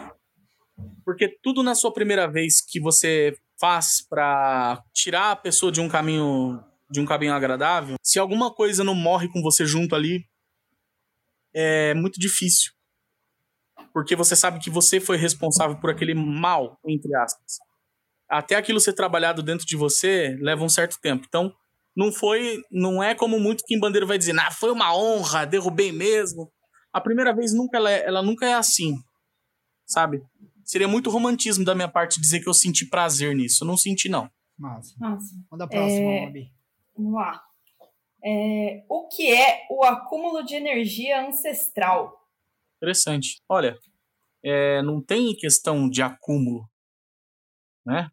[1.04, 5.90] Porque tudo na sua primeira vez que você faz para tirar a pessoa de um
[5.90, 10.24] caminho de um caminho agradável, se alguma coisa não morre com você junto ali,
[11.54, 12.72] é muito difícil.
[13.94, 17.58] Porque você sabe que você foi responsável por aquele mal, entre aspas.
[18.30, 21.26] Até aquilo ser trabalhado dentro de você leva um certo tempo.
[21.28, 21.54] Então,
[21.96, 25.92] não foi, não é como muito Kim Bandeiro vai dizer, ah, foi uma honra, derrubei
[25.92, 26.52] mesmo.
[26.94, 28.96] A primeira vez nunca ela, é, ela nunca é assim,
[29.86, 30.22] sabe?
[30.64, 33.64] Seria muito romantismo da minha parte dizer que eu senti prazer nisso.
[33.64, 34.30] Eu não senti, não.
[34.58, 34.94] Massa.
[35.00, 35.36] Massa.
[35.50, 36.32] Manda a próxima, é...
[36.96, 37.42] Vamos lá.
[38.24, 38.84] É...
[38.90, 42.14] O que é o acúmulo de energia ancestral?
[42.78, 43.42] Interessante.
[43.50, 43.78] Olha,
[44.44, 44.82] é...
[44.82, 46.70] não tem questão de acúmulo,
[47.86, 48.10] né?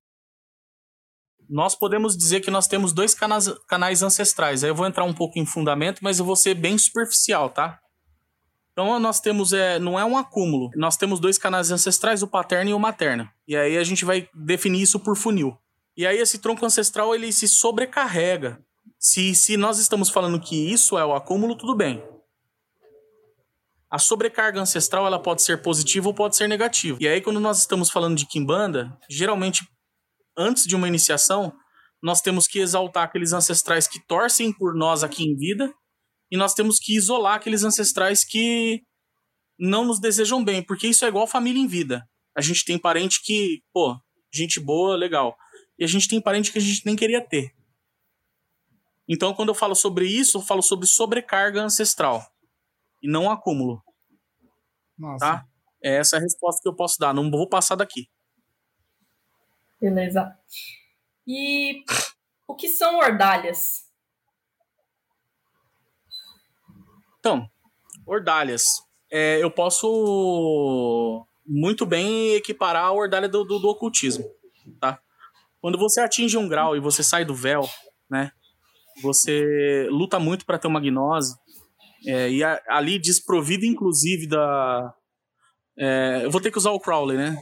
[1.48, 4.64] nós podemos dizer que nós temos dois canais, canais ancestrais.
[4.64, 7.78] Aí eu vou entrar um pouco em fundamento, mas eu vou ser bem superficial, tá?
[8.72, 12.70] Então nós temos, é, não é um acúmulo, nós temos dois canais ancestrais, o paterno
[12.70, 13.28] e o materno.
[13.46, 15.56] E aí a gente vai definir isso por funil.
[15.96, 18.58] E aí esse tronco ancestral ele se sobrecarrega.
[18.98, 22.02] Se, se nós estamos falando que isso é o acúmulo, tudo bem.
[23.94, 26.98] A sobrecarga ancestral ela pode ser positiva ou pode ser negativa.
[27.00, 29.64] E aí quando nós estamos falando de quimbanda, geralmente
[30.36, 31.56] antes de uma iniciação,
[32.02, 35.72] nós temos que exaltar aqueles ancestrais que torcem por nós aqui em vida
[36.28, 38.82] e nós temos que isolar aqueles ancestrais que
[39.56, 42.04] não nos desejam bem, porque isso é igual família em vida.
[42.36, 43.96] A gente tem parente que, pô,
[44.34, 45.36] gente boa, legal.
[45.78, 47.52] E a gente tem parente que a gente nem queria ter.
[49.08, 52.33] Então, quando eu falo sobre isso, eu falo sobre sobrecarga ancestral
[53.04, 53.84] e não acúmulo.
[54.98, 55.26] Nossa.
[55.26, 55.46] Tá?
[55.82, 57.12] É essa a resposta que eu posso dar.
[57.12, 58.08] Não vou passar daqui.
[59.78, 60.34] Beleza.
[61.26, 61.84] E
[62.48, 63.84] o que são ordalhas?
[67.18, 67.46] Então,
[68.06, 68.64] ordalhas.
[69.12, 74.24] É, eu posso muito bem equiparar a ordalha do, do, do, ocultismo,
[74.80, 74.98] tá?
[75.60, 77.68] Quando você atinge um grau e você sai do véu,
[78.08, 78.32] né?
[79.02, 81.36] você luta muito para ter uma gnose,
[82.06, 84.94] é, e a, ali desprovido, inclusive, da.
[85.78, 87.36] É, eu vou ter que usar o Crowley, né?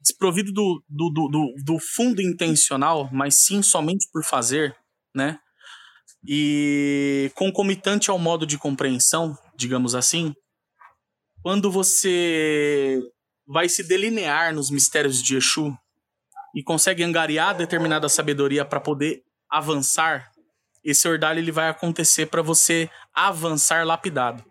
[0.00, 4.76] Desprovido do, do, do, do, fundo intencional, mas sim somente por fazer,
[5.14, 5.38] né?
[6.28, 10.34] E concomitante ao modo de compreensão, digamos assim,
[11.42, 13.00] quando você
[13.46, 15.72] vai se delinear nos mistérios de Exu
[16.54, 20.30] e consegue angariar determinada sabedoria para poder avançar,
[20.90, 24.44] esse ordalho ele vai acontecer para você avançar lapidado.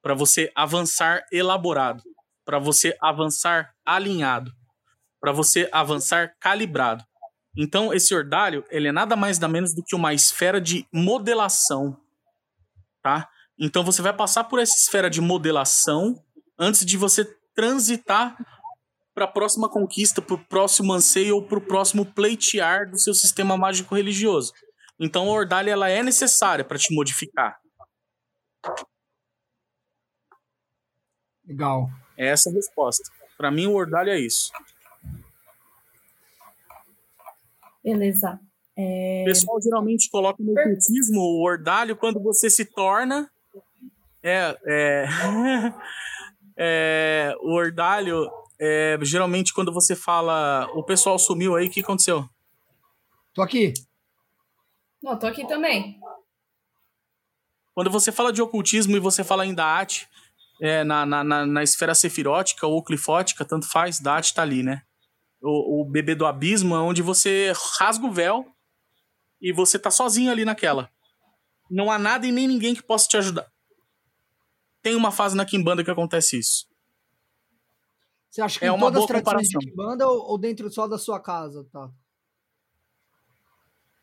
[0.00, 2.02] Para você avançar elaborado,
[2.44, 4.52] para você avançar alinhado,
[5.20, 7.04] para você avançar calibrado.
[7.56, 12.00] Então, esse ordalho, ele é nada mais nada menos do que uma esfera de modelação,
[13.02, 13.28] tá?
[13.58, 16.22] Então, você vai passar por essa esfera de modelação
[16.56, 18.36] antes de você transitar
[19.14, 23.14] para a próxima conquista, para o próximo anseio ou para o próximo pleitear do seu
[23.14, 24.52] sistema mágico religioso.
[24.98, 27.58] Então, a ordalha ela é necessária para te modificar.
[31.44, 31.88] Legal.
[32.16, 33.10] É essa a resposta.
[33.36, 34.52] Para mim, o ordalho é isso.
[37.82, 38.38] Beleza.
[38.76, 39.22] É...
[39.22, 43.30] O pessoal geralmente coloca no ocultismo o ordalho quando você se torna.
[44.22, 45.06] É, é...
[46.56, 47.34] é...
[47.40, 48.30] o ordalho,
[48.60, 48.98] é...
[49.02, 52.28] geralmente quando você fala o pessoal sumiu aí, o que aconteceu?
[53.34, 53.72] Tô aqui.
[55.02, 55.98] Não, tô aqui também.
[57.72, 60.06] Quando você fala de ocultismo e você fala em Daat,
[60.60, 64.82] é, na, na, na, na esfera sefirótica ou clifótica, tanto faz, Daat tá ali, né?
[65.42, 68.46] o, o bebê do abismo, é onde você rasga o véu
[69.40, 70.90] e você tá sozinho ali naquela.
[71.70, 73.50] Não há nada e nem ninguém que possa te ajudar.
[74.82, 76.66] Tem uma fase na Kimbanda que acontece isso.
[78.30, 79.60] Você acha que é em uma todas boa as tradições comparação.
[79.60, 81.90] de Kimbanda ou, ou dentro só da sua casa, tá?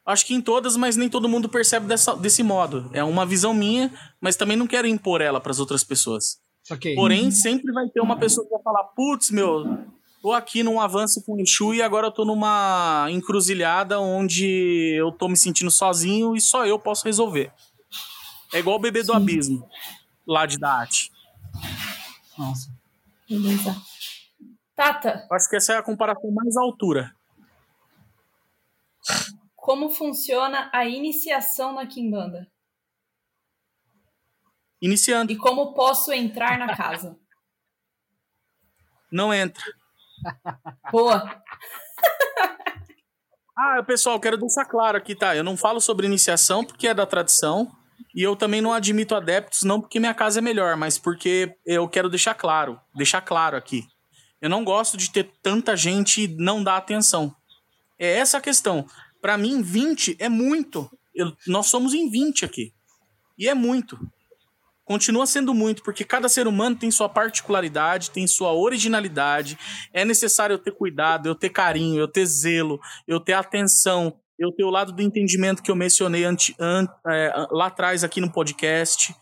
[0.06, 2.90] Acho que em todas, mas nem todo mundo percebe dessa, desse modo.
[2.94, 6.40] É uma visão minha, mas também não quero impor ela para as outras pessoas.
[6.70, 6.96] Okay.
[6.96, 9.86] Porém, sempre vai ter uma pessoa que vai falar: putz, meu,
[10.22, 15.12] tô aqui num avanço com o Exu e agora eu tô numa encruzilhada onde eu
[15.12, 17.52] tô me sentindo sozinho e só eu posso resolver.
[18.54, 19.18] É igual o bebê do Sim.
[19.18, 19.70] abismo,
[20.26, 21.12] lá de Daat.
[22.38, 22.70] Nossa.
[23.30, 23.76] Beleza.
[24.78, 25.28] Tata.
[25.32, 27.12] Acho que essa é a comparação mais altura.
[29.56, 32.48] Como funciona a iniciação na Kimbanda?
[34.80, 35.32] Iniciando.
[35.32, 37.18] E como posso entrar na casa?
[39.12, 39.64] Não entra.
[40.92, 41.42] Boa.
[43.58, 45.36] ah, pessoal, quero deixar claro aqui, tá?
[45.36, 47.76] Eu não falo sobre iniciação porque é da tradição.
[48.14, 51.90] E eu também não admito adeptos, não porque minha casa é melhor, mas porque eu
[51.90, 53.88] quero deixar claro, deixar claro aqui.
[54.42, 57.36] Eu não gosto de ter tanta gente e não dar atenção.
[57.98, 58.86] É essa a questão.
[59.22, 60.90] Para mim, 20 é muito.
[61.16, 62.74] Eu, nós somos em 20 aqui.
[63.38, 63.98] E é muito
[64.88, 69.60] continua sendo muito, porque cada ser humano tem sua particularidade, tem sua originalidade.
[69.92, 74.50] É necessário eu ter cuidado, eu ter carinho, eu ter zelo, eu ter atenção, eu
[74.50, 78.32] ter o lado do entendimento que eu mencionei ante, an, é, lá atrás aqui no
[78.32, 79.14] podcast.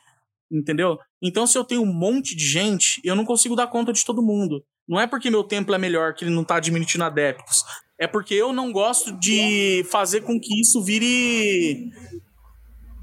[0.51, 0.99] Entendeu?
[1.19, 4.21] Então, se eu tenho um monte de gente, eu não consigo dar conta de todo
[4.21, 4.63] mundo.
[4.87, 7.63] Não é porque meu templo é melhor que ele não está admitindo adeptos.
[7.97, 11.91] É porque eu não gosto de fazer com que isso vire.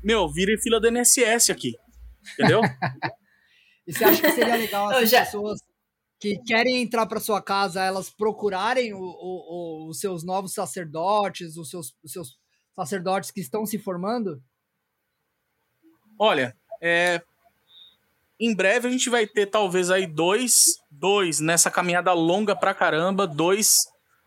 [0.03, 1.73] Meu, vire fila do NSS aqui.
[2.35, 2.61] Entendeu?
[3.87, 5.25] e você acha que seria legal as já...
[5.25, 5.61] pessoas
[6.21, 11.57] que querem entrar para sua casa, elas procurarem o, o, o, os seus novos sacerdotes,
[11.57, 12.39] os seus, os seus
[12.77, 14.41] sacerdotes que estão se formando?
[16.17, 17.21] Olha, é,
[18.45, 23.27] em breve a gente vai ter talvez aí dois, dois nessa caminhada longa pra caramba,
[23.27, 23.77] dois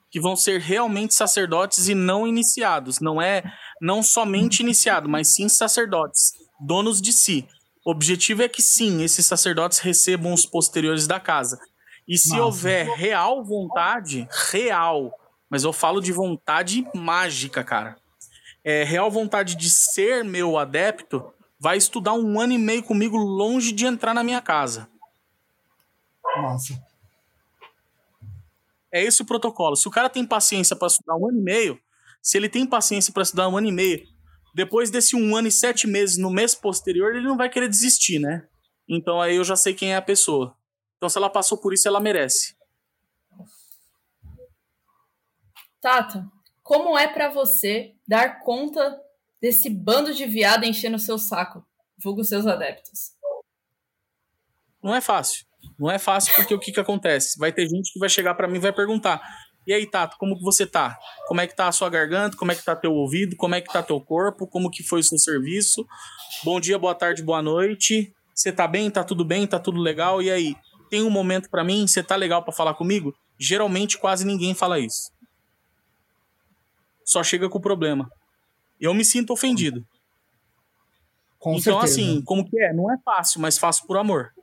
[0.10, 3.02] que vão ser realmente sacerdotes e não iniciados.
[3.02, 3.44] Não é
[3.82, 7.46] não somente iniciado, mas sim sacerdotes, donos de si.
[7.86, 11.60] O objetivo é que sim, esses sacerdotes recebam os posteriores da casa.
[12.08, 12.44] E se Nossa.
[12.44, 15.12] houver real vontade, real,
[15.50, 17.98] mas eu falo de vontade mágica, cara.
[18.64, 23.72] É, real vontade de ser meu adepto, vai estudar um ano e meio comigo longe
[23.72, 24.90] de entrar na minha casa.
[26.38, 26.74] Nossa.
[28.92, 29.76] É esse o protocolo.
[29.76, 31.80] Se o cara tem paciência para estudar um ano e meio,
[32.22, 34.08] se ele tem paciência para estudar um ano e meio,
[34.54, 38.20] depois desse um ano e sete meses no mês posterior, ele não vai querer desistir,
[38.20, 38.48] né?
[38.88, 40.56] Então aí eu já sei quem é a pessoa.
[40.98, 42.56] Então se ela passou por isso, ela merece.
[45.82, 46.26] Tata,
[46.64, 49.00] como é para você dar conta
[49.46, 51.64] desse bando de viado enchendo o seu saco,
[52.04, 53.12] vulgo seus adeptos?
[54.82, 55.46] Não é fácil.
[55.78, 57.38] Não é fácil porque o que que acontece?
[57.38, 59.22] Vai ter gente que vai chegar para mim e vai perguntar:
[59.68, 60.98] E aí, Tato, como que você tá?
[61.28, 62.36] Como é que tá a sua garganta?
[62.36, 63.36] Como é que tá teu ouvido?
[63.36, 64.48] Como é que tá teu corpo?
[64.48, 65.86] Como que foi o seu serviço?
[66.44, 68.12] Bom dia, boa tarde, boa noite.
[68.34, 68.90] Você tá bem?
[68.90, 69.46] Tá tudo bem?
[69.46, 70.24] Tá tudo legal?
[70.24, 70.56] E aí,
[70.90, 71.86] tem um momento para mim?
[71.86, 73.14] Você tá legal para falar comigo?
[73.38, 75.12] Geralmente quase ninguém fala isso.
[77.04, 78.10] Só chega com o problema.
[78.80, 79.86] Eu me sinto ofendido.
[81.40, 82.02] Com então, certeza.
[82.02, 82.74] assim, como que é?
[82.74, 84.34] Não é fácil, mas faço por amor.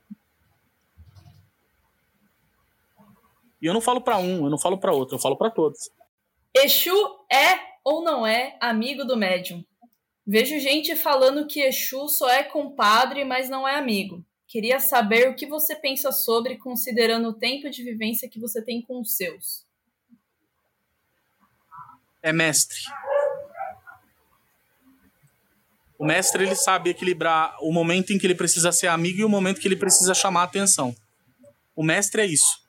[3.61, 5.89] E eu não falo para um, eu não falo para outro, eu falo para todos.
[6.53, 6.93] Exu
[7.31, 9.63] é ou não é amigo do médium?
[10.25, 14.23] Vejo gente falando que Exu só é compadre, mas não é amigo.
[14.47, 18.81] Queria saber o que você pensa sobre, considerando o tempo de vivência que você tem
[18.81, 19.65] com os seus.
[22.21, 22.79] É mestre.
[25.97, 29.29] O mestre ele sabe equilibrar o momento em que ele precisa ser amigo e o
[29.29, 30.95] momento que ele precisa chamar atenção.
[31.75, 32.61] O mestre é isso.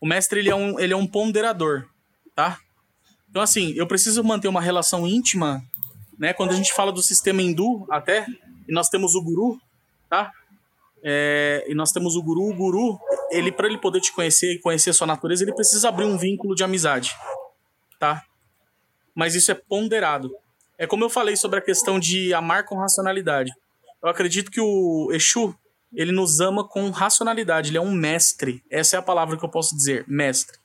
[0.00, 1.86] O mestre ele é um, ele é um ponderador,
[2.34, 2.58] tá?
[3.28, 5.62] Então, assim, eu preciso manter uma relação íntima,
[6.18, 6.32] né?
[6.32, 8.26] Quando a gente fala do sistema hindu, até,
[8.68, 9.60] e nós temos o guru,
[10.08, 10.32] tá?
[11.02, 12.98] É, e nós temos o guru, o guru,
[13.30, 16.18] ele para ele poder te conhecer e conhecer a sua natureza, ele precisa abrir um
[16.18, 17.14] vínculo de amizade,
[17.98, 18.22] tá?
[19.14, 20.30] Mas isso é ponderado.
[20.80, 23.52] É como eu falei sobre a questão de amar com racionalidade.
[24.02, 25.54] Eu acredito que o Exu,
[25.92, 28.64] ele nos ama com racionalidade, ele é um mestre.
[28.70, 30.58] Essa é a palavra que eu posso dizer, mestre.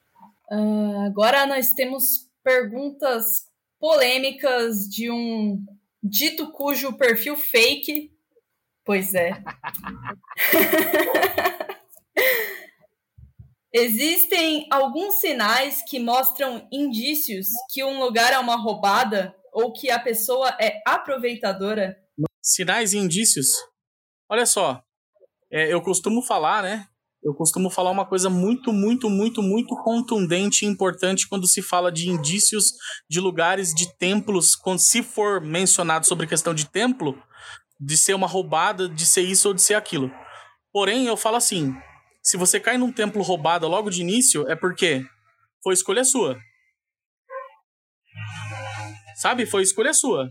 [0.49, 3.47] Uh, agora nós temos perguntas
[3.77, 5.61] polêmicas de um
[6.01, 8.09] dito cujo perfil fake.
[8.85, 9.33] Pois é.
[13.73, 19.97] Existem alguns sinais que mostram indícios que um lugar é uma roubada ou que a
[19.97, 21.95] pessoa é aproveitadora?
[22.43, 23.47] Sinais e indícios?
[24.29, 24.83] Olha só,
[25.49, 26.85] é, eu costumo falar, né?
[27.23, 31.91] Eu costumo falar uma coisa muito, muito, muito, muito contundente e importante quando se fala
[31.91, 32.73] de indícios
[33.09, 37.17] de lugares, de templos, quando se for mencionado sobre questão de templo,
[37.79, 40.11] de ser uma roubada, de ser isso ou de ser aquilo.
[40.71, 41.73] Porém, eu falo assim:
[42.21, 45.03] se você cai num templo roubado logo de início, é porque
[45.63, 46.37] foi escolha sua.
[49.15, 49.45] Sabe?
[49.45, 50.29] Foi escolha sua.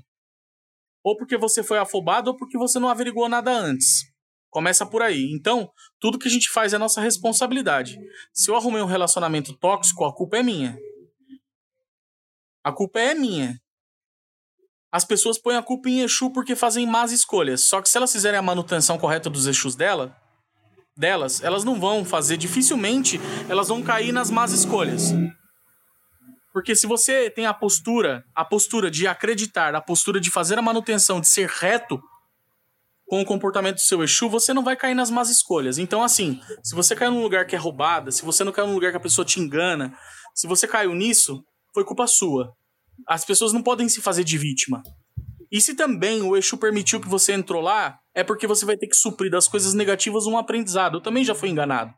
[1.03, 4.05] Ou porque você foi afobado ou porque você não averiguou nada antes.
[4.51, 5.31] Começa por aí.
[5.33, 7.99] Então, tudo que a gente faz é nossa responsabilidade.
[8.33, 10.79] Se eu arrumei um relacionamento tóxico, a culpa é minha.
[12.63, 13.59] A culpa é minha.
[14.93, 17.63] As pessoas põem a culpa em Exu porque fazem más escolhas.
[17.63, 20.17] Só que se elas fizerem a manutenção correta dos Exus dela,
[20.97, 25.13] delas, elas não vão fazer, dificilmente elas vão cair nas más escolhas.
[26.55, 30.63] Porque se você tem a postura, a postura de acreditar, a postura de fazer a
[30.63, 32.01] manutenção, de ser reto,
[33.07, 35.79] com o comportamento do seu Exu, você não vai cair nas más escolhas.
[35.79, 38.75] Então, assim, se você caiu num lugar que é roubada, se você não caiu num
[38.75, 39.99] lugar que a pessoa te engana,
[40.33, 41.45] se você caiu nisso,
[41.75, 42.55] foi culpa sua.
[43.09, 44.81] As pessoas não podem se fazer de vítima.
[45.51, 48.87] E se também o Exu permitiu que você entrou lá, é porque você vai ter
[48.87, 50.99] que suprir das coisas negativas um aprendizado.
[50.99, 51.93] Eu também já fui enganado.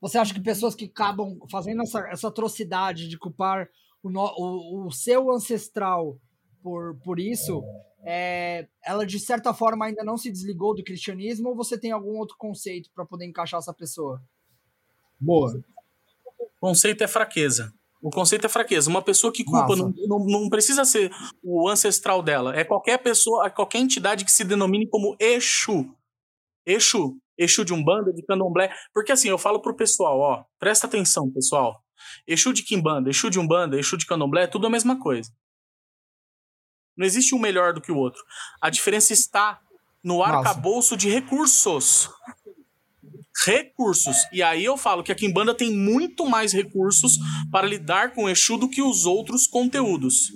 [0.00, 3.68] Você acha que pessoas que acabam fazendo essa, essa atrocidade de culpar
[4.02, 6.16] o, o, o seu ancestral
[6.62, 7.62] por, por isso,
[8.04, 12.16] é, ela de certa forma ainda não se desligou do cristianismo ou você tem algum
[12.18, 14.22] outro conceito para poder encaixar essa pessoa?
[15.20, 15.60] Boa.
[16.38, 17.72] O conceito é fraqueza.
[18.00, 18.88] O conceito é fraqueza.
[18.88, 21.10] Uma pessoa que culpa não, não, não, precisa ser
[21.42, 22.54] o ancestral dela.
[22.56, 25.92] É qualquer pessoa, qualquer entidade que se denomine como Exu.
[26.64, 27.16] Exu.
[27.38, 28.74] Exu de Umbanda, de Candomblé.
[28.92, 31.82] Porque assim, eu falo pro pessoal, ó, presta atenção, pessoal.
[32.26, 35.30] Exu de Kimbanda, Exu de Umbanda, Exu de Candomblé, é tudo a mesma coisa.
[36.96, 38.22] Não existe um melhor do que o outro.
[38.60, 39.60] A diferença está
[40.02, 42.10] no arcabouço de recursos.
[43.46, 44.16] Recursos.
[44.32, 47.18] E aí eu falo que a Kimbanda tem muito mais recursos
[47.52, 50.32] para lidar com o Exu do que os outros conteúdos.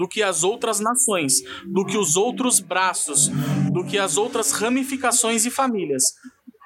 [0.00, 3.28] Do que as outras nações, do que os outros braços,
[3.70, 6.02] do que as outras ramificações e famílias.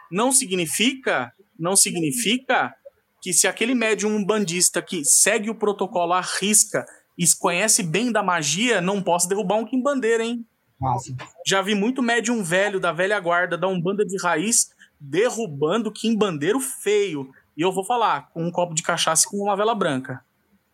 [0.08, 2.72] Não significa, não significa
[3.20, 6.86] que se aquele médium bandista que segue o protocolo à risca
[7.18, 10.46] e conhece bem da magia, não posso derrubar um Kimbandeira, hein?
[10.80, 11.12] Nossa.
[11.44, 14.68] Já vi muito médium velho da velha guarda, da Umbanda de raiz,
[15.00, 17.32] derrubando Kimbandeiro feio.
[17.56, 20.24] E eu vou falar, com um copo de cachaça e com uma vela branca.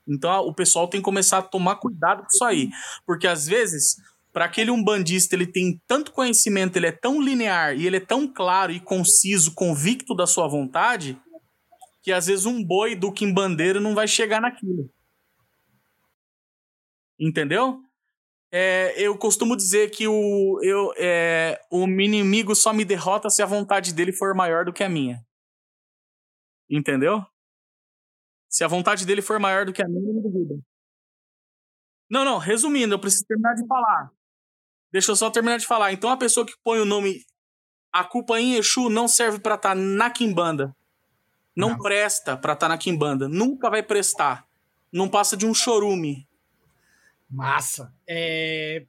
[0.06, 2.68] Então o pessoal tem que começar a tomar cuidado com isso aí.
[3.06, 3.97] Porque às vezes,
[4.32, 8.27] para aquele umbandista, ele tem tanto conhecimento, ele é tão linear e ele é tão
[8.27, 11.20] claro e conciso, convicto da sua vontade,
[12.02, 14.90] que às vezes um boi do Kimbandeiro não vai chegar naquilo.
[17.18, 17.81] Entendeu?
[18.52, 23.47] É, eu costumo dizer que o, eu, é, o inimigo só me derrota se a
[23.47, 25.24] vontade dele for maior do que a minha.
[26.68, 27.24] Entendeu?
[28.51, 30.60] Se a vontade dele for maior do que a minha, não duvida.
[32.10, 34.10] Não, não, resumindo, eu preciso terminar de falar.
[34.93, 35.93] Deixa eu só terminar de falar.
[35.93, 37.24] Então a pessoa que põe o nome
[37.93, 40.74] a culpa em Exu não serve para estar tá na quimbanda.
[41.55, 41.78] Não, não.
[41.78, 43.28] presta para estar tá na quimbanda.
[43.28, 44.47] Nunca vai prestar.
[44.93, 46.28] Não passa de um chorume.
[47.28, 47.94] Massa.
[48.09, 48.85] É...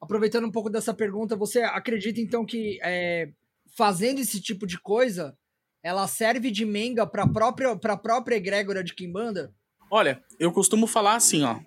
[0.00, 3.30] Aproveitando um pouco dessa pergunta, você acredita então que é,
[3.74, 5.36] fazendo esse tipo de coisa,
[5.84, 9.54] ela serve de menga para a própria, pra própria egrégora de quimbanda?
[9.90, 11.60] Olha, eu costumo falar assim, ó.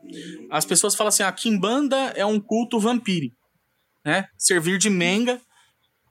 [0.50, 3.38] As pessoas falam assim, a quimbanda é um culto vampírico,
[4.04, 4.28] né?
[4.36, 5.40] Servir de menga.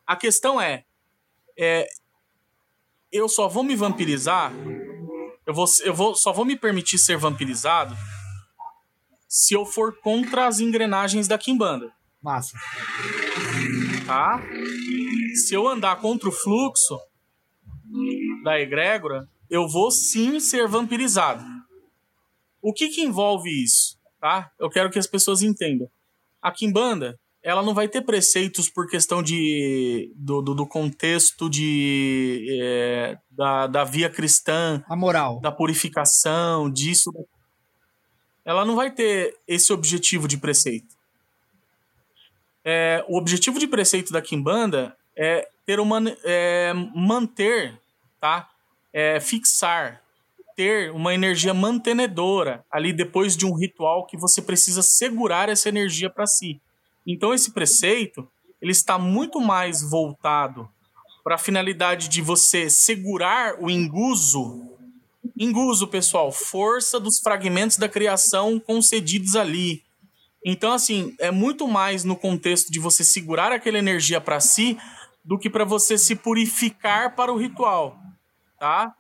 [0.07, 0.85] A questão é,
[1.59, 1.89] é
[3.11, 4.53] eu só vou me vampirizar,
[5.45, 7.97] eu vou, eu vou, só vou me permitir ser vampirizado
[9.29, 11.93] se eu for contra as engrenagens da quimbanda.
[12.23, 12.57] Massa.
[14.07, 14.41] Tá?
[15.35, 16.97] Se eu andar contra o fluxo
[18.43, 21.45] da egrégora, eu vou sim ser vampirizado.
[22.61, 23.97] O que que envolve isso?
[24.21, 24.51] Tá?
[24.59, 25.89] Eu quero que as pessoas entendam.
[26.43, 32.45] A Kimbanda, ela não vai ter preceitos por questão de do, do, do contexto de
[32.61, 37.13] é, da, da via cristã, a moral, da purificação, disso.
[38.45, 40.97] Ela não vai ter esse objetivo de preceito.
[42.65, 47.81] É, o objetivo de preceito da Kimbanda é ter uma é, manter,
[48.21, 48.49] tá?
[48.93, 50.03] É, fixar,
[50.57, 56.09] ter uma energia mantenedora ali depois de um ritual que você precisa segurar essa energia
[56.09, 56.61] para si.
[57.07, 58.27] Então esse preceito
[58.61, 60.69] ele está muito mais voltado
[61.23, 64.63] para a finalidade de você segurar o enguso.
[65.39, 69.83] Enguso, pessoal, força dos fragmentos da criação concedidos ali.
[70.45, 74.79] Então, assim, é muito mais no contexto de você segurar aquela energia para si
[75.25, 77.99] do que para você se purificar para o ritual,
[78.59, 78.95] tá?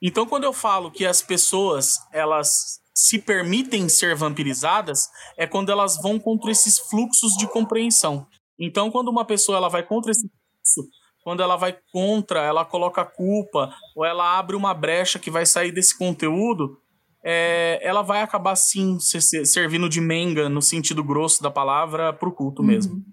[0.00, 5.08] Então, quando eu falo que as pessoas elas se permitem ser vampirizadas,
[5.38, 8.26] é quando elas vão contra esses fluxos de compreensão.
[8.58, 10.90] Então, quando uma pessoa ela vai contra esse fluxo,
[11.24, 15.72] quando ela vai contra, ela coloca culpa ou ela abre uma brecha que vai sair
[15.72, 16.78] desse conteúdo,
[17.24, 22.32] é, ela vai acabar sim servindo de menga no sentido grosso da palavra para o
[22.32, 22.68] culto uhum.
[22.68, 23.04] mesmo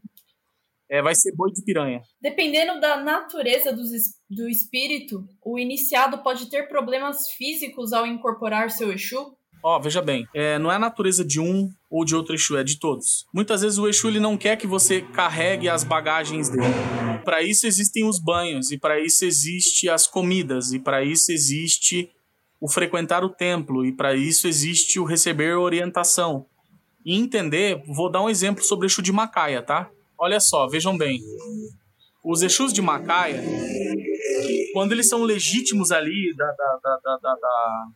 [0.89, 2.01] é, vai ser boi de piranha.
[2.21, 3.83] Dependendo da natureza do,
[4.29, 9.37] do espírito, o iniciado pode ter problemas físicos ao incorporar seu Exu?
[9.61, 12.57] Ó, oh, veja bem, é, não é a natureza de um ou de outro Exu,
[12.57, 13.25] é de todos.
[13.33, 16.63] Muitas vezes o Exu ele não quer que você carregue as bagagens dele.
[17.25, 22.09] Para isso existem os banhos, e para isso existe as comidas, e para isso existe
[22.59, 26.45] o frequentar o templo, e para isso existe o receber orientação.
[27.05, 29.89] E entender, vou dar um exemplo sobre o Exu de Macaia, tá?
[30.19, 31.21] Olha só, vejam bem.
[32.23, 33.41] Os Exus de Macaia,
[34.73, 37.87] quando eles são legítimos ali da, da, da, da, da,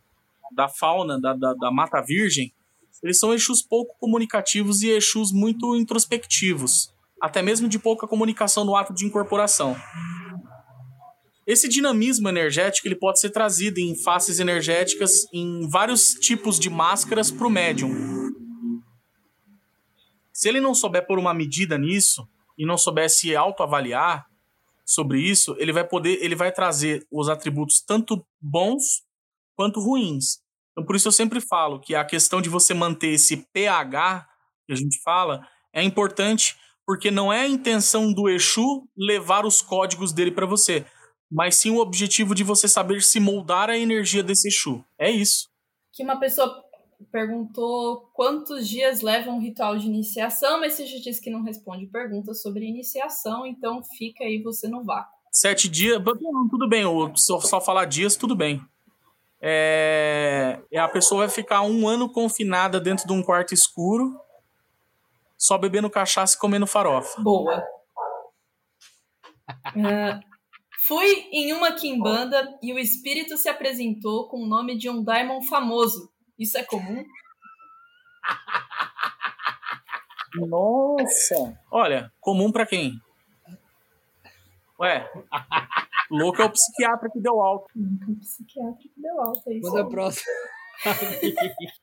[0.52, 2.50] da fauna, da, da, da Mata Virgem,
[3.02, 6.90] eles são Exus pouco comunicativos e Exus muito introspectivos,
[7.20, 9.76] até mesmo de pouca comunicação no ato de incorporação.
[11.46, 17.30] Esse dinamismo energético ele pode ser trazido em faces energéticas em vários tipos de máscaras
[17.30, 18.23] para o médium.
[20.44, 24.26] Se ele não souber pôr uma medida nisso e não souber se autoavaliar
[24.84, 29.06] sobre isso, ele vai poder, ele vai trazer os atributos tanto bons
[29.56, 30.42] quanto ruins.
[30.72, 34.28] Então por isso eu sempre falo que a questão de você manter esse pH
[34.66, 36.54] que a gente fala é importante
[36.84, 40.84] porque não é a intenção do Exu levar os códigos dele para você,
[41.32, 44.84] mas sim o objetivo de você saber se moldar a energia desse Exu.
[44.98, 45.48] É isso.
[45.90, 46.63] Que uma pessoa
[47.10, 51.86] perguntou quantos dias leva um ritual de iniciação, mas você já disse que não responde
[51.86, 55.12] perguntas sobre iniciação, então fica aí você no vácuo.
[55.30, 56.00] Sete dias,
[56.50, 56.84] tudo bem,
[57.16, 58.62] só, só falar dias, tudo bem.
[59.46, 64.18] É, a pessoa vai ficar um ano confinada dentro de um quarto escuro,
[65.36, 67.20] só bebendo cachaça e comendo farofa.
[67.20, 67.62] Boa.
[69.76, 70.18] Uh,
[70.86, 75.42] fui em uma quimbanda e o espírito se apresentou com o nome de um daimon
[75.42, 76.13] famoso.
[76.38, 77.04] Isso é comum?
[80.36, 81.58] Nossa!
[81.70, 83.00] Olha, comum para quem?
[84.80, 85.08] Ué,
[86.10, 87.66] louco é o psiquiatra que deu alto.
[87.74, 89.70] O psiquiatra que deu alto, é isso.
[89.70, 90.32] Quando é próximo.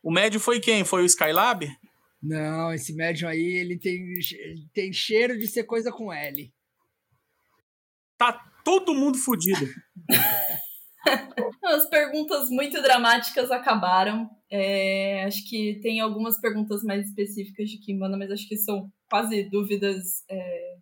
[0.04, 0.84] o médio foi quem?
[0.84, 1.66] Foi o Skylab?
[2.22, 4.20] Não, esse médium aí, ele tem,
[4.74, 6.54] tem cheiro de ser coisa com L.
[8.18, 8.34] Tá
[8.64, 9.66] todo mundo fudido.
[11.64, 14.30] As perguntas muito dramáticas acabaram.
[14.52, 19.44] É, acho que tem algumas perguntas mais específicas de Kimbanda, mas acho que são quase
[19.44, 20.76] dúvidas é,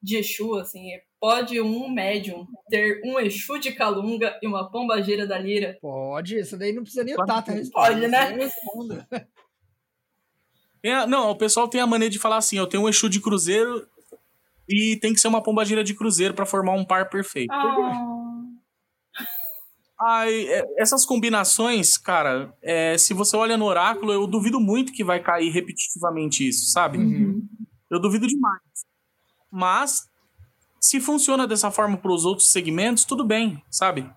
[0.00, 5.00] de Exu, assim, é pode um médium ter um Exu de Calunga e uma pomba
[5.02, 5.78] gira da Lira?
[5.80, 8.50] Pode, isso daí não precisa nem o Tata Pode, né?
[10.84, 13.20] A, não, o pessoal tem a maneira de falar assim: eu tenho um Exu de
[13.20, 13.86] Cruzeiro
[14.68, 17.52] e tem que ser uma pomba gira de Cruzeiro para formar um par perfeito.
[17.52, 18.21] Ah.
[20.04, 20.46] Ai,
[20.76, 25.50] essas combinações, cara, é, se você olha no oráculo, eu duvido muito que vai cair
[25.50, 26.98] repetitivamente isso, sabe?
[26.98, 27.46] Uhum.
[27.88, 28.62] Eu duvido demais.
[29.48, 30.10] Mas,
[30.80, 34.10] se funciona dessa forma para os outros segmentos, tudo bem, sabe?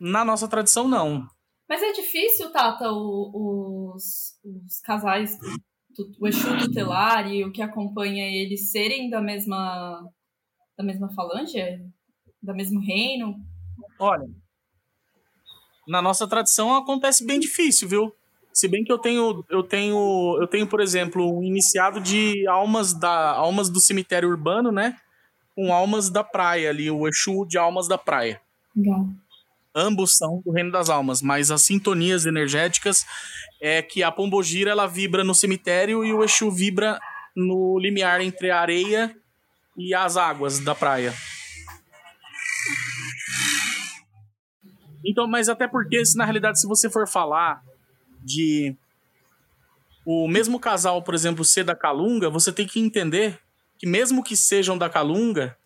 [0.00, 1.28] Na nossa tradição, não.
[1.68, 5.38] Mas é difícil, Tata, o, os, os casais,
[6.18, 10.04] o Exu tutelar e o que acompanha eles serem da mesma,
[10.76, 11.60] da mesma falange?
[12.42, 13.36] Da mesmo reino?
[13.96, 14.26] Olha,
[15.90, 18.14] na nossa tradição acontece bem difícil, viu?
[18.52, 22.92] Se bem que eu tenho, eu tenho, eu tenho, por exemplo, um iniciado de almas
[22.92, 24.96] da almas do cemitério urbano, né?
[25.54, 28.40] Com almas da praia ali, o Exu de almas da praia.
[28.74, 29.08] Legal.
[29.74, 33.04] Ambos são do reino das almas, mas as sintonias energéticas
[33.60, 37.00] é que a pombogira ela vibra no cemitério e o Exu vibra
[37.34, 39.16] no limiar entre a areia
[39.76, 41.12] e as águas da praia.
[45.04, 47.62] Então, mas até porque, se na realidade, se você for falar
[48.22, 48.76] de
[50.04, 53.38] o mesmo casal, por exemplo, ser da Calunga, você tem que entender
[53.78, 55.56] que mesmo que sejam da Calunga,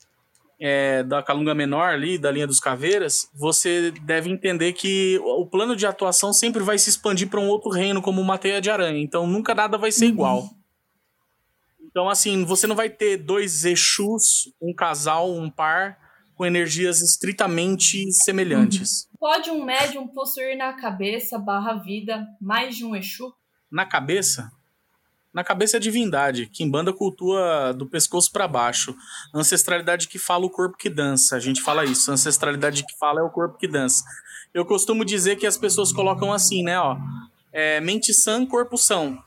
[0.61, 5.75] é, da Calunga menor ali, da linha dos caveiras, você deve entender que o plano
[5.75, 9.01] de atuação sempre vai se expandir para um outro reino, como uma teia de aranha.
[9.01, 10.11] Então nunca nada vai ser uhum.
[10.11, 10.51] igual.
[11.95, 15.97] Então, assim, você não vai ter dois Exus, um casal, um par,
[16.35, 19.05] com energias estritamente semelhantes.
[19.05, 19.14] Uhum.
[19.25, 23.35] Pode um médium possuir na cabeça barra vida mais de um Exu?
[23.71, 24.53] Na cabeça?
[25.33, 26.45] Na cabeça é divindade.
[26.45, 28.95] Kimbanda cultua do pescoço para baixo.
[29.35, 31.37] Ancestralidade que fala o corpo que dança.
[31.37, 32.13] A gente fala isso.
[32.13, 34.05] Ancestralidade que fala é o corpo que dança.
[34.53, 36.79] Eu costumo dizer que as pessoas colocam assim, né?
[36.79, 36.99] Ó,
[37.51, 39.19] é, mente sã, corpo são.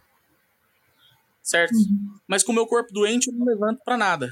[1.42, 1.74] Certo?
[1.74, 2.20] Uhum.
[2.28, 4.32] Mas com o meu corpo doente eu não levanto para nada.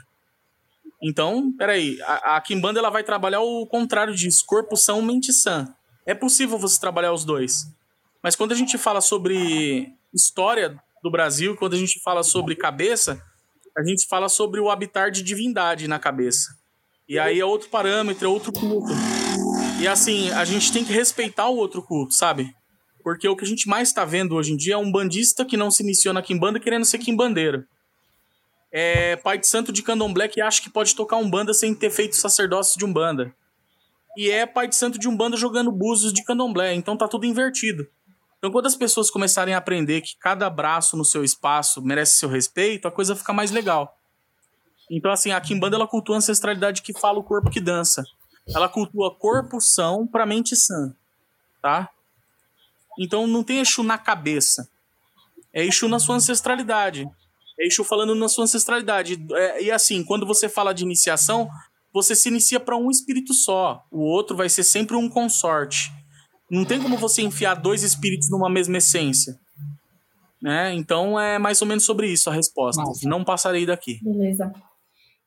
[1.02, 5.68] Então, peraí, a, a Kimbanda ela vai trabalhar o contrário disso, corpo são, mente sã.
[6.06, 7.66] É possível você trabalhar os dois.
[8.24, 13.22] Mas quando a gente fala sobre história do Brasil, quando a gente fala sobre cabeça,
[13.78, 16.56] a gente fala sobre o habitar de divindade na cabeça.
[17.08, 18.92] E aí é outro parâmetro, é outro culto.
[19.80, 22.52] E assim, a gente tem que respeitar o outro culto, sabe?
[23.04, 25.58] Porque o que a gente mais está vendo hoje em dia é um bandista que
[25.58, 27.66] não se iniciou na Kimbanda querendo ser quimbandeiro
[28.78, 32.14] é pai de santo de candomblé que acha que pode tocar umbanda sem ter feito
[32.14, 33.34] sacerdócio de umbanda.
[34.18, 37.88] E é pai de santo de umbanda jogando búzios de candomblé, então tá tudo invertido.
[38.38, 42.28] Então quando as pessoas começarem a aprender que cada braço no seu espaço merece seu
[42.28, 43.98] respeito, a coisa fica mais legal.
[44.92, 48.04] Então assim, a Kimbanda ela cultua a ancestralidade que fala o corpo que dança.
[48.54, 50.94] Ela cultua corpo são para mente sã,
[51.62, 51.90] tá?
[53.00, 54.70] Então não tem Exu na cabeça.
[55.54, 57.10] É Exu na sua ancestralidade.
[57.60, 59.18] É Exu falando na sua ancestralidade.
[59.34, 61.50] É, e assim, quando você fala de iniciação,
[61.94, 63.84] você se inicia para um espírito só.
[63.92, 65.92] O outro vai ser sempre um consorte.
[66.50, 69.34] Não tem como você enfiar dois espíritos numa mesma essência.
[70.42, 70.74] Né?
[70.74, 72.82] Então é mais ou menos sobre isso a resposta.
[72.82, 73.08] Nossa.
[73.08, 74.00] Não passarei daqui.
[74.04, 74.52] Beleza.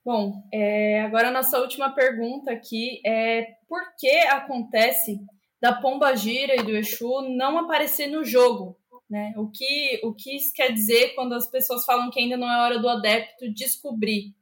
[0.04, 5.18] Bom, é, agora a nossa última pergunta aqui é por que acontece
[5.60, 8.77] da Pomba Gira e do Exu não aparecer no jogo?
[9.10, 9.32] Né?
[9.36, 12.62] O, que, o que isso quer dizer quando as pessoas falam que ainda não é
[12.62, 14.34] hora do adepto descobrir?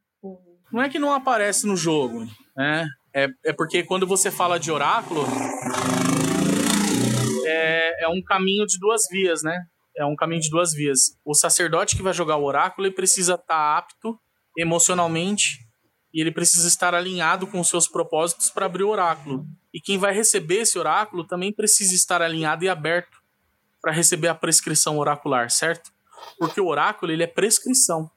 [0.71, 2.25] Não é que não aparece no jogo,
[2.55, 2.85] né?
[3.15, 5.25] É, é porque quando você fala de oráculo,
[7.45, 9.57] é, é um caminho de duas vias, né?
[9.97, 11.17] É um caminho de duas vias.
[11.25, 14.19] O sacerdote que vai jogar o oráculo ele precisa estar apto
[14.57, 15.59] emocionalmente
[16.13, 19.45] e ele precisa estar alinhado com os seus propósitos para abrir o oráculo.
[19.73, 23.16] E quem vai receber esse oráculo também precisa estar alinhado e aberto
[23.87, 25.93] para receber a prescrição oracular, certo?
[26.37, 28.11] Porque o oráculo ele é prescrição.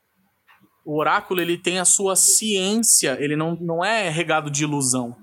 [0.85, 5.17] O oráculo ele tem a sua ciência, ele não, não é regado de ilusão.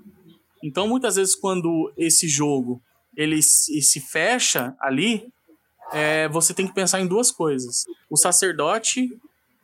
[0.64, 2.80] Então muitas vezes quando esse jogo
[3.14, 5.30] ele se, fecha ali,
[5.92, 9.06] é, você tem que pensar em duas coisas: o sacerdote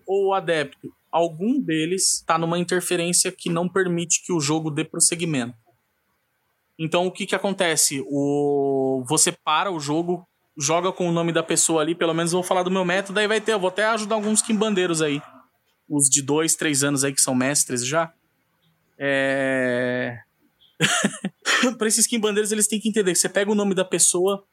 [0.07, 0.93] ou o adepto.
[1.11, 5.57] Algum deles está numa interferência que não permite que o jogo dê prosseguimento.
[6.79, 8.05] Então o que, que acontece?
[8.07, 10.29] O, você para o jogo
[10.59, 13.27] joga com o nome da pessoa ali, pelo menos vou falar do meu método, aí
[13.27, 15.21] vai ter, eu vou até ajudar alguns quimbandeiros aí.
[15.89, 18.13] Os de dois, três anos aí que são mestres já.
[18.99, 20.19] É...
[21.79, 24.45] para esses quimbandeiros, eles têm que entender que você pega o nome da pessoa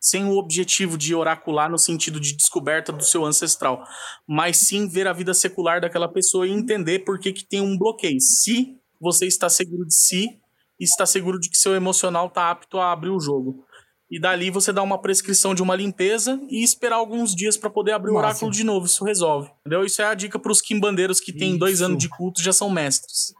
[0.00, 3.84] sem o objetivo de oracular no sentido de descoberta do seu ancestral,
[4.26, 7.78] mas sim ver a vida secular daquela pessoa e entender por que, que tem um
[7.78, 8.20] bloqueio.
[8.20, 10.42] Se você está seguro de si
[10.84, 13.64] está seguro de que seu emocional está apto a abrir o jogo.
[14.12, 17.92] E dali você dá uma prescrição de uma limpeza e esperar alguns dias para poder
[17.92, 18.84] abrir o oráculo de novo.
[18.84, 19.50] Isso resolve.
[19.60, 19.86] Entendeu?
[19.86, 22.68] Isso é a dica para os quimbandeiros que têm dois anos de culto já são
[22.68, 23.32] mestres.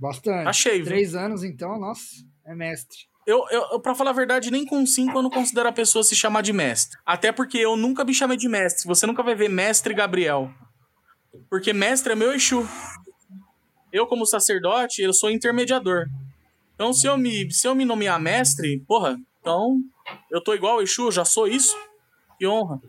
[0.00, 0.48] Bastante.
[0.48, 2.02] Achei, Três anos, então, nossa,
[2.46, 2.96] é mestre.
[3.26, 6.16] Eu, eu, pra falar a verdade, nem com cinco eu não considero a pessoa se
[6.16, 6.98] chamar de mestre.
[7.04, 8.86] Até porque eu nunca me chamei de mestre.
[8.86, 10.50] Você nunca vai ver mestre Gabriel.
[11.50, 12.66] Porque mestre é meu Exu.
[13.92, 16.06] Eu, como sacerdote, eu sou intermediador.
[16.74, 19.80] Então, se eu me, se eu me nomear mestre, porra, então
[20.30, 21.76] eu tô igual o Exu, eu já sou isso.
[22.38, 22.80] Que honra.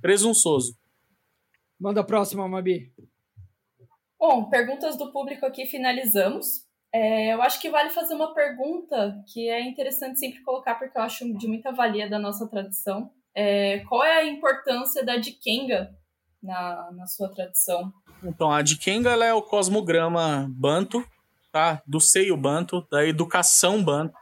[0.00, 0.76] Presunçoso.
[1.78, 2.90] Manda a próxima, Mabi.
[4.18, 6.66] Bom, perguntas do público aqui finalizamos.
[6.92, 11.02] É, eu acho que vale fazer uma pergunta que é interessante sempre colocar, porque eu
[11.02, 13.10] acho de muita valia da nossa tradição.
[13.34, 15.94] É, qual é a importância da Dikenga
[16.42, 17.92] na, na sua tradição?
[18.24, 21.06] Então, a Dikenga é o cosmograma banto,
[21.56, 21.82] tá?
[21.86, 24.14] do seio banto, da educação banto,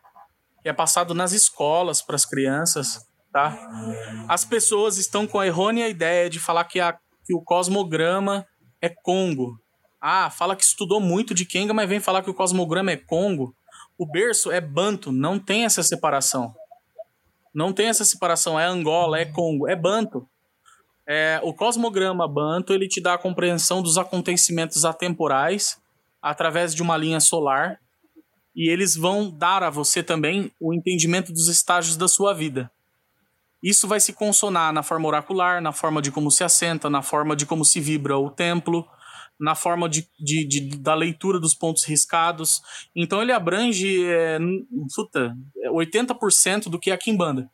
[0.62, 3.09] que é passado nas escolas para as crianças.
[3.32, 3.59] Tá?
[4.28, 6.93] As pessoas estão com a errônea ideia de falar que, a,
[7.27, 8.47] que o cosmograma
[8.81, 9.59] é Congo,
[10.01, 13.56] ah, fala que estudou muito de Kenga, mas vem falar que o cosmograma é Congo.
[13.98, 16.55] O berço é Banto, não tem essa separação.
[17.52, 20.28] Não tem essa separação, é Angola, é Congo, é Banto.
[21.09, 25.82] É, o cosmograma Banto ele te dá a compreensão dos acontecimentos atemporais
[26.24, 27.78] através de uma linha solar
[28.56, 32.70] e eles vão dar a você também o entendimento dos estágios da sua vida.
[33.62, 37.36] Isso vai se consonar na forma oracular, na forma de como se assenta, na forma
[37.36, 38.86] de como se vibra o templo,
[39.38, 42.62] na forma de, de, de, da leitura dos pontos riscados.
[42.96, 44.38] Então ele abrange é,
[44.94, 45.36] puta,
[45.72, 47.51] 80% do que é a Kimbanda.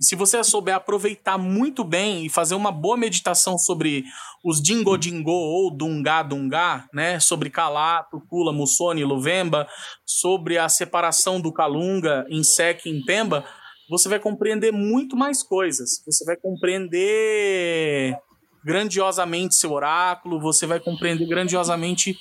[0.00, 4.04] Se você souber aproveitar muito bem e fazer uma boa meditação sobre
[4.44, 9.66] os Dingo Dingo ou Dungá Dungá, né, sobre Kalato, Kula, Mussoni, Luvemba,
[10.06, 13.44] sobre a separação do Kalunga em Sek e em Pemba,
[13.90, 16.00] você vai compreender muito mais coisas.
[16.06, 18.16] Você vai compreender
[18.64, 22.16] grandiosamente seu oráculo, você vai compreender grandiosamente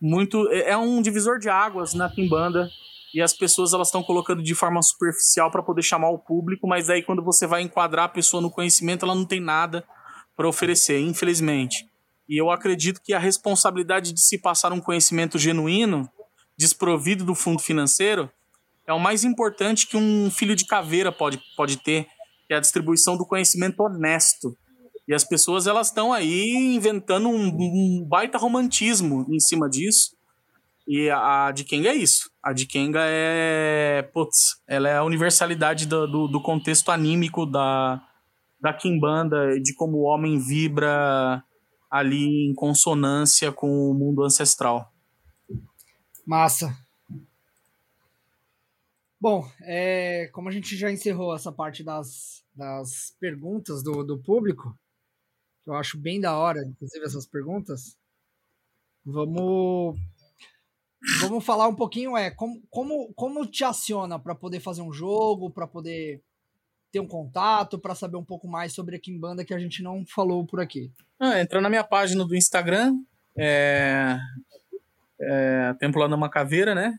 [0.00, 0.48] muito.
[0.50, 2.70] É, é um divisor de águas na Kimbanda
[3.14, 6.90] e as pessoas elas estão colocando de forma superficial para poder chamar o público, mas
[6.90, 9.84] aí quando você vai enquadrar a pessoa no conhecimento, ela não tem nada
[10.36, 11.88] para oferecer, infelizmente.
[12.28, 16.08] E eu acredito que a responsabilidade de se passar um conhecimento genuíno,
[16.56, 18.30] desprovido do fundo financeiro,
[18.86, 22.06] é o mais importante que um filho de caveira pode, pode ter,
[22.46, 24.56] que é a distribuição do conhecimento honesto.
[25.06, 30.16] E as pessoas elas estão aí inventando um, um, baita romantismo em cima disso.
[30.90, 32.30] E a, de Kenga é isso.
[32.42, 34.00] A de Kenga é.
[34.10, 38.02] Putz, ela é a universalidade do, do, do contexto anímico da,
[38.58, 41.44] da Kimbanda, de como o homem vibra
[41.90, 44.90] ali em consonância com o mundo ancestral.
[46.26, 46.74] Massa.
[49.20, 54.74] Bom, é, como a gente já encerrou essa parte das, das perguntas do, do público,
[55.66, 57.94] eu acho bem da hora, inclusive, essas perguntas.
[59.04, 59.98] Vamos
[61.20, 65.50] vamos falar um pouquinho é como como, como te aciona para poder fazer um jogo,
[65.50, 66.22] para poder
[66.90, 70.04] ter um contato, para saber um pouco mais sobre a Kimbanda que a gente não
[70.06, 70.90] falou por aqui.
[71.20, 72.96] Ah, entra na minha página do Instagram,
[73.36, 74.18] é,
[75.20, 76.98] é Templo Anama Caveira, né?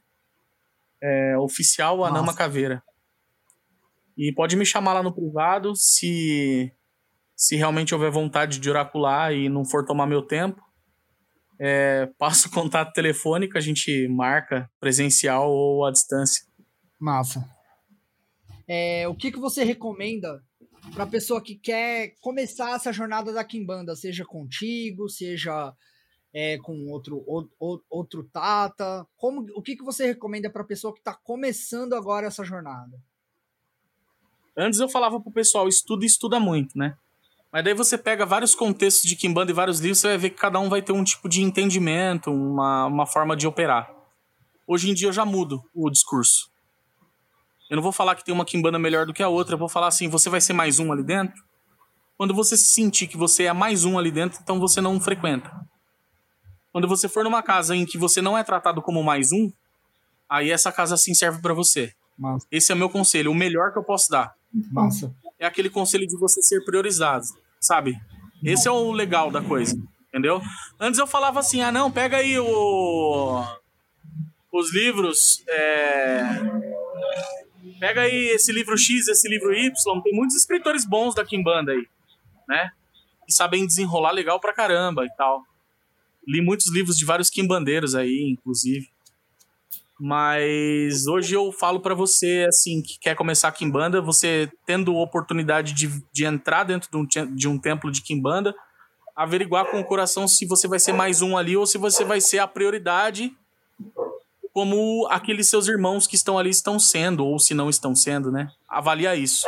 [1.01, 2.37] É, oficial Anama Nossa.
[2.37, 2.83] Caveira.
[4.17, 6.71] E pode me chamar lá no privado se
[7.35, 10.61] se realmente houver vontade de oracular e não for tomar meu tempo,
[11.59, 16.45] é, passo o contato telefônico, a gente marca presencial ou à distância.
[16.97, 17.47] Massa.
[18.65, 20.41] É, o que, que você recomenda
[20.93, 25.73] para pessoa que quer começar essa jornada da Kimbanda, seja contigo, seja
[26.33, 29.05] é, com outro, outro, outro Tata?
[29.17, 32.97] Como, o que, que você recomenda para pessoa que está começando agora essa jornada?
[34.55, 36.97] Antes eu falava pro pessoal, estuda e estuda muito, né?
[37.51, 40.37] Mas daí você pega vários contextos de Kimbanda e vários livros, você vai ver que
[40.37, 43.91] cada um vai ter um tipo de entendimento, uma, uma forma de operar.
[44.67, 46.49] Hoje em dia eu já mudo o discurso.
[47.69, 49.69] Eu não vou falar que tem uma Kimbanda melhor do que a outra, eu vou
[49.69, 51.43] falar assim, você vai ser mais um ali dentro?
[52.17, 55.51] Quando você se sentir que você é mais um ali dentro, então você não frequenta.
[56.71, 59.51] Quando você for numa casa em que você não é tratado como mais um,
[60.29, 61.93] aí essa casa sim serve para você.
[62.15, 62.45] Massa.
[62.51, 64.35] Esse é o meu conselho, o melhor que eu posso dar.
[64.71, 67.25] Massa é aquele conselho de você ser priorizado,
[67.59, 67.97] sabe?
[68.43, 69.75] Esse é o legal da coisa,
[70.09, 70.41] entendeu?
[70.79, 73.43] Antes eu falava assim, ah não, pega aí o
[74.51, 76.23] os livros, é...
[77.79, 79.71] pega aí esse livro X, esse livro Y,
[80.01, 81.87] tem muitos escritores bons da Kimbanda aí,
[82.47, 82.71] né?
[83.25, 85.43] Que sabem desenrolar legal pra caramba e tal.
[86.27, 88.87] li muitos livros de vários quimbandeiros aí, inclusive.
[89.99, 96.01] Mas hoje eu falo para você, assim, que quer começar Kimbanda, você tendo oportunidade de,
[96.11, 98.55] de entrar dentro de um, de um templo de Kimbanda,
[99.13, 102.21] averiguar com o coração se você vai ser mais um ali ou se você vai
[102.21, 103.35] ser a prioridade
[104.53, 108.51] como aqueles seus irmãos que estão ali estão sendo, ou se não estão sendo, né?
[108.67, 109.45] Avaliar isso.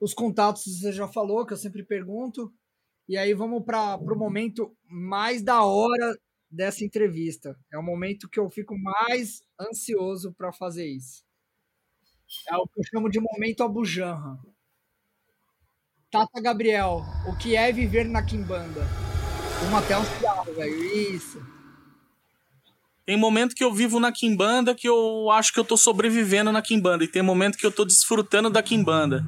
[0.00, 2.52] Os contatos você já falou, que eu sempre pergunto.
[3.08, 6.18] E aí vamos para o momento mais da hora
[6.50, 7.58] dessa entrevista.
[7.72, 11.24] É o momento que eu fico mais ansioso para fazer isso.
[12.48, 14.38] É o que eu chamo de momento Abujanra.
[16.10, 18.86] Tata Gabriel, o que é viver na Kimbanda?
[19.68, 21.14] Uma até um cigarro, velho.
[21.14, 21.38] Isso.
[23.04, 26.62] Tem momento que eu vivo na Kimbanda que eu acho que eu tô sobrevivendo na
[26.62, 27.04] Kimbanda.
[27.04, 29.26] E tem momento que eu tô desfrutando da Kimbanda.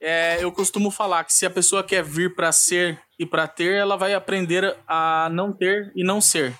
[0.00, 3.74] É, eu costumo falar que se a pessoa quer vir para ser e para ter,
[3.74, 6.56] ela vai aprender a não ter e não ser.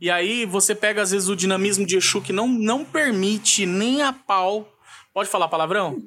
[0.00, 4.02] E aí você pega às vezes o dinamismo de Exu que não, não permite nem
[4.02, 4.72] a pau.
[5.12, 6.00] Pode falar palavrão?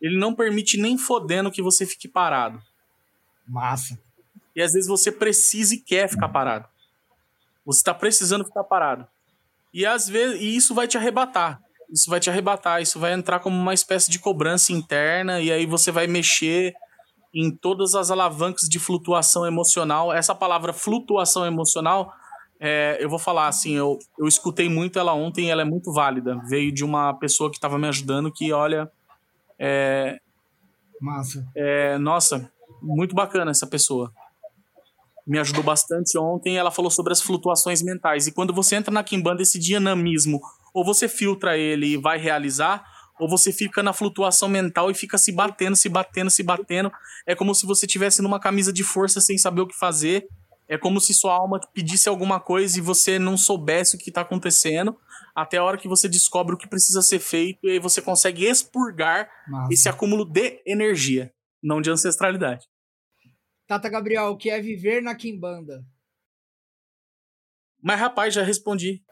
[0.00, 2.60] Ele não permite nem fodendo que você fique parado.
[3.46, 3.98] Massa.
[4.54, 6.68] E às vezes você precisa e quer ficar parado.
[7.64, 9.06] Você está precisando ficar parado.
[9.72, 11.62] E às vezes e isso vai te arrebatar.
[11.92, 15.66] Isso vai te arrebatar, isso vai entrar como uma espécie de cobrança interna e aí
[15.66, 16.72] você vai mexer
[17.34, 20.12] em todas as alavancas de flutuação emocional.
[20.12, 22.12] Essa palavra flutuação emocional,
[22.58, 26.40] é, eu vou falar assim, eu, eu escutei muito ela ontem, ela é muito válida.
[26.48, 28.90] Veio de uma pessoa que estava me ajudando que, olha,
[29.58, 30.18] é,
[31.02, 31.44] Massa.
[31.56, 32.48] É, nossa,
[32.80, 34.12] muito bacana essa pessoa.
[35.26, 36.56] Me ajudou bastante ontem.
[36.56, 38.28] Ela falou sobre as flutuações mentais.
[38.28, 40.40] E quando você entra na Kimbanda, esse dinamismo,
[40.72, 42.84] ou você filtra ele e vai realizar,
[43.18, 46.90] ou você fica na flutuação mental e fica se batendo, se batendo, se batendo.
[47.26, 50.26] É como se você tivesse numa camisa de força sem saber o que fazer.
[50.68, 54.22] É como se sua alma pedisse alguma coisa e você não soubesse o que está
[54.22, 54.98] acontecendo,
[55.34, 58.46] até a hora que você descobre o que precisa ser feito e aí você consegue
[58.46, 59.72] expurgar Nossa.
[59.72, 61.32] esse acúmulo de energia,
[61.62, 62.66] não de ancestralidade.
[63.66, 65.84] Tata Gabriel, o que é viver na Kimbanda?
[67.82, 69.02] Mas rapaz, já respondi.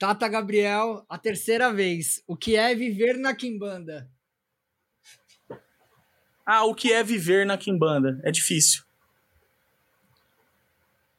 [0.00, 2.24] Tata Gabriel, a terceira vez.
[2.26, 4.10] O que é viver na Kimbanda?
[6.46, 8.18] Ah, o que é viver na Kimbanda?
[8.24, 8.82] É difícil.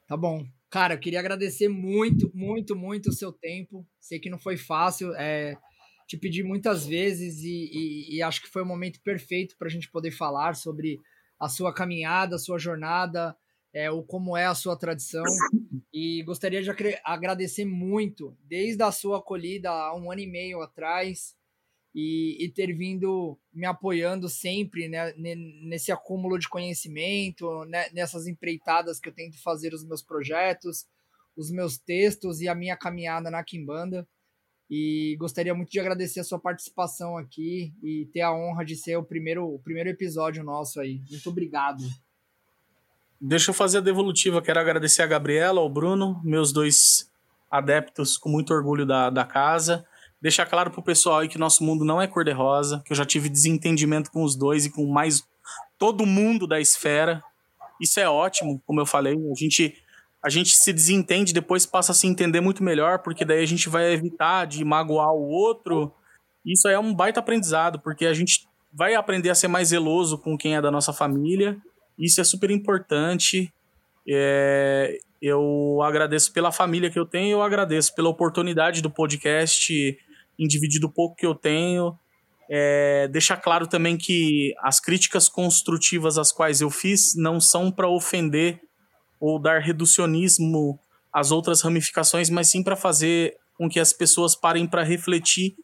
[0.07, 0.47] Tá bom.
[0.67, 3.85] Cara, eu queria agradecer muito, muito, muito o seu tempo.
[3.99, 5.13] Sei que não foi fácil.
[5.13, 5.55] É,
[6.07, 9.71] te pedi muitas vezes e, e, e acho que foi o momento perfeito para a
[9.71, 10.99] gente poder falar sobre
[11.39, 13.37] a sua caminhada, a sua jornada,
[13.73, 15.23] é, o como é a sua tradição.
[15.93, 16.69] E gostaria de
[17.03, 21.35] agradecer muito, desde a sua acolhida há um ano e meio atrás,
[21.93, 28.99] e, e ter vindo me apoiando sempre né, nesse acúmulo de conhecimento, né, nessas empreitadas
[28.99, 30.87] que eu tento fazer os meus projetos,
[31.35, 34.07] os meus textos e a minha caminhada na Kimbanda.
[34.69, 38.95] E gostaria muito de agradecer a sua participação aqui e ter a honra de ser
[38.95, 41.01] o primeiro, o primeiro episódio nosso aí.
[41.09, 41.83] Muito obrigado.
[43.23, 44.41] Deixa eu fazer a devolutiva.
[44.41, 47.07] Quero agradecer a Gabriela, ao Bruno, meus dois
[47.51, 49.85] adeptos com muito orgulho da, da casa.
[50.19, 53.29] Deixar claro pro pessoal aí que nosso mundo não é cor-de-rosa, que eu já tive
[53.29, 55.23] desentendimento com os dois e com mais
[55.77, 57.23] todo mundo da esfera.
[57.79, 59.13] Isso é ótimo, como eu falei.
[59.13, 59.77] A gente,
[60.25, 63.69] a gente se desentende, depois passa a se entender muito melhor, porque daí a gente
[63.69, 65.93] vai evitar de magoar o outro.
[66.43, 70.35] Isso é um baita aprendizado, porque a gente vai aprender a ser mais zeloso com
[70.35, 71.61] quem é da nossa família
[71.97, 73.51] isso é super importante.
[74.07, 79.97] É, eu agradeço pela família que eu tenho, eu agradeço pela oportunidade do podcast,
[80.39, 80.47] em
[80.89, 81.97] pouco que eu tenho.
[82.49, 87.87] É, deixar claro também que as críticas construtivas as quais eu fiz não são para
[87.87, 88.59] ofender
[89.19, 90.77] ou dar reducionismo
[91.13, 95.55] às outras ramificações, mas sim para fazer com que as pessoas parem para refletir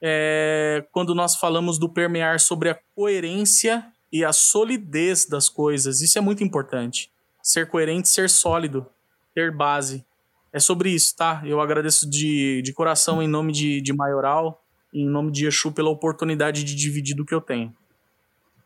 [0.00, 6.00] é, quando nós falamos do permear sobre a coerência e a solidez das coisas.
[6.00, 7.10] Isso é muito importante.
[7.42, 8.86] Ser coerente, ser sólido,
[9.34, 10.04] ter base.
[10.52, 11.42] É sobre isso, tá?
[11.46, 14.62] Eu agradeço de, de coração em nome de, de Maioral,
[14.92, 17.74] em nome de Exu, pela oportunidade de dividir do que eu tenho.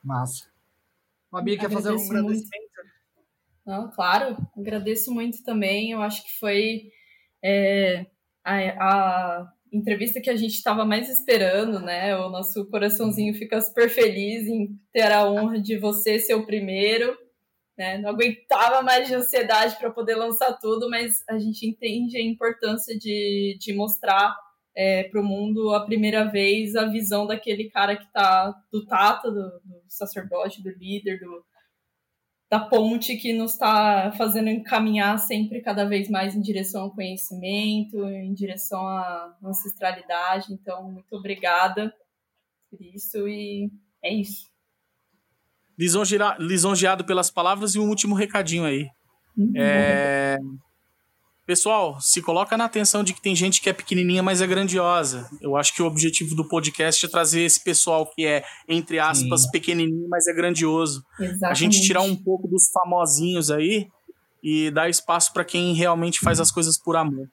[0.02, 0.47] Massa.
[1.31, 2.66] Fabi, quer fazer um agradecimento?
[3.64, 5.93] Não, claro, agradeço muito também.
[5.93, 6.90] Eu acho que foi
[7.43, 8.06] é,
[8.44, 12.16] a, a entrevista que a gente estava mais esperando, né?
[12.16, 17.16] O nosso coraçãozinho fica super feliz em ter a honra de você ser o primeiro.
[17.76, 17.98] Né?
[17.98, 22.98] Não aguentava mais de ansiedade para poder lançar tudo, mas a gente entende a importância
[22.98, 24.34] de, de mostrar
[24.74, 29.30] é, para o mundo a primeira vez a visão daquele cara que está do Tata,
[29.30, 31.44] do, do, sacerdote, do líder, do,
[32.48, 38.05] da ponte que nos está fazendo encaminhar sempre cada vez mais em direção ao conhecimento,
[38.05, 40.52] em direção à ancestralidade.
[40.52, 41.93] Então, muito obrigada
[42.70, 43.70] por isso e
[44.02, 44.48] é isso.
[45.77, 48.89] Lisonjeado pelas palavras e um último recadinho aí.
[49.36, 49.52] Uhum.
[49.56, 50.39] É...
[51.47, 55.31] Pessoal, se coloca na atenção de que tem gente que é pequenininha, mas é grandiosa.
[55.40, 59.43] Eu acho que o objetivo do podcast é trazer esse pessoal que é, entre aspas,
[59.43, 59.51] Sim.
[59.52, 61.05] pequenininho, mas é grandioso.
[61.20, 61.44] Exatamente.
[61.44, 63.89] A gente tirar um pouco dos famosinhos aí
[64.43, 67.28] e dar espaço para quem realmente faz as coisas por amor.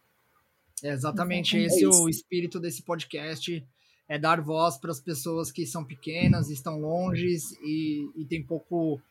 [0.84, 3.65] É exatamente é esse é o espírito desse podcast
[4.07, 9.02] é dar voz para as pessoas que são pequenas, estão longe e, e tem pouco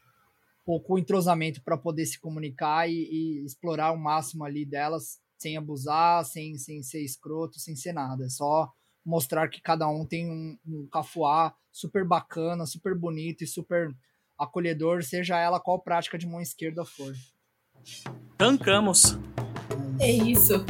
[0.65, 6.25] pouco entrosamento para poder se comunicar e, e, explorar o máximo ali delas sem abusar,
[6.25, 8.25] sem, sem ser escroto, sem ser nada.
[8.25, 8.71] É só
[9.05, 13.93] mostrar que cada um tem um, um cafuá super bacana, super bonito e super
[14.39, 17.13] acolhedor, seja ela qual prática de mão esquerda for.
[18.39, 19.19] Tancamos.
[19.99, 20.65] É isso.